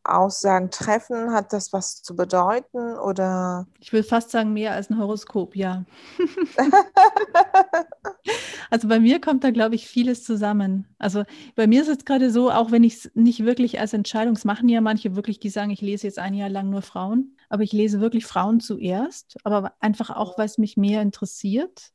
Aussagen 0.04 0.70
treffen? 0.70 1.32
Hat 1.32 1.52
das 1.54 1.74
was 1.74 2.02
zu 2.02 2.16
bedeuten 2.16 2.98
oder? 2.98 3.68
Ich 3.80 3.92
will 3.94 4.04
fast 4.04 4.32
sagen, 4.32 4.54
mehr 4.54 4.74
als 4.74 4.90
ein 4.90 4.98
Horoskop, 4.98 5.56
ja. 5.56 5.86
also 8.70 8.88
bei 8.88 9.00
mir 9.00 9.20
kommt 9.20 9.44
da, 9.44 9.52
glaube 9.52 9.76
ich, 9.76 9.88
vieles 9.88 10.24
zusammen. 10.24 10.88
Also 11.00 11.24
bei 11.56 11.68
mir 11.68 11.82
ist 11.82 11.88
es 11.88 12.06
gerade 12.06 12.32
so, 12.32 12.52
auch 12.52 12.72
wenn 12.72 12.84
ich 12.84 12.96
es 12.96 13.12
nicht 13.16 13.44
wirklich 13.46 13.80
als 13.80 13.94
Entscheidung, 13.94 14.36
es 14.36 14.46
machen 14.46 14.70
ja 14.70 14.82
manche 14.82 15.16
wirklich, 15.16 15.40
die 15.40 15.50
sagen, 15.50 15.72
ich 15.72 15.82
lese 15.82 16.08
jetzt 16.08 16.20
ein 16.20 16.34
Jahr 16.34 16.50
lang 16.50 16.70
nur 16.70 16.82
Frauen, 16.82 17.38
aber 17.50 17.64
ich 17.64 17.74
lese 17.74 18.02
wirklich 18.02 18.26
Frauen 18.26 18.60
zuerst, 18.60 19.38
aber 19.44 19.74
einfach 19.80 20.10
auch, 20.12 20.38
weil 20.38 20.46
es 20.46 20.58
mich 20.58 20.78
mehr 20.78 21.02
interessiert. 21.02 21.92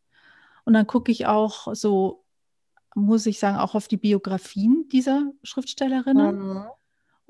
Und 0.64 0.74
dann 0.74 0.86
gucke 0.86 1.12
ich 1.12 1.26
auch 1.26 1.74
so, 1.74 2.24
muss 2.94 3.26
ich 3.26 3.38
sagen, 3.38 3.58
auch 3.58 3.74
auf 3.74 3.86
die 3.86 3.96
Biografien 3.96 4.88
dieser 4.88 5.30
Schriftstellerinnen. 5.42 6.38
Mhm 6.38 6.64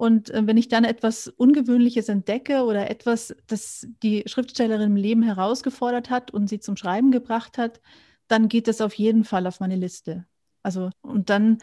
und 0.00 0.30
äh, 0.30 0.46
wenn 0.46 0.56
ich 0.56 0.68
dann 0.68 0.84
etwas 0.84 1.28
Ungewöhnliches 1.28 2.08
entdecke 2.08 2.64
oder 2.64 2.88
etwas, 2.88 3.36
das 3.48 3.86
die 4.02 4.22
Schriftstellerin 4.24 4.92
im 4.92 4.96
Leben 4.96 5.22
herausgefordert 5.22 6.08
hat 6.08 6.30
und 6.30 6.48
sie 6.48 6.58
zum 6.58 6.78
Schreiben 6.78 7.10
gebracht 7.10 7.58
hat, 7.58 7.82
dann 8.26 8.48
geht 8.48 8.66
das 8.66 8.80
auf 8.80 8.94
jeden 8.94 9.24
Fall 9.24 9.46
auf 9.46 9.60
meine 9.60 9.76
Liste. 9.76 10.24
Also, 10.62 10.88
und 11.02 11.28
dann, 11.28 11.58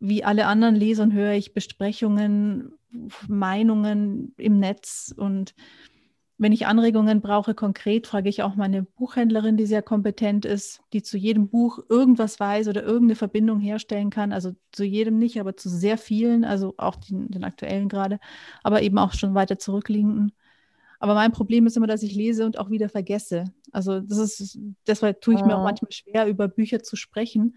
wie 0.00 0.24
alle 0.24 0.46
anderen 0.46 0.74
Lesern, 0.74 1.12
höre 1.12 1.34
ich 1.34 1.52
Besprechungen, 1.52 2.72
Meinungen 3.28 4.32
im 4.38 4.58
Netz 4.58 5.12
und 5.14 5.54
wenn 6.42 6.50
ich 6.50 6.66
Anregungen 6.66 7.20
brauche, 7.20 7.54
konkret, 7.54 8.08
frage 8.08 8.28
ich 8.28 8.42
auch 8.42 8.56
meine 8.56 8.82
Buchhändlerin, 8.82 9.56
die 9.56 9.64
sehr 9.64 9.80
kompetent 9.80 10.44
ist, 10.44 10.82
die 10.92 11.00
zu 11.00 11.16
jedem 11.16 11.48
Buch 11.48 11.78
irgendwas 11.88 12.40
weiß 12.40 12.66
oder 12.66 12.82
irgendeine 12.82 13.14
Verbindung 13.14 13.60
herstellen 13.60 14.10
kann. 14.10 14.32
Also 14.32 14.56
zu 14.72 14.82
jedem 14.82 15.18
nicht, 15.18 15.38
aber 15.38 15.56
zu 15.56 15.68
sehr 15.68 15.96
vielen, 15.98 16.44
also 16.44 16.74
auch 16.78 16.96
den, 16.96 17.30
den 17.30 17.44
aktuellen 17.44 17.88
gerade, 17.88 18.18
aber 18.64 18.82
eben 18.82 18.98
auch 18.98 19.12
schon 19.12 19.36
weiter 19.36 19.56
zurückliegenden. 19.56 20.32
Aber 20.98 21.14
mein 21.14 21.30
Problem 21.30 21.64
ist 21.66 21.76
immer, 21.76 21.86
dass 21.86 22.02
ich 22.02 22.12
lese 22.12 22.44
und 22.44 22.58
auch 22.58 22.70
wieder 22.70 22.88
vergesse. 22.88 23.44
Also 23.70 24.00
das 24.00 24.18
ist, 24.18 24.58
deshalb 24.88 25.20
tue 25.20 25.34
ich 25.34 25.44
mir 25.44 25.54
auch 25.54 25.60
ah. 25.60 25.64
manchmal 25.64 25.92
schwer, 25.92 26.26
über 26.26 26.48
Bücher 26.48 26.82
zu 26.82 26.96
sprechen. 26.96 27.56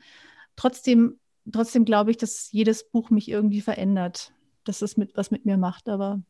Trotzdem, 0.56 1.20
trotzdem 1.52 1.86
glaube 1.86 2.12
ich, 2.12 2.18
dass 2.18 2.52
jedes 2.52 2.88
Buch 2.88 3.10
mich 3.10 3.30
irgendwie 3.30 3.62
verändert, 3.62 4.32
dass 4.64 4.84
es 4.84 4.96
mit, 4.96 5.18
was 5.18 5.32
mit 5.32 5.44
mir 5.44 5.58
macht. 5.58 5.90
Aber 5.90 6.22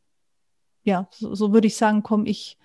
ja, 0.86 1.08
so, 1.12 1.36
so 1.36 1.52
würde 1.52 1.68
ich 1.68 1.76
sagen, 1.76 2.04
komme 2.04 2.30
ich, 2.30 2.58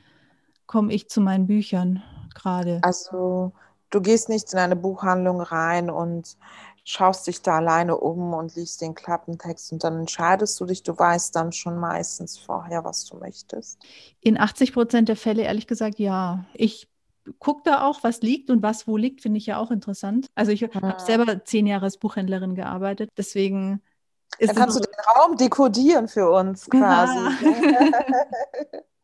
komm 0.67 0.91
ich 0.91 1.09
zu 1.09 1.21
meinen 1.21 1.47
Büchern 1.47 2.03
gerade. 2.35 2.79
Also 2.83 3.53
du 3.91 4.01
gehst 4.01 4.29
nicht 4.29 4.53
in 4.53 4.59
eine 4.59 4.77
Buchhandlung 4.77 5.41
rein 5.41 5.91
und 5.91 6.37
schaust 6.85 7.27
dich 7.27 7.43
da 7.43 7.57
alleine 7.59 7.97
um 7.97 8.35
und 8.35 8.55
liest 8.57 8.81
den 8.81 8.95
Klappentext 8.95 9.73
und 9.73 9.85
dann 9.85 10.01
entscheidest 10.01 10.61
du 10.61 10.67
dich, 10.67 10.83
du 10.83 10.97
weißt 10.97 11.35
dann 11.35 11.53
schon 11.53 11.79
meistens 11.79 12.39
vorher, 12.39 12.85
was 12.85 13.05
du 13.07 13.17
möchtest. 13.17 13.81
In 14.21 14.39
80 14.39 14.73
Prozent 14.73 15.09
der 15.09 15.17
Fälle 15.17 15.43
ehrlich 15.43 15.67
gesagt 15.67 15.99
ja. 15.99 16.45
Ich 16.55 16.89
gucke 17.39 17.63
da 17.65 17.87
auch, 17.87 18.03
was 18.03 18.23
liegt 18.23 18.51
und 18.51 18.63
was 18.63 18.87
wo 18.87 18.97
liegt, 18.97 19.21
finde 19.21 19.39
ich 19.39 19.47
ja 19.47 19.59
auch 19.59 19.71
interessant. 19.71 20.29
Also 20.35 20.53
ich 20.53 20.63
habe 20.63 20.95
selber 20.99 21.45
zehn 21.45 21.67
Jahre 21.67 21.85
als 21.85 21.99
Buchhändlerin 21.99 22.55
gearbeitet, 22.55 23.11
deswegen 23.17 23.83
dann 24.41 24.57
kannst 24.57 24.77
du 24.77 24.81
den 24.81 24.95
Raum 25.15 25.37
dekodieren 25.37 26.09
für 26.09 26.31
uns 26.31 26.69
quasi. 26.69 27.19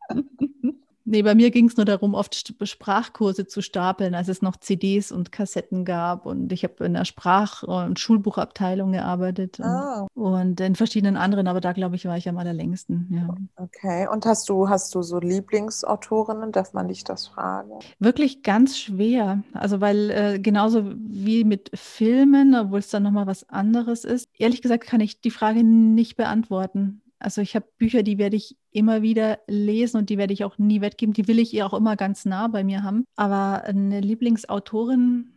Nee, 1.09 1.21
bei 1.21 1.35
mir 1.35 1.51
ging 1.51 1.69
es 1.69 1.77
nur 1.77 1.85
darum, 1.85 2.13
oft 2.13 2.53
Sprachkurse 2.61 3.47
zu 3.47 3.61
stapeln, 3.61 4.13
als 4.13 4.27
es 4.27 4.41
noch 4.41 4.57
CDs 4.57 5.09
und 5.09 5.31
Kassetten 5.31 5.85
gab. 5.85 6.25
Und 6.25 6.51
ich 6.51 6.65
habe 6.65 6.83
in 6.83 6.95
der 6.95 7.05
Sprach- 7.05 7.63
und 7.63 7.97
Schulbuchabteilung 7.97 8.91
gearbeitet 8.91 9.57
oh. 9.63 10.07
und, 10.13 10.33
und, 10.33 10.59
in 10.59 10.75
verschiedenen 10.75 11.15
anderen, 11.15 11.47
aber 11.47 11.61
da 11.61 11.71
glaube 11.71 11.95
ich, 11.95 12.05
war 12.05 12.17
ich 12.17 12.27
am 12.27 12.37
allerlängsten. 12.37 13.07
Ja. 13.09 13.33
Okay. 13.55 14.05
Und 14.11 14.25
hast 14.25 14.49
du, 14.49 14.67
hast 14.67 14.93
du 14.95 15.01
so 15.01 15.19
Lieblingsautorinnen? 15.19 16.51
Darf 16.51 16.73
man 16.73 16.89
dich 16.89 17.05
das 17.05 17.27
fragen? 17.27 17.79
Wirklich 17.99 18.43
ganz 18.43 18.77
schwer. 18.77 19.43
Also, 19.53 19.79
weil 19.79 20.09
äh, 20.09 20.39
genauso 20.39 20.83
wie 20.97 21.45
mit 21.45 21.71
Filmen, 21.73 22.53
obwohl 22.53 22.79
es 22.79 22.89
dann 22.89 23.03
nochmal 23.03 23.27
was 23.27 23.47
anderes 23.47 24.03
ist, 24.03 24.27
ehrlich 24.37 24.61
gesagt 24.61 24.83
kann 24.83 24.99
ich 24.99 25.21
die 25.21 25.31
Frage 25.31 25.63
nicht 25.63 26.17
beantworten. 26.17 27.01
Also 27.19 27.41
ich 27.41 27.55
habe 27.55 27.65
Bücher, 27.77 28.03
die 28.03 28.17
werde 28.17 28.35
ich 28.35 28.57
immer 28.71 29.01
wieder 29.01 29.39
lesen 29.47 29.97
und 29.97 30.09
die 30.09 30.17
werde 30.17 30.33
ich 30.33 30.43
auch 30.43 30.57
nie 30.57 30.81
weggeben. 30.81 31.13
Die 31.13 31.27
will 31.27 31.39
ich 31.39 31.53
ihr 31.53 31.65
auch 31.65 31.73
immer 31.73 31.95
ganz 31.95 32.25
nah 32.25 32.47
bei 32.47 32.63
mir 32.63 32.83
haben. 32.83 33.05
Aber 33.15 33.63
eine 33.63 34.01
Lieblingsautorin 34.01 35.31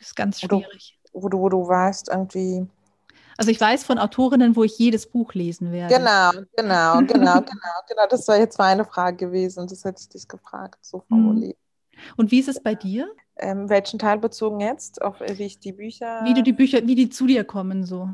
ist 0.00 0.14
ganz 0.14 0.40
schwierig. 0.40 0.98
Wo 1.12 1.28
du, 1.28 1.38
wo 1.38 1.48
du 1.48 1.66
weißt, 1.66 2.08
irgendwie. 2.08 2.66
Also 3.36 3.50
ich 3.50 3.60
weiß 3.60 3.82
von 3.82 3.98
Autorinnen, 3.98 4.54
wo 4.54 4.62
ich 4.62 4.78
jedes 4.78 5.06
Buch 5.10 5.34
lesen 5.34 5.72
werde. 5.72 5.94
Genau, 5.94 6.30
genau, 6.56 6.98
genau, 7.06 7.40
genau, 7.40 7.80
genau. 7.88 8.06
Das 8.08 8.28
war 8.28 8.38
jetzt 8.38 8.58
meine 8.58 8.84
Frage 8.84 9.16
gewesen. 9.16 9.66
Das 9.66 9.84
hätte 9.84 10.00
ich 10.00 10.08
dich 10.08 10.28
gefragt, 10.28 10.78
so 10.82 11.02
formuliert. 11.08 11.56
Und 12.16 12.30
wie 12.30 12.38
ist 12.38 12.48
es 12.48 12.62
bei 12.62 12.74
dir? 12.74 13.08
Ähm, 13.36 13.68
welchen 13.68 13.98
Teil 13.98 14.18
bezogen 14.18 14.60
jetzt? 14.60 15.02
Auf 15.02 15.20
äh, 15.20 15.36
wie 15.38 15.44
ich 15.44 15.58
die 15.58 15.72
Bücher. 15.72 16.20
Wie 16.24 16.34
du 16.34 16.42
die 16.42 16.52
Bücher, 16.52 16.86
wie 16.86 16.94
die 16.94 17.08
zu 17.08 17.26
dir 17.26 17.42
kommen, 17.42 17.84
so. 17.84 18.10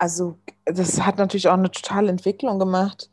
Also, 0.00 0.38
das 0.64 1.02
hat 1.02 1.18
natürlich 1.18 1.48
auch 1.48 1.54
eine 1.54 1.70
totale 1.70 2.08
Entwicklung 2.08 2.58
gemacht. 2.58 3.10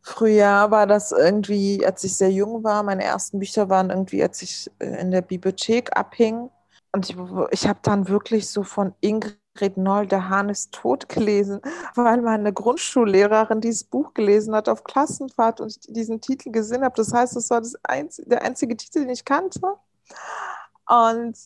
Früher 0.00 0.70
war 0.70 0.86
das 0.86 1.12
irgendwie, 1.12 1.84
als 1.84 2.02
ich 2.04 2.16
sehr 2.16 2.30
jung 2.30 2.64
war, 2.64 2.82
meine 2.82 3.04
ersten 3.04 3.38
Bücher 3.38 3.68
waren 3.68 3.90
irgendwie, 3.90 4.22
als 4.22 4.40
ich 4.40 4.70
äh, 4.78 4.98
in 5.02 5.10
der 5.10 5.20
Bibliothek 5.20 5.94
abhing. 5.94 6.48
Und 6.92 7.10
ich, 7.10 7.16
ich 7.50 7.68
habe 7.68 7.80
dann 7.82 8.08
wirklich 8.08 8.48
so 8.48 8.62
von 8.62 8.94
Ingrid 9.02 9.76
Noll, 9.76 10.06
der 10.06 10.30
Hahn 10.30 10.48
ist 10.48 10.72
tot 10.72 11.06
gelesen, 11.10 11.60
weil 11.96 12.22
meine 12.22 12.54
Grundschullehrerin 12.54 13.60
dieses 13.60 13.84
Buch 13.84 14.14
gelesen 14.14 14.54
hat 14.54 14.70
auf 14.70 14.84
Klassenfahrt 14.84 15.60
und 15.60 15.68
ich 15.68 15.80
diesen 15.80 16.22
Titel 16.22 16.50
gesehen 16.50 16.82
habe. 16.82 16.94
Das 16.96 17.12
heißt, 17.12 17.36
das 17.36 17.50
war 17.50 17.60
das 17.60 17.74
einzige, 17.82 18.30
der 18.30 18.42
einzige 18.42 18.74
Titel, 18.74 19.00
den 19.00 19.10
ich 19.10 19.26
kannte. 19.26 19.60
Und 20.88 21.36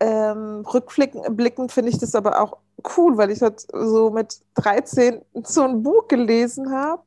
ähm, 0.00 0.64
rückblickend 0.66 1.72
finde 1.72 1.90
ich 1.90 1.98
das 1.98 2.14
aber 2.14 2.40
auch 2.40 2.58
cool, 2.96 3.16
weil 3.16 3.30
ich 3.30 3.40
halt 3.42 3.66
so 3.72 4.10
mit 4.10 4.40
13 4.54 5.22
so 5.44 5.62
ein 5.62 5.82
Buch 5.82 6.08
gelesen 6.08 6.72
habe. 6.72 7.02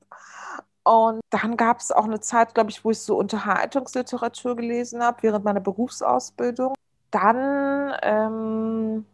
Und 0.84 1.22
dann 1.30 1.56
gab 1.56 1.80
es 1.80 1.92
auch 1.92 2.06
eine 2.06 2.20
Zeit, 2.20 2.56
glaube 2.56 2.72
ich, 2.72 2.84
wo 2.84 2.92
ich 2.92 3.00
so 3.00 3.18
Unterhaltungsliteratur 3.18 4.56
gelesen 4.56 5.04
habe, 5.04 5.22
während 5.22 5.46
meiner 5.46 5.60
Berufsausbildung. 5.60 6.74
Dann, 7.12 7.94
ähm, 8.02 9.06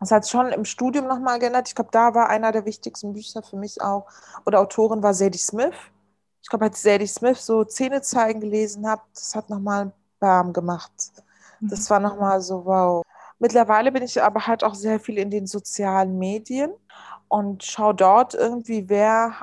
das 0.00 0.10
hat 0.10 0.28
schon 0.28 0.48
im 0.48 0.64
Studium 0.64 1.06
nochmal 1.06 1.38
geändert. 1.38 1.68
Ich 1.68 1.74
glaube, 1.74 1.90
da 1.92 2.14
war 2.14 2.28
einer 2.28 2.52
der 2.52 2.66
wichtigsten 2.66 3.12
Bücher 3.14 3.42
für 3.42 3.56
mich 3.56 3.80
auch, 3.80 4.06
oder 4.44 4.60
Autorin 4.60 5.02
war 5.02 5.14
Sadie 5.14 5.38
Smith. 5.38 5.74
Ich 6.42 6.48
glaube, 6.48 6.66
als 6.66 6.82
Sadie 6.82 7.06
Smith 7.06 7.44
so 7.44 7.64
Zähne 7.64 8.02
zeigen 8.02 8.40
gelesen 8.40 8.86
habe, 8.86 9.02
das 9.14 9.34
hat 9.34 9.48
nochmal 9.48 9.92
Bam 10.18 10.52
gemacht. 10.52 10.92
Das 11.62 11.88
mhm. 11.88 11.90
war 11.90 12.00
nochmal 12.00 12.40
so, 12.40 12.64
wow. 12.64 13.02
Mittlerweile 13.38 13.90
bin 13.90 14.02
ich 14.02 14.22
aber 14.22 14.46
halt 14.46 14.62
auch 14.62 14.74
sehr 14.74 15.00
viel 15.00 15.18
in 15.18 15.30
den 15.30 15.46
sozialen 15.46 16.18
Medien 16.18 16.72
und 17.28 17.64
schaue 17.64 17.94
dort 17.94 18.34
irgendwie, 18.34 18.88
wer, 18.88 19.34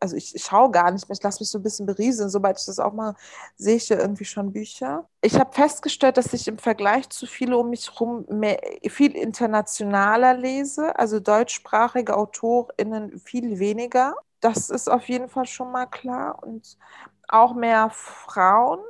also 0.00 0.16
ich 0.16 0.34
schaue 0.36 0.70
gar 0.70 0.90
nicht 0.90 1.08
mehr, 1.08 1.16
ich 1.16 1.22
lasse 1.22 1.42
mich 1.42 1.50
so 1.50 1.58
ein 1.58 1.62
bisschen 1.62 1.84
berieseln, 1.84 2.30
sobald 2.30 2.58
ich 2.58 2.66
das 2.66 2.78
auch 2.78 2.92
mal 2.92 3.14
sehe 3.56 3.76
ich 3.76 3.88
ja 3.88 3.98
irgendwie 3.98 4.24
schon 4.24 4.52
Bücher. 4.52 5.06
Ich 5.20 5.38
habe 5.38 5.52
festgestellt, 5.52 6.16
dass 6.16 6.32
ich 6.32 6.48
im 6.48 6.58
Vergleich 6.58 7.08
zu 7.10 7.26
viele 7.26 7.56
um 7.56 7.70
mich 7.70 7.90
herum 7.90 8.26
viel 8.88 9.12
internationaler 9.12 10.34
lese, 10.34 10.98
also 10.98 11.20
deutschsprachige 11.20 12.16
AutorInnen 12.16 13.18
viel 13.20 13.58
weniger. 13.58 14.14
Das 14.40 14.70
ist 14.70 14.90
auf 14.90 15.08
jeden 15.08 15.28
Fall 15.28 15.46
schon 15.46 15.70
mal 15.70 15.86
klar 15.86 16.42
und 16.42 16.76
auch 17.32 17.54
mehr 17.54 17.90
Frauen, 17.90 18.80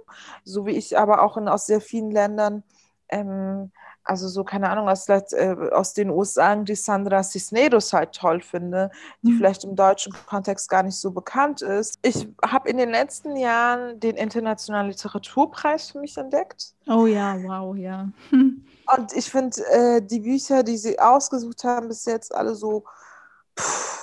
so 0.44 0.66
wie 0.66 0.72
ich 0.72 0.98
aber 0.98 1.22
auch 1.22 1.36
in, 1.36 1.48
aus 1.48 1.66
sehr 1.66 1.80
vielen 1.80 2.10
Ländern 2.10 2.62
ähm, 3.08 3.70
also 4.04 4.28
so, 4.28 4.42
keine 4.42 4.68
Ahnung, 4.68 4.88
aus, 4.88 5.08
äh, 5.08 5.56
aus 5.70 5.94
den 5.94 6.10
USA, 6.10 6.56
die 6.56 6.74
Sandra 6.74 7.22
Cisneros 7.22 7.92
halt 7.92 8.12
toll 8.12 8.40
finde, 8.40 8.90
die 9.22 9.30
mhm. 9.30 9.36
vielleicht 9.36 9.64
im 9.64 9.76
deutschen 9.76 10.12
Kontext 10.26 10.68
gar 10.68 10.82
nicht 10.82 10.96
so 10.96 11.12
bekannt 11.12 11.62
ist. 11.62 11.98
Ich 12.02 12.28
habe 12.44 12.68
in 12.68 12.78
den 12.78 12.90
letzten 12.90 13.36
Jahren 13.36 14.00
den 14.00 14.16
Internationalen 14.16 14.88
Literaturpreis 14.88 15.90
für 15.90 16.00
mich 16.00 16.16
entdeckt. 16.16 16.74
Oh 16.88 17.06
ja, 17.06 17.36
wow, 17.42 17.76
ja. 17.76 18.08
Und 18.32 19.12
ich 19.14 19.30
finde 19.30 19.62
äh, 19.70 20.02
die 20.02 20.20
Bücher, 20.20 20.64
die 20.64 20.76
sie 20.76 20.98
ausgesucht 20.98 21.62
haben, 21.62 21.88
bis 21.88 22.04
jetzt 22.04 22.34
alle 22.34 22.54
so 22.54 22.84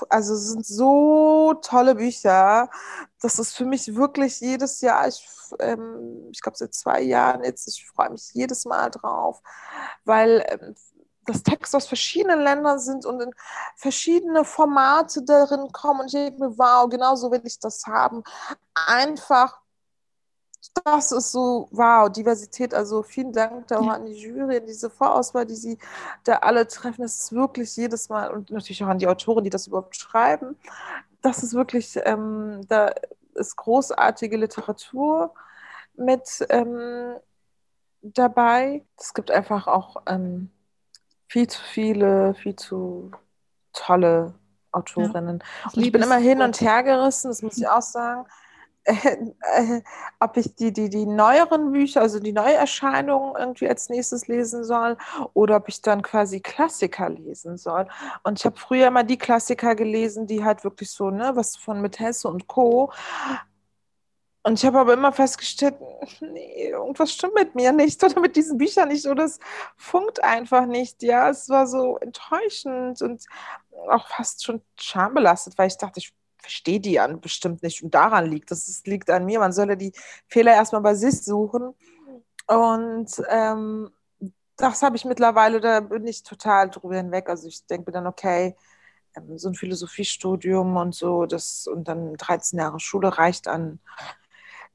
also 0.10 0.34
es 0.34 0.50
sind 0.50 0.66
so 0.66 1.54
tolle 1.62 1.96
Bücher. 1.96 2.70
Das 3.22 3.40
ist 3.40 3.56
für 3.56 3.66
mich 3.66 3.96
wirklich 3.96 4.40
jedes 4.40 4.82
Jahr, 4.82 5.08
ich, 5.08 5.28
ähm, 5.60 6.30
ich 6.32 6.42
glaube 6.42 6.58
seit 6.58 6.74
zwei 6.74 7.02
Jahren 7.02 7.44
jetzt, 7.44 7.68
ich 7.68 7.86
freue 7.88 8.12
mich 8.12 8.32
jedes 8.34 8.66
Mal 8.66 8.90
drauf, 8.90 9.42
weil 10.06 10.46
ähm, 10.50 10.76
dass 11.26 11.44
Texte 11.44 11.78
aus 11.78 11.88
verschiedenen 11.88 12.42
Ländern 12.42 12.80
sind 12.80 13.06
und 13.06 13.22
in 13.22 13.32
verschiedene 13.76 14.44
Formate 14.44 15.24
darin 15.24 15.72
kommen. 15.72 16.02
Und 16.02 16.08
ich 16.08 16.14
denke 16.14 16.40
mir, 16.40 16.58
wow, 16.58 16.90
genau 16.90 17.16
so 17.16 17.32
will 17.32 17.42
ich 17.44 17.60
das 17.60 17.86
haben. 17.86 18.24
Einfach, 18.74 19.62
das 20.84 21.12
ist 21.12 21.32
so, 21.32 21.68
wow, 21.72 22.10
Diversität. 22.10 22.74
Also 22.74 23.04
vielen 23.04 23.34
Dank 23.34 23.68
da 23.68 23.80
auch 23.80 23.88
an 23.88 24.06
die 24.06 24.14
Jury, 24.14 24.58
an 24.58 24.66
diese 24.66 24.90
Vorauswahl, 24.90 25.46
die 25.46 25.56
sie 25.56 25.78
da 26.24 26.38
alle 26.38 26.68
treffen. 26.68 27.02
Das 27.02 27.20
ist 27.20 27.34
wirklich 27.34 27.76
jedes 27.76 28.10
Mal 28.10 28.30
und 28.30 28.52
natürlich 28.52 28.84
auch 28.84 28.90
an 28.90 29.00
die 29.00 29.08
Autoren, 29.08 29.44
die 29.44 29.50
das 29.50 29.68
überhaupt 29.68 29.96
schreiben. 29.96 30.58
Das 31.22 31.44
ist 31.44 31.54
wirklich, 31.54 32.00
ähm, 32.04 32.62
da 32.68 32.92
ist 33.36 33.56
großartige 33.56 34.38
Literatur 34.38 35.34
mit 35.96 36.46
ähm, 36.50 37.16
dabei. 38.02 38.86
Es 38.98 39.14
gibt 39.14 39.32
einfach 39.32 39.68
auch 39.68 39.98
ähm, 40.08 40.50
viel 41.28 41.48
zu 41.48 41.62
viele, 41.62 42.34
viel 42.36 42.56
zu 42.56 43.12
tolle 43.74 44.34
Autorinnen. 44.72 45.40
Ja, 45.40 45.72
und 45.74 45.84
ich 45.84 45.92
bin 45.92 46.02
immer 46.02 46.18
hin 46.18 46.42
und 46.42 46.60
her 46.62 46.84
gerissen, 46.84 47.30
das 47.30 47.42
muss 47.42 47.58
ich 47.58 47.68
auch 47.68 47.82
sagen. 47.82 48.26
Äh, 48.84 49.18
ob 50.20 50.38
ich 50.38 50.56
die, 50.56 50.72
die, 50.74 50.90
die 50.90 51.06
neueren 51.06 51.72
Bücher, 51.72 52.02
also 52.02 52.20
die 52.20 52.32
Neuerscheinungen 52.34 53.36
irgendwie 53.38 53.68
als 53.70 53.90
nächstes 53.90 54.28
lesen 54.28 54.64
soll 54.64 54.98
oder 55.34 55.58
ob 55.58 55.70
ich 55.70 55.82
dann 55.82 56.02
quasi 56.02 56.40
Klassiker 56.40 57.10
lesen 57.10 57.58
soll. 57.58 57.88
Und 58.24 58.40
ich 58.40 58.46
habe 58.46 58.58
früher 58.58 58.88
immer 58.88 59.04
die 59.04 59.18
Klassiker 59.18 59.76
gelesen, 59.76 60.28
die 60.28 60.44
halt 60.44 60.64
wirklich 60.64 60.92
so, 60.92 61.10
ne, 61.10 61.32
was 61.36 61.56
von 61.56 61.82
mit 61.82 62.00
Hesse 62.00 62.28
und 62.28 62.48
Co. 62.48 62.92
Und 64.44 64.58
ich 64.60 64.66
habe 64.66 64.80
aber 64.80 64.94
immer 64.94 65.12
festgestellt, 65.12 65.76
nee, 66.22 66.70
irgendwas 66.70 67.14
stimmt 67.14 67.36
mit 67.36 67.56
mir 67.56 67.72
nicht 67.72 68.04
oder 68.04 68.20
mit 68.22 68.36
diesen 68.36 68.58
Büchern 68.58 68.88
nicht 68.88 69.06
oder 69.06 69.26
es 69.26 69.40
funkt 69.78 70.24
einfach 70.24 70.66
nicht. 70.66 71.04
Ja, 71.04 71.30
es 71.30 71.50
war 71.50 71.68
so 71.68 71.98
enttäuschend 71.98 73.02
und 73.02 73.26
auch 73.90 74.08
fast 74.08 74.44
schon 74.44 74.62
schambelastet, 74.80 75.58
weil 75.58 75.68
ich 75.68 75.78
dachte, 75.78 76.00
ich 76.00 76.14
verstehe 76.42 76.80
die 76.80 77.00
an 77.00 77.22
bestimmt 77.22 77.64
nicht 77.64 77.84
und 77.84 77.94
daran 77.94 78.26
liegt 78.26 78.52
es. 78.52 78.68
Es 78.68 78.86
liegt 78.86 79.10
an 79.10 79.26
mir. 79.26 79.40
Man 79.40 79.52
solle 79.52 79.78
die 79.78 79.94
Fehler 80.28 80.54
erstmal 80.54 80.82
bei 80.82 80.96
sich 80.96 81.24
suchen. 81.24 81.74
Und 82.48 83.12
ähm, 83.30 83.92
das 84.58 84.82
habe 84.82 84.96
ich 84.96 85.06
mittlerweile, 85.06 85.60
da 85.60 85.80
bin 85.80 86.06
ich 86.08 86.24
total 86.24 86.70
drüber 86.70 86.96
hinweg. 86.98 87.30
Also 87.30 87.48
ich 87.48 87.66
denke 87.66 87.90
mir 87.90 87.94
dann, 87.94 88.08
okay, 88.08 88.56
ähm, 89.16 89.38
so 89.38 89.50
ein 89.50 89.56
Philosophiestudium 89.56 90.76
und 90.78 90.96
so, 90.96 91.26
das 91.26 91.68
und 91.68 91.88
dann 91.88 92.16
13 92.16 92.60
Jahre 92.60 92.80
Schule 92.80 93.18
reicht 93.18 93.48
an 93.48 93.80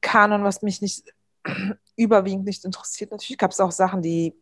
Kanon, 0.01 0.43
was 0.43 0.61
mich 0.61 0.81
nicht 0.81 1.13
überwiegend 1.95 2.45
nicht 2.45 2.65
interessiert. 2.65 3.11
Natürlich 3.11 3.37
gab 3.37 3.51
es 3.51 3.59
auch 3.59 3.71
Sachen, 3.71 4.01
die, 4.01 4.35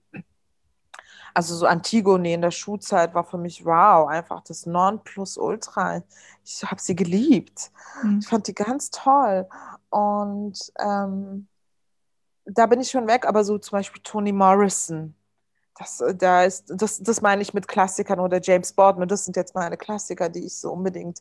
also 1.34 1.56
so 1.56 1.66
Antigone 1.66 2.34
in 2.34 2.42
der 2.42 2.52
Schulzeit 2.52 3.14
war 3.14 3.24
für 3.24 3.38
mich 3.38 3.66
wow, 3.66 4.08
einfach 4.08 4.42
das 4.42 4.66
Nonplusultra. 4.66 6.04
Ich 6.46 6.64
habe 6.64 6.82
sie 6.82 6.96
geliebt. 6.96 7.72
Mhm. 8.04 8.20
Ich 8.20 8.28
fand 8.28 8.48
die 8.48 8.54
ganz 8.54 8.92
toll. 8.92 9.48
Und 9.90 10.60
ähm, 10.80 11.48
da 12.46 12.66
bin 12.66 12.82
ich 12.82 12.92
schon 12.92 13.08
weg, 13.08 13.26
aber 13.26 13.44
so 13.44 13.58
zum 13.58 13.78
Beispiel 13.78 14.02
Toni 14.04 14.32
Morrison 14.32 15.16
das, 15.76 16.02
äh, 16.02 16.16
da 16.16 16.44
ist, 16.44 16.66
das, 16.68 17.02
das 17.02 17.22
meine 17.22 17.42
ich 17.42 17.54
mit 17.54 17.68
Klassikern 17.68 18.20
oder 18.20 18.40
James 18.42 18.74
Baldwin. 18.74 19.08
Das 19.08 19.26
sind 19.26 19.36
jetzt 19.36 19.56
meine 19.56 19.78
Klassiker, 19.78 20.30
die 20.30 20.46
ich 20.46 20.56
so 20.56 20.72
unbedingt 20.72 21.20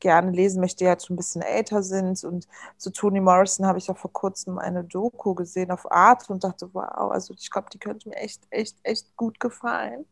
gerne 0.00 0.30
lesen 0.30 0.60
möchte, 0.60 0.78
die 0.78 0.84
jetzt 0.84 1.06
schon 1.06 1.14
ein 1.14 1.18
bisschen 1.18 1.42
älter 1.42 1.82
sind. 1.82 2.22
Und 2.24 2.46
zu 2.76 2.90
Toni 2.90 3.20
Morrison 3.20 3.66
habe 3.66 3.78
ich 3.78 3.90
auch 3.90 3.96
vor 3.96 4.12
kurzem 4.12 4.58
eine 4.58 4.84
Doku 4.84 5.34
gesehen 5.34 5.70
auf 5.70 5.90
Art 5.90 6.28
und 6.28 6.44
dachte, 6.44 6.68
wow, 6.72 7.10
also 7.10 7.34
ich 7.38 7.50
glaube, 7.50 7.68
die 7.72 7.78
könnte 7.78 8.08
mir 8.08 8.16
echt, 8.16 8.42
echt, 8.50 8.76
echt 8.82 9.16
gut 9.16 9.40
gefallen. 9.40 10.04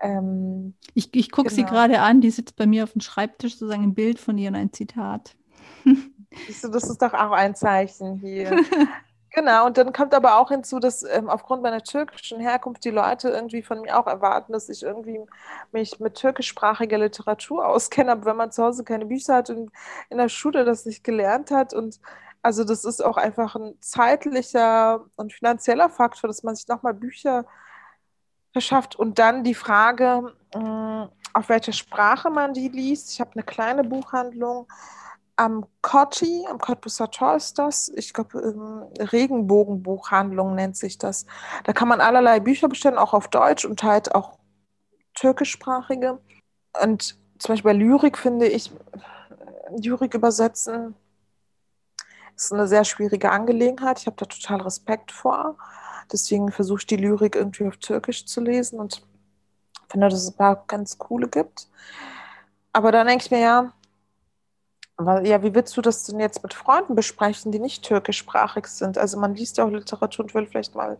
Ähm, 0.00 0.74
ich 0.94 1.14
ich 1.14 1.30
gucke 1.30 1.50
genau. 1.50 1.56
sie 1.56 1.64
gerade 1.64 2.00
an, 2.00 2.20
die 2.20 2.30
sitzt 2.30 2.56
bei 2.56 2.66
mir 2.66 2.84
auf 2.84 2.92
dem 2.92 3.00
Schreibtisch, 3.00 3.52
sozusagen 3.54 3.84
ein 3.84 3.94
Bild 3.94 4.18
von 4.18 4.38
ihr 4.38 4.48
und 4.48 4.56
ein 4.56 4.72
Zitat. 4.72 5.36
Siehst 6.46 6.64
du, 6.64 6.68
das 6.68 6.84
ist 6.84 7.02
doch 7.02 7.12
auch 7.12 7.32
ein 7.32 7.54
Zeichen 7.54 8.16
hier. 8.16 8.56
Genau, 9.34 9.64
und 9.66 9.78
dann 9.78 9.94
kommt 9.94 10.12
aber 10.14 10.36
auch 10.38 10.50
hinzu, 10.50 10.78
dass 10.78 11.02
ähm, 11.04 11.30
aufgrund 11.30 11.62
meiner 11.62 11.82
türkischen 11.82 12.38
Herkunft 12.38 12.84
die 12.84 12.90
Leute 12.90 13.30
irgendwie 13.30 13.62
von 13.62 13.80
mir 13.80 13.98
auch 13.98 14.06
erwarten, 14.06 14.52
dass 14.52 14.68
ich 14.68 14.82
irgendwie 14.82 15.20
mich 15.72 15.98
mit 16.00 16.16
türkischsprachiger 16.16 16.98
Literatur 16.98 17.66
auskenne, 17.66 18.12
aber 18.12 18.26
wenn 18.26 18.36
man 18.36 18.52
zu 18.52 18.62
Hause 18.62 18.84
keine 18.84 19.06
Bücher 19.06 19.36
hat 19.36 19.48
und 19.48 19.70
in 20.10 20.18
der 20.18 20.28
Schule 20.28 20.64
das 20.66 20.84
nicht 20.84 21.02
gelernt 21.02 21.50
hat 21.50 21.72
und 21.72 21.98
also 22.42 22.64
das 22.64 22.84
ist 22.84 23.02
auch 23.02 23.16
einfach 23.16 23.54
ein 23.56 23.74
zeitlicher 23.80 25.06
und 25.16 25.32
finanzieller 25.32 25.88
Faktor, 25.88 26.28
dass 26.28 26.42
man 26.42 26.54
sich 26.56 26.68
nochmal 26.68 26.92
Bücher 26.92 27.46
verschafft 28.52 28.96
und 28.96 29.18
dann 29.18 29.44
die 29.44 29.54
Frage, 29.54 30.32
mh, 30.54 31.10
auf 31.34 31.48
welcher 31.48 31.72
Sprache 31.72 32.30
man 32.30 32.52
die 32.52 32.68
liest. 32.68 33.12
Ich 33.12 33.20
habe 33.20 33.32
eine 33.34 33.42
kleine 33.42 33.84
Buchhandlung 33.84 34.66
am 35.36 35.66
Kotti, 35.80 36.46
am 36.48 36.58
Cottbusser 36.58 37.10
Tor 37.10 37.36
ist 37.36 37.58
das. 37.58 37.90
Ich 37.96 38.12
glaube, 38.12 38.38
ähm, 38.40 38.84
Regenbogenbuchhandlung 38.98 40.54
nennt 40.54 40.76
sich 40.76 40.98
das. 40.98 41.26
Da 41.64 41.72
kann 41.72 41.88
man 41.88 42.00
allerlei 42.00 42.40
Bücher 42.40 42.68
bestellen, 42.68 42.98
auch 42.98 43.14
auf 43.14 43.28
Deutsch 43.28 43.64
und 43.64 43.82
halt 43.82 44.14
auch 44.14 44.38
türkischsprachige. 45.14 46.20
Und 46.82 47.16
zum 47.38 47.52
Beispiel 47.52 47.72
bei 47.72 47.78
Lyrik 47.78 48.18
finde 48.18 48.46
ich, 48.46 48.70
Lyrik 49.76 50.14
übersetzen 50.14 50.94
ist 52.36 52.52
eine 52.52 52.68
sehr 52.68 52.84
schwierige 52.84 53.30
Angelegenheit. 53.30 54.00
Ich 54.00 54.06
habe 54.06 54.16
da 54.16 54.26
total 54.26 54.62
Respekt 54.62 55.12
vor. 55.12 55.56
Deswegen 56.10 56.50
versuche 56.50 56.80
ich 56.80 56.86
die 56.86 56.96
Lyrik 56.96 57.36
irgendwie 57.36 57.66
auf 57.66 57.76
Türkisch 57.76 58.26
zu 58.26 58.40
lesen 58.40 58.80
und 58.80 59.06
finde, 59.88 60.08
dass 60.08 60.22
es 60.22 60.30
ein 60.30 60.36
paar 60.36 60.64
ganz 60.66 60.98
coole 60.98 61.28
gibt. 61.28 61.68
Aber 62.72 62.92
dann 62.92 63.06
denke 63.06 63.24
ich 63.24 63.30
mir, 63.30 63.40
ja, 63.40 63.72
ja, 64.98 65.42
wie 65.42 65.54
willst 65.54 65.76
du 65.76 65.80
das 65.80 66.04
denn 66.04 66.20
jetzt 66.20 66.42
mit 66.42 66.54
Freunden 66.54 66.94
besprechen, 66.94 67.50
die 67.50 67.58
nicht 67.58 67.82
türkischsprachig 67.82 68.66
sind? 68.66 68.98
Also 68.98 69.18
man 69.18 69.34
liest 69.34 69.56
ja 69.56 69.64
auch 69.64 69.70
Literatur 69.70 70.24
und 70.24 70.34
will 70.34 70.46
vielleicht 70.46 70.74
mal 70.74 70.98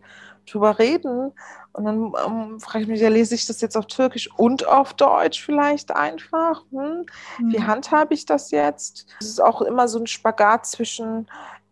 drüber 0.49 0.79
reden. 0.79 1.31
Und 1.73 1.85
dann 1.85 2.13
ähm, 2.25 2.59
frage 2.59 2.83
ich 2.83 2.87
mich, 2.87 3.01
ja, 3.01 3.09
lese 3.09 3.35
ich 3.35 3.45
das 3.45 3.61
jetzt 3.61 3.77
auf 3.77 3.85
Türkisch 3.85 4.29
und 4.37 4.67
auf 4.67 4.93
Deutsch 4.93 5.43
vielleicht 5.43 5.95
einfach? 5.95 6.63
Hm? 6.71 7.05
Wie 7.39 7.59
mhm. 7.59 7.67
handhabe 7.67 8.13
ich 8.13 8.25
das 8.25 8.51
jetzt? 8.51 9.07
Es 9.19 9.27
ist 9.27 9.41
auch 9.41 9.61
immer 9.61 9.87
so 9.87 9.99
ein 9.99 10.07
Spagat 10.07 10.65
zwischen, 10.65 11.27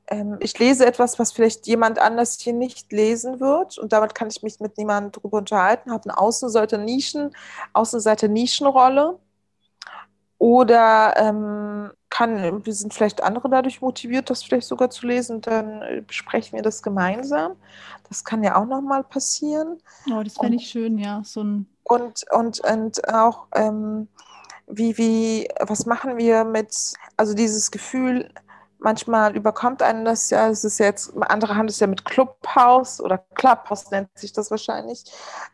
ähm, 0.07 0.37
ich 0.39 0.57
lese 0.57 0.85
etwas, 0.85 1.19
was 1.19 1.31
vielleicht 1.31 1.67
jemand 1.67 1.99
anders 1.99 2.39
hier 2.39 2.53
nicht 2.53 2.91
lesen 2.91 3.39
wird 3.39 3.77
und 3.77 3.93
damit 3.93 4.15
kann 4.15 4.29
ich 4.29 4.41
mich 4.41 4.59
mit 4.59 4.77
niemandem 4.77 5.11
drüber 5.11 5.39
unterhalten, 5.39 5.91
habe 5.91 6.09
eine 6.09 6.17
Außenseite 6.17 6.77
Nischen, 6.77 7.35
Außenseite 7.73 8.29
Nischenrolle. 8.29 9.19
Oder 10.39 11.13
ähm, 11.17 11.91
kann, 12.11 12.61
sind 12.65 12.93
vielleicht 12.93 13.23
andere 13.23 13.49
dadurch 13.49 13.81
motiviert, 13.81 14.29
das 14.29 14.43
vielleicht 14.43 14.67
sogar 14.67 14.91
zu 14.91 15.07
lesen, 15.07 15.41
dann 15.41 15.81
äh, 15.81 16.03
besprechen 16.05 16.57
wir 16.57 16.61
das 16.61 16.83
gemeinsam. 16.83 17.53
Das 18.07 18.23
kann 18.23 18.43
ja 18.43 18.55
auch 18.55 18.65
nochmal 18.65 19.03
passieren. 19.03 19.79
Oh, 20.11 20.21
das 20.21 20.35
fände 20.35 20.57
ich 20.57 20.69
schön, 20.69 20.99
ja. 20.99 21.23
So 21.25 21.41
ein 21.41 21.65
und, 21.91 22.23
und, 22.31 22.61
und 22.61 23.13
auch, 23.13 23.47
ähm, 23.53 24.07
wie, 24.67 24.97
wie, 24.97 25.49
was 25.59 25.85
machen 25.85 26.17
wir 26.17 26.45
mit, 26.45 26.93
also 27.17 27.33
dieses 27.33 27.69
Gefühl, 27.69 28.29
manchmal 28.79 29.35
überkommt 29.35 29.83
einen 29.83 30.05
das 30.05 30.29
ja, 30.29 30.47
es 30.47 30.63
ist 30.63 30.79
jetzt, 30.79 31.11
andere 31.19 31.55
haben 31.55 31.67
es 31.67 31.81
ja 31.81 31.87
mit 31.87 32.05
Clubhouse 32.05 33.01
oder 33.01 33.17
Clubhouse 33.35 33.91
nennt 33.91 34.07
sich 34.17 34.31
das 34.31 34.49
wahrscheinlich, 34.49 35.03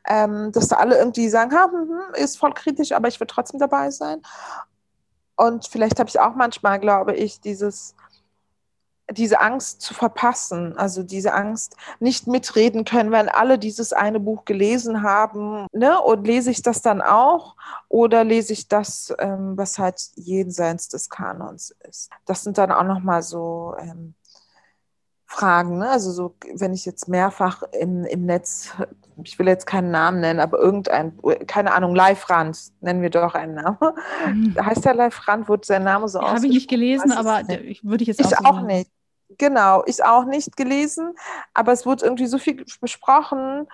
ähm, 0.08 0.51
dass 0.51 0.68
da 0.68 0.78
alle 0.78 0.97
irgendwie 0.97 1.28
sagen, 1.28 1.51
ha, 1.53 1.70
hm, 1.72 1.89
hm, 1.89 2.24
ist 2.24 2.38
voll 2.38 2.53
kritisch, 2.53 2.91
aber 2.91 3.08
ich 3.08 3.20
will 3.20 3.28
trotzdem 3.28 3.60
dabei 3.60 3.89
sein. 3.89 4.22
Und 5.38 5.67
vielleicht 5.67 5.99
habe 5.99 6.09
ich 6.09 6.19
auch 6.19 6.35
manchmal, 6.35 6.79
glaube 6.79 7.15
ich, 7.15 7.39
dieses, 7.39 7.95
diese 9.09 9.39
Angst 9.39 9.81
zu 9.81 9.93
verpassen, 9.93 10.75
also 10.77 11.03
diese 11.03 11.33
Angst, 11.33 11.77
nicht 11.99 12.27
mitreden 12.27 12.83
können, 12.83 13.11
wenn 13.11 13.29
alle 13.29 13.57
dieses 13.57 13.93
eine 13.93 14.19
Buch 14.19 14.43
gelesen 14.43 15.03
haben. 15.03 15.67
Ne? 15.71 16.01
Und 16.01 16.25
lese 16.25 16.51
ich 16.51 16.61
das 16.61 16.81
dann 16.81 17.01
auch 17.01 17.55
oder 17.88 18.23
lese 18.23 18.51
ich 18.51 18.67
das, 18.67 19.13
ähm, 19.19 19.53
was 19.55 19.79
halt 19.79 20.01
jenseits 20.15 20.89
des 20.89 21.09
Kanons 21.09 21.73
ist? 21.88 22.09
Das 22.25 22.43
sind 22.43 22.57
dann 22.57 22.71
auch 22.71 22.83
nochmal 22.83 23.21
so 23.21 23.75
ähm, 23.79 24.15
Fragen. 25.28 25.78
Ne? 25.78 25.89
Also 25.89 26.11
so, 26.11 26.36
wenn 26.53 26.73
ich 26.73 26.86
jetzt 26.86 27.09
mehrfach 27.09 27.61
im, 27.73 28.05
im 28.05 28.25
Netz, 28.25 28.73
ich 29.23 29.38
will 29.38 29.47
jetzt 29.47 29.67
keinen 29.67 29.91
Namen 29.91 30.21
nennen, 30.21 30.39
aber 30.39 30.57
irgendein, 30.57 31.19
keine 31.47 31.73
Ahnung, 31.73 31.93
Live-Rand, 31.93 32.71
nennen 32.80 33.01
wir 33.01 33.09
doch 33.09 33.36
einen 33.36 33.55
Namen. 33.55 33.78
Mhm. 34.25 34.55
Heißt 34.65 34.86
der 34.86 34.95
Live-Rand, 34.95 35.49
wurde 35.49 35.67
sein 35.67 35.84
Name 35.84 36.07
so 36.07 36.19
ja, 36.19 36.30
Habe 36.30 36.45
ich 36.45 36.53
nicht 36.53 36.69
gelesen, 36.69 37.11
aber 37.11 37.41
ich, 37.49 37.84
würde 37.84 38.03
ich 38.03 38.07
jetzt 38.07 38.23
auch 38.25 38.32
Ich 38.32 38.45
auch 38.45 38.61
nicht. 38.61 38.89
Genau, 39.38 39.84
ich 39.86 40.03
auch 40.03 40.23
nicht 40.23 40.55
gelesen, 40.55 41.13
aber 41.53 41.73
es 41.73 41.86
wurde 41.86 42.05
irgendwie 42.05 42.28
so 42.28 42.38
viel 42.38 42.63
besprochen, 42.80 43.67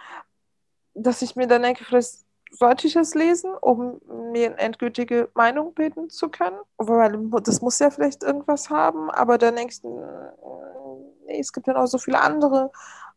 dass 0.95 1.21
ich 1.21 1.35
mir 1.35 1.45
dann 1.45 1.61
denke, 1.61 1.85
vielleicht 1.85 2.23
sollte 2.49 2.87
ich 2.87 2.95
es 2.95 3.13
lesen, 3.13 3.53
um 3.61 3.99
mir 4.31 4.47
eine 4.47 4.57
endgültige 4.57 5.29
Meinung 5.35 5.73
bilden 5.75 6.09
zu 6.09 6.29
können? 6.29 6.57
Weil 6.77 7.19
das 7.43 7.61
muss 7.61 7.77
ja 7.77 7.91
vielleicht 7.91 8.23
irgendwas 8.23 8.71
haben, 8.71 9.11
aber 9.11 9.37
dann 9.37 9.55
denke 9.55 9.73
ich, 9.73 9.81
nee, 11.25 11.39
es 11.39 11.53
gibt 11.53 11.67
ja 11.67 11.73
noch 11.73 11.87
so 11.87 11.97
viele 11.97 12.21
andere 12.21 12.71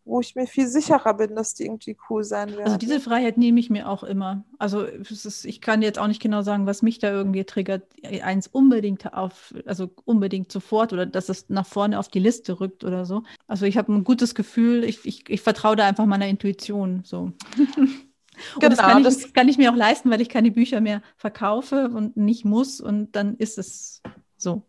wo 0.07 0.21
ich 0.21 0.37
mir 0.37 0.47
viel 0.47 0.69
sicherer 0.69 1.15
bin, 1.15 1.35
dass 1.35 1.55
die 1.55 1.65
irgendwie 1.65 1.97
cool 2.09 2.23
sein 2.23 2.51
werden. 2.51 2.65
Also 2.65 2.77
diese 2.77 3.01
Freiheit 3.01 3.39
nehme 3.39 3.59
ich 3.59 3.71
mir 3.71 3.89
auch 3.89 4.05
immer. 4.05 4.45
Also 4.57 4.83
ist, 4.83 5.45
ich 5.45 5.61
kann 5.61 5.83
jetzt 5.83 5.99
auch 5.99 6.07
nicht 6.07 6.23
genau 6.23 6.43
sagen, 6.43 6.65
was 6.65 6.81
mich 6.81 7.01
da 7.01 7.11
irgendwie 7.11 7.43
triggert, 7.43 7.83
eins 8.23 8.47
unbedingt 8.47 9.13
auf, 9.13 9.53
also 9.67 9.91
unbedingt 10.05 10.53
sofort 10.53 10.93
oder 10.93 11.07
dass 11.07 11.29
es 11.29 11.49
nach 11.49 11.67
vorne 11.67 11.99
auf 11.99 12.09
die 12.09 12.21
Liste 12.21 12.61
rückt 12.61 12.85
oder 12.85 13.05
so. 13.05 13.25
Also 13.49 13.67
ich 13.67 13.77
habe 13.77 13.93
ein 13.93 14.05
gutes 14.05 14.37
Gefühl, 14.37 14.85
ich, 14.85 15.05
ich, 15.05 15.29
ich 15.29 15.41
vertraue 15.41 15.75
da 15.75 15.87
einfach 15.87 16.07
meiner 16.07 16.29
Intuition 16.29 17.03
so. 17.05 17.33
Und 18.55 18.61
genau, 18.61 18.77
das, 18.77 18.79
kann 18.79 18.99
ich, 18.99 19.05
das 19.05 19.33
kann 19.33 19.49
ich 19.49 19.59
mir 19.59 19.73
auch 19.73 19.77
leisten, 19.77 20.11
weil 20.11 20.21
ich 20.21 20.29
keine 20.29 20.51
Bücher 20.51 20.83
mehr 20.83 21.01
verkaufe 21.17 21.89
und 21.89 22.19
nicht 22.19 22.45
muss 22.45 22.83
und 22.83 23.17
dann 23.17 23.35
ist 23.37 23.57
es 23.57 24.03
so. 24.37 24.63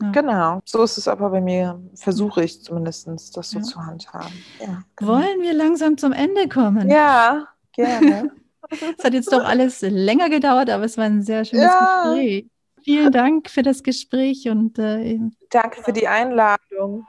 Ja. 0.00 0.10
Genau, 0.12 0.60
so 0.64 0.82
ist 0.84 0.96
es 0.96 1.08
aber 1.08 1.30
bei 1.30 1.40
mir, 1.40 1.80
versuche 1.94 2.44
ich 2.44 2.62
zumindest, 2.62 3.08
das 3.08 3.50
so 3.50 3.58
ja. 3.58 3.64
zu 3.64 3.84
handhaben. 3.84 4.32
Ja, 4.60 4.82
genau. 4.94 5.12
Wollen 5.12 5.40
wir 5.40 5.52
langsam 5.54 5.98
zum 5.98 6.12
Ende 6.12 6.48
kommen? 6.48 6.88
Ja, 6.88 7.48
gerne. 7.72 8.30
Es 8.70 9.02
hat 9.02 9.14
jetzt 9.14 9.32
doch 9.32 9.44
alles 9.44 9.80
länger 9.80 10.28
gedauert, 10.28 10.68
aber 10.68 10.84
es 10.84 10.98
war 10.98 11.04
ein 11.06 11.22
sehr 11.22 11.46
schönes. 11.46 11.70
Gespräch. 11.72 12.46
Vielen 12.82 13.12
Dank 13.12 13.48
für 13.48 13.62
das 13.62 13.82
Gespräch 13.82 14.46
und 14.48 14.78
äh, 14.78 15.18
danke 15.48 15.82
für 15.82 15.92
die 15.94 16.06
Einladung. 16.06 17.06